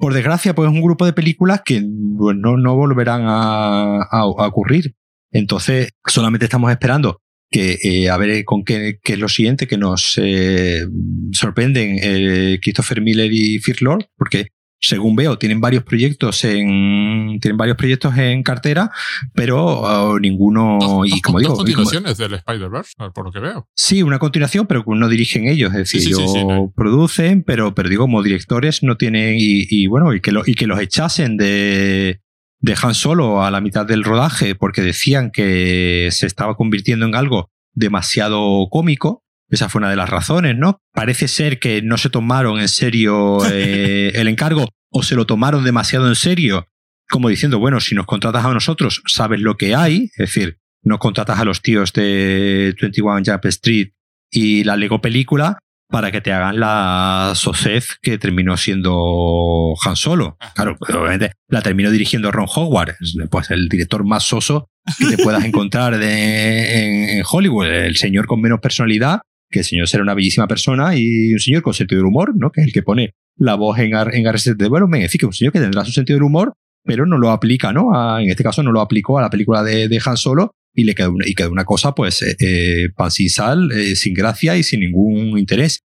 [0.00, 1.84] por desgracia, pues es un grupo de películas que
[2.18, 4.94] pues, no, no volverán a, a, ocurrir.
[5.30, 7.20] Entonces, solamente estamos esperando
[7.50, 10.86] que eh, a ver con qué, qué, es lo siguiente que nos eh,
[11.32, 14.48] sorprenden eh, Christopher Miller y Fear Lord, porque
[14.80, 18.90] según veo, tienen varios proyectos en tienen varios proyectos en cartera,
[19.34, 23.68] pero uh, ninguno dos, y como digo, continuaciones como, del Spider-Verse, por lo que veo.
[23.74, 26.72] Sí, una continuación, pero no dirigen ellos, es decir, sí, sí, ellos sí, no.
[26.74, 30.54] producen, pero pero digo como directores no tienen y, y bueno, y que lo, y
[30.54, 32.20] que los echasen de
[32.60, 37.14] de Han Solo a la mitad del rodaje porque decían que se estaba convirtiendo en
[37.14, 39.24] algo demasiado cómico.
[39.48, 40.78] Esa fue una de las razones, ¿no?
[40.92, 45.64] Parece ser que no se tomaron en serio eh, el encargo o se lo tomaron
[45.64, 46.68] demasiado en serio,
[47.08, 50.98] como diciendo, bueno, si nos contratas a nosotros, sabes lo que hay, es decir, no
[50.98, 53.90] contratas a los tíos de 21 Jump Street
[54.30, 55.58] y la Lego película
[55.90, 60.36] para que te hagan la socez que terminó siendo Han Solo.
[60.54, 62.94] Claro, obviamente la terminó dirigiendo Ron Howard,
[63.30, 68.26] pues el director más soso que te puedas encontrar de, en, en, Hollywood, el señor
[68.26, 72.00] con menos personalidad, que el señor será una bellísima persona y un señor con sentido
[72.00, 72.50] del humor, ¿no?
[72.50, 75.32] Que es el que pone la voz en, en Arrested Development, es decir, que un
[75.32, 76.54] señor que tendrá su sentido del humor,
[76.84, 77.94] pero no lo aplica, ¿no?
[77.94, 80.84] A, en este caso no lo aplicó a la película de, de Han Solo y
[80.84, 84.14] le quedó una, y quedó una cosa, pues, eh, eh, pan sin sal, eh, sin
[84.14, 85.84] gracia y sin ningún interés.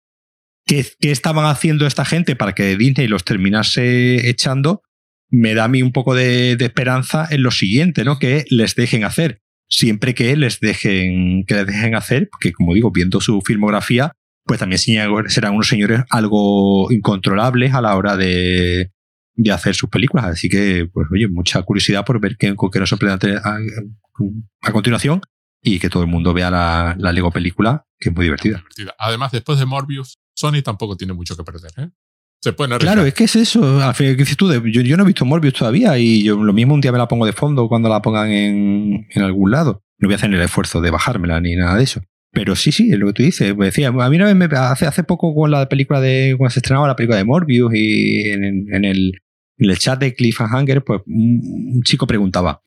[0.65, 4.81] ¿Qué, ¿Qué, estaban haciendo esta gente para que Disney los terminase echando?
[5.29, 8.19] Me da a mí un poco de, esperanza en lo siguiente, ¿no?
[8.19, 9.41] Que les dejen hacer.
[9.69, 14.11] Siempre que les dejen, que les dejen hacer, porque como digo, viendo su filmografía,
[14.43, 14.79] pues también
[15.27, 18.91] serán unos señores algo incontrolables a la hora de,
[19.43, 20.26] de hacer sus películas.
[20.26, 23.57] Así que, pues oye, mucha curiosidad por ver qué, qué nos sorprende a,
[24.61, 25.22] a, continuación
[25.61, 28.63] y que todo el mundo vea la, la, Lego película, que es muy divertida.
[28.97, 31.72] Además, después de Morbius, Sony tampoco tiene mucho que perder.
[31.77, 31.89] ¿eh?
[32.41, 33.80] Se pueden Claro, es que es eso.
[33.95, 34.51] ¿Qué dices tú?
[34.51, 37.07] Yo, yo, no he visto Morbius todavía y yo lo mismo un día me la
[37.07, 39.84] pongo de fondo cuando la pongan en, en algún lado.
[39.99, 42.01] No voy a hacer el esfuerzo de bajármela ni nada de eso.
[42.31, 43.53] Pero sí, sí, es lo que tú dices.
[43.53, 46.51] Pues decía, a mí una vez me, hace, hace poco con la película de, cuando
[46.51, 49.22] se estrenaba la película de Morbius y en, en, el,
[49.61, 52.61] en el chat de Cliffhanger, pues un, un chico preguntaba,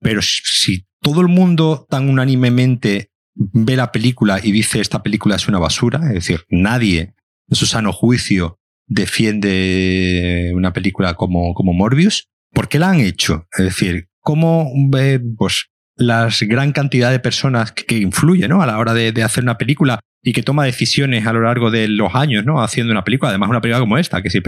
[0.00, 5.48] pero si todo el mundo tan unánimemente ve la película y dice esta película es
[5.48, 7.14] una basura, es decir, nadie
[7.48, 13.46] en su sano juicio defiende una película como, como Morbius, ¿por qué la han hecho?
[13.56, 15.66] Es decir, ¿cómo ve, pues,
[15.96, 18.62] la gran cantidad de personas que, que influye ¿no?
[18.62, 21.70] a la hora de, de, hacer una película y que toma decisiones a lo largo
[21.70, 22.62] de los años ¿no?
[22.62, 23.30] haciendo una película.
[23.30, 24.42] Además, una película como esta, que se,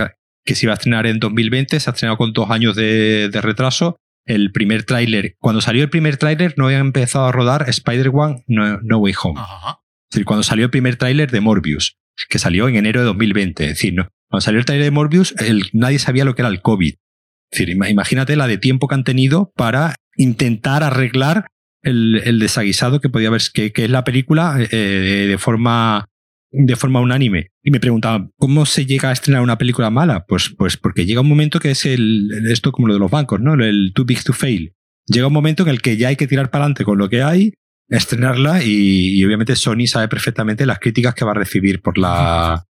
[0.49, 3.41] que se iba a estrenar en 2020, se ha estrenado con dos años de, de
[3.43, 3.99] retraso.
[4.25, 8.81] El primer tráiler, cuando salió el primer tráiler, no había empezado a rodar Spider-Man no,
[8.81, 9.39] no, Way Home.
[9.39, 9.81] Ajá.
[10.05, 11.99] Es decir, cuando salió el primer tráiler de Morbius,
[12.31, 13.63] que salió en enero de 2020.
[13.65, 16.49] Es decir, no, cuando salió el tráiler de Morbius, el, nadie sabía lo que era
[16.49, 16.95] el COVID.
[16.95, 21.49] Es decir, imagínate la de tiempo que han tenido para intentar arreglar
[21.83, 26.09] el, el desaguisado que podía haber, que, que es la película eh, de forma
[26.51, 27.49] de forma unánime.
[27.63, 30.25] Y me preguntaban, ¿cómo se llega a estrenar una película mala?
[30.27, 33.41] Pues, pues porque llega un momento que es el, esto como lo de los bancos,
[33.41, 33.55] ¿no?
[33.55, 34.75] El too big to fail.
[35.07, 37.23] Llega un momento en el que ya hay que tirar para adelante con lo que
[37.23, 37.55] hay,
[37.89, 42.65] estrenarla y, y obviamente Sony sabe perfectamente las críticas que va a recibir por la,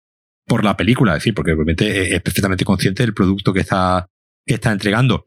[0.46, 4.08] por la película, es decir, porque obviamente es perfectamente consciente del producto que está,
[4.44, 5.26] que está entregando.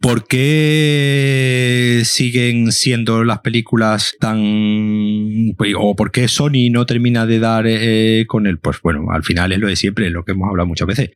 [0.00, 5.56] ¿Por qué siguen siendo las películas tan...
[5.76, 8.58] o por qué Sony no termina de dar eh, con él?
[8.58, 11.10] Pues bueno, al final es lo de siempre, es lo que hemos hablado muchas veces.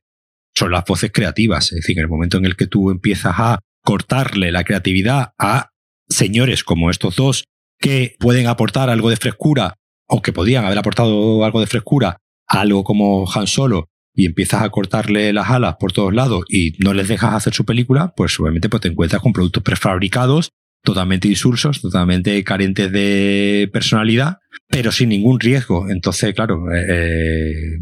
[0.55, 3.61] Son las voces creativas, es decir, en el momento en el que tú empiezas a
[3.85, 5.71] cortarle la creatividad a
[6.09, 7.45] señores como estos dos
[7.79, 9.75] que pueden aportar algo de frescura
[10.09, 12.17] o que podían haber aportado algo de frescura
[12.49, 16.75] a algo como Han Solo y empiezas a cortarle las alas por todos lados y
[16.79, 20.51] no les dejas hacer su película, pues obviamente pues te encuentras con productos prefabricados,
[20.83, 25.89] totalmente insulsos, totalmente carentes de personalidad, pero sin ningún riesgo.
[25.89, 27.79] Entonces, claro, eh,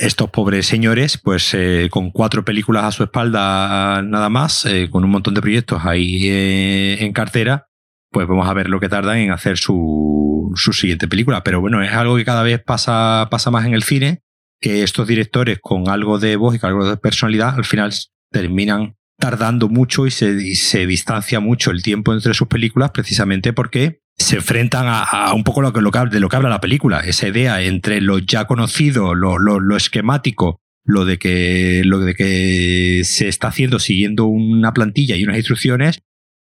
[0.00, 5.04] estos pobres señores, pues eh, con cuatro películas a su espalda nada más, eh, con
[5.04, 7.66] un montón de proyectos ahí en cartera,
[8.10, 11.44] pues vamos a ver lo que tardan en hacer su, su siguiente película.
[11.44, 14.22] Pero bueno, es algo que cada vez pasa, pasa más en el cine
[14.60, 17.92] que estos directores con algo de voz y con algo de personalidad al final
[18.30, 23.52] terminan tardando mucho y se, y se distancia mucho el tiempo entre sus películas precisamente
[23.52, 26.60] porque se enfrentan a, un poco lo que, lo que, de lo que habla la
[26.60, 31.98] película, esa idea entre lo ya conocido, lo, lo, lo esquemático, lo de que lo
[31.98, 36.00] de que se está haciendo siguiendo una plantilla y unas instrucciones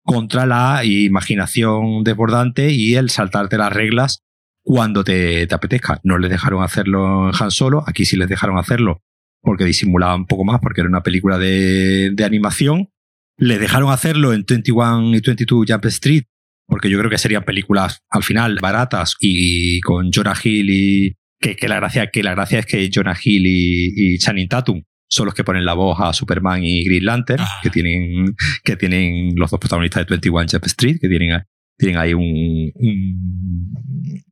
[0.04, 4.24] contra la imaginación desbordante y el saltarte las reglas
[4.69, 6.02] cuando te, te apetezca.
[6.03, 9.02] No les dejaron hacerlo en Han Solo, aquí sí les dejaron hacerlo
[9.41, 12.89] porque disimulaba un poco más, porque era una película de, de animación.
[13.38, 16.23] Les dejaron hacerlo en 21 y 22 Jump Street,
[16.68, 21.56] porque yo creo que serían películas al final baratas y con Jonah Hill y que,
[21.56, 25.27] que la gracia que la gracia es que Jonah Hill y, y Channing Tatum son
[25.27, 27.60] los que ponen la voz a Superman y Green Lantern, Ah.
[27.64, 28.35] que tienen
[28.65, 31.41] que tienen los dos protagonistas de 21 Jump Street, que tienen
[31.77, 34.23] tienen ahí un, un-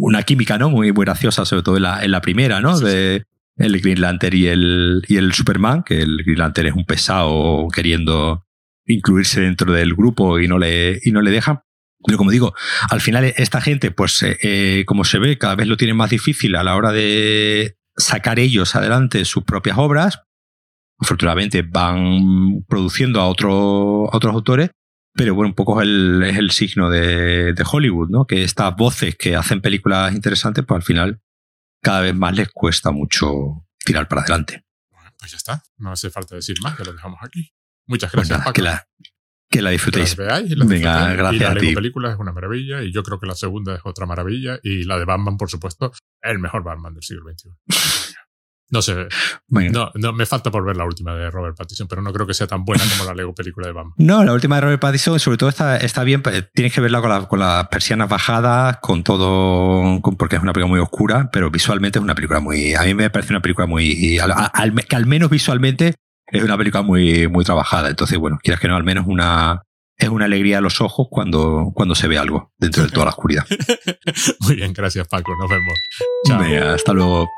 [0.00, 2.76] una química no muy, muy graciosa, sobre todo en la, en la primera, ¿no?
[2.76, 3.24] Sí, de
[3.56, 7.66] el Green Lantern y el, y el Superman, que el Green Lantern es un pesado
[7.74, 8.46] queriendo
[8.86, 11.60] incluirse dentro del grupo y no le, y no le dejan.
[12.04, 12.54] Pero como digo,
[12.90, 16.10] al final esta gente, pues eh, eh, como se ve, cada vez lo tienen más
[16.10, 20.20] difícil a la hora de sacar ellos adelante sus propias obras.
[20.98, 24.70] Afortunadamente van produciendo a, otro- a otros autores,
[25.14, 28.26] pero bueno, un poco es el, es el signo de, de Hollywood, ¿no?
[28.26, 31.20] Que estas voces que hacen películas interesantes, pues al final
[31.82, 34.64] cada vez más les cuesta mucho tirar para adelante.
[34.90, 35.62] Bueno, pues ya está.
[35.78, 37.52] No hace falta decir más, que lo dejamos aquí.
[37.86, 38.54] Muchas Pues gracias, nada, Paco.
[38.54, 38.86] que la,
[39.50, 40.08] que la Que disfrutéis.
[40.10, 41.18] las veáis las Venga, disfrutéis.
[41.18, 41.74] gracias y la a ti.
[41.74, 44.98] película es una maravilla y yo creo que la segunda es otra maravilla y la
[44.98, 47.48] de Batman, por supuesto, el mejor Batman del siglo XXI.
[48.72, 49.06] No sé,
[49.70, 52.34] no, no, me falta por ver la última de Robert Pattinson, pero no creo que
[52.34, 53.92] sea tan buena como la Lego película de Batman.
[53.98, 56.22] No, la última de Robert Pattinson, sobre todo está, está bien,
[56.54, 60.52] tienes que verla con, la- con las persianas bajadas, con todo, con- porque es una
[60.54, 63.66] película muy oscura, pero visualmente es una película muy, a mí me parece una película
[63.66, 65.94] muy, al- al- que al menos visualmente
[66.28, 67.90] es una película muy, muy trabajada.
[67.90, 69.60] Entonces, bueno, quieras que no, al menos una,
[69.98, 73.10] es una alegría a los ojos cuando, cuando se ve algo dentro de toda la
[73.10, 73.44] oscuridad.
[74.40, 75.74] Muy bien, gracias Paco, nos vemos.
[76.26, 76.40] Chao.
[76.40, 77.28] Venga, hasta luego.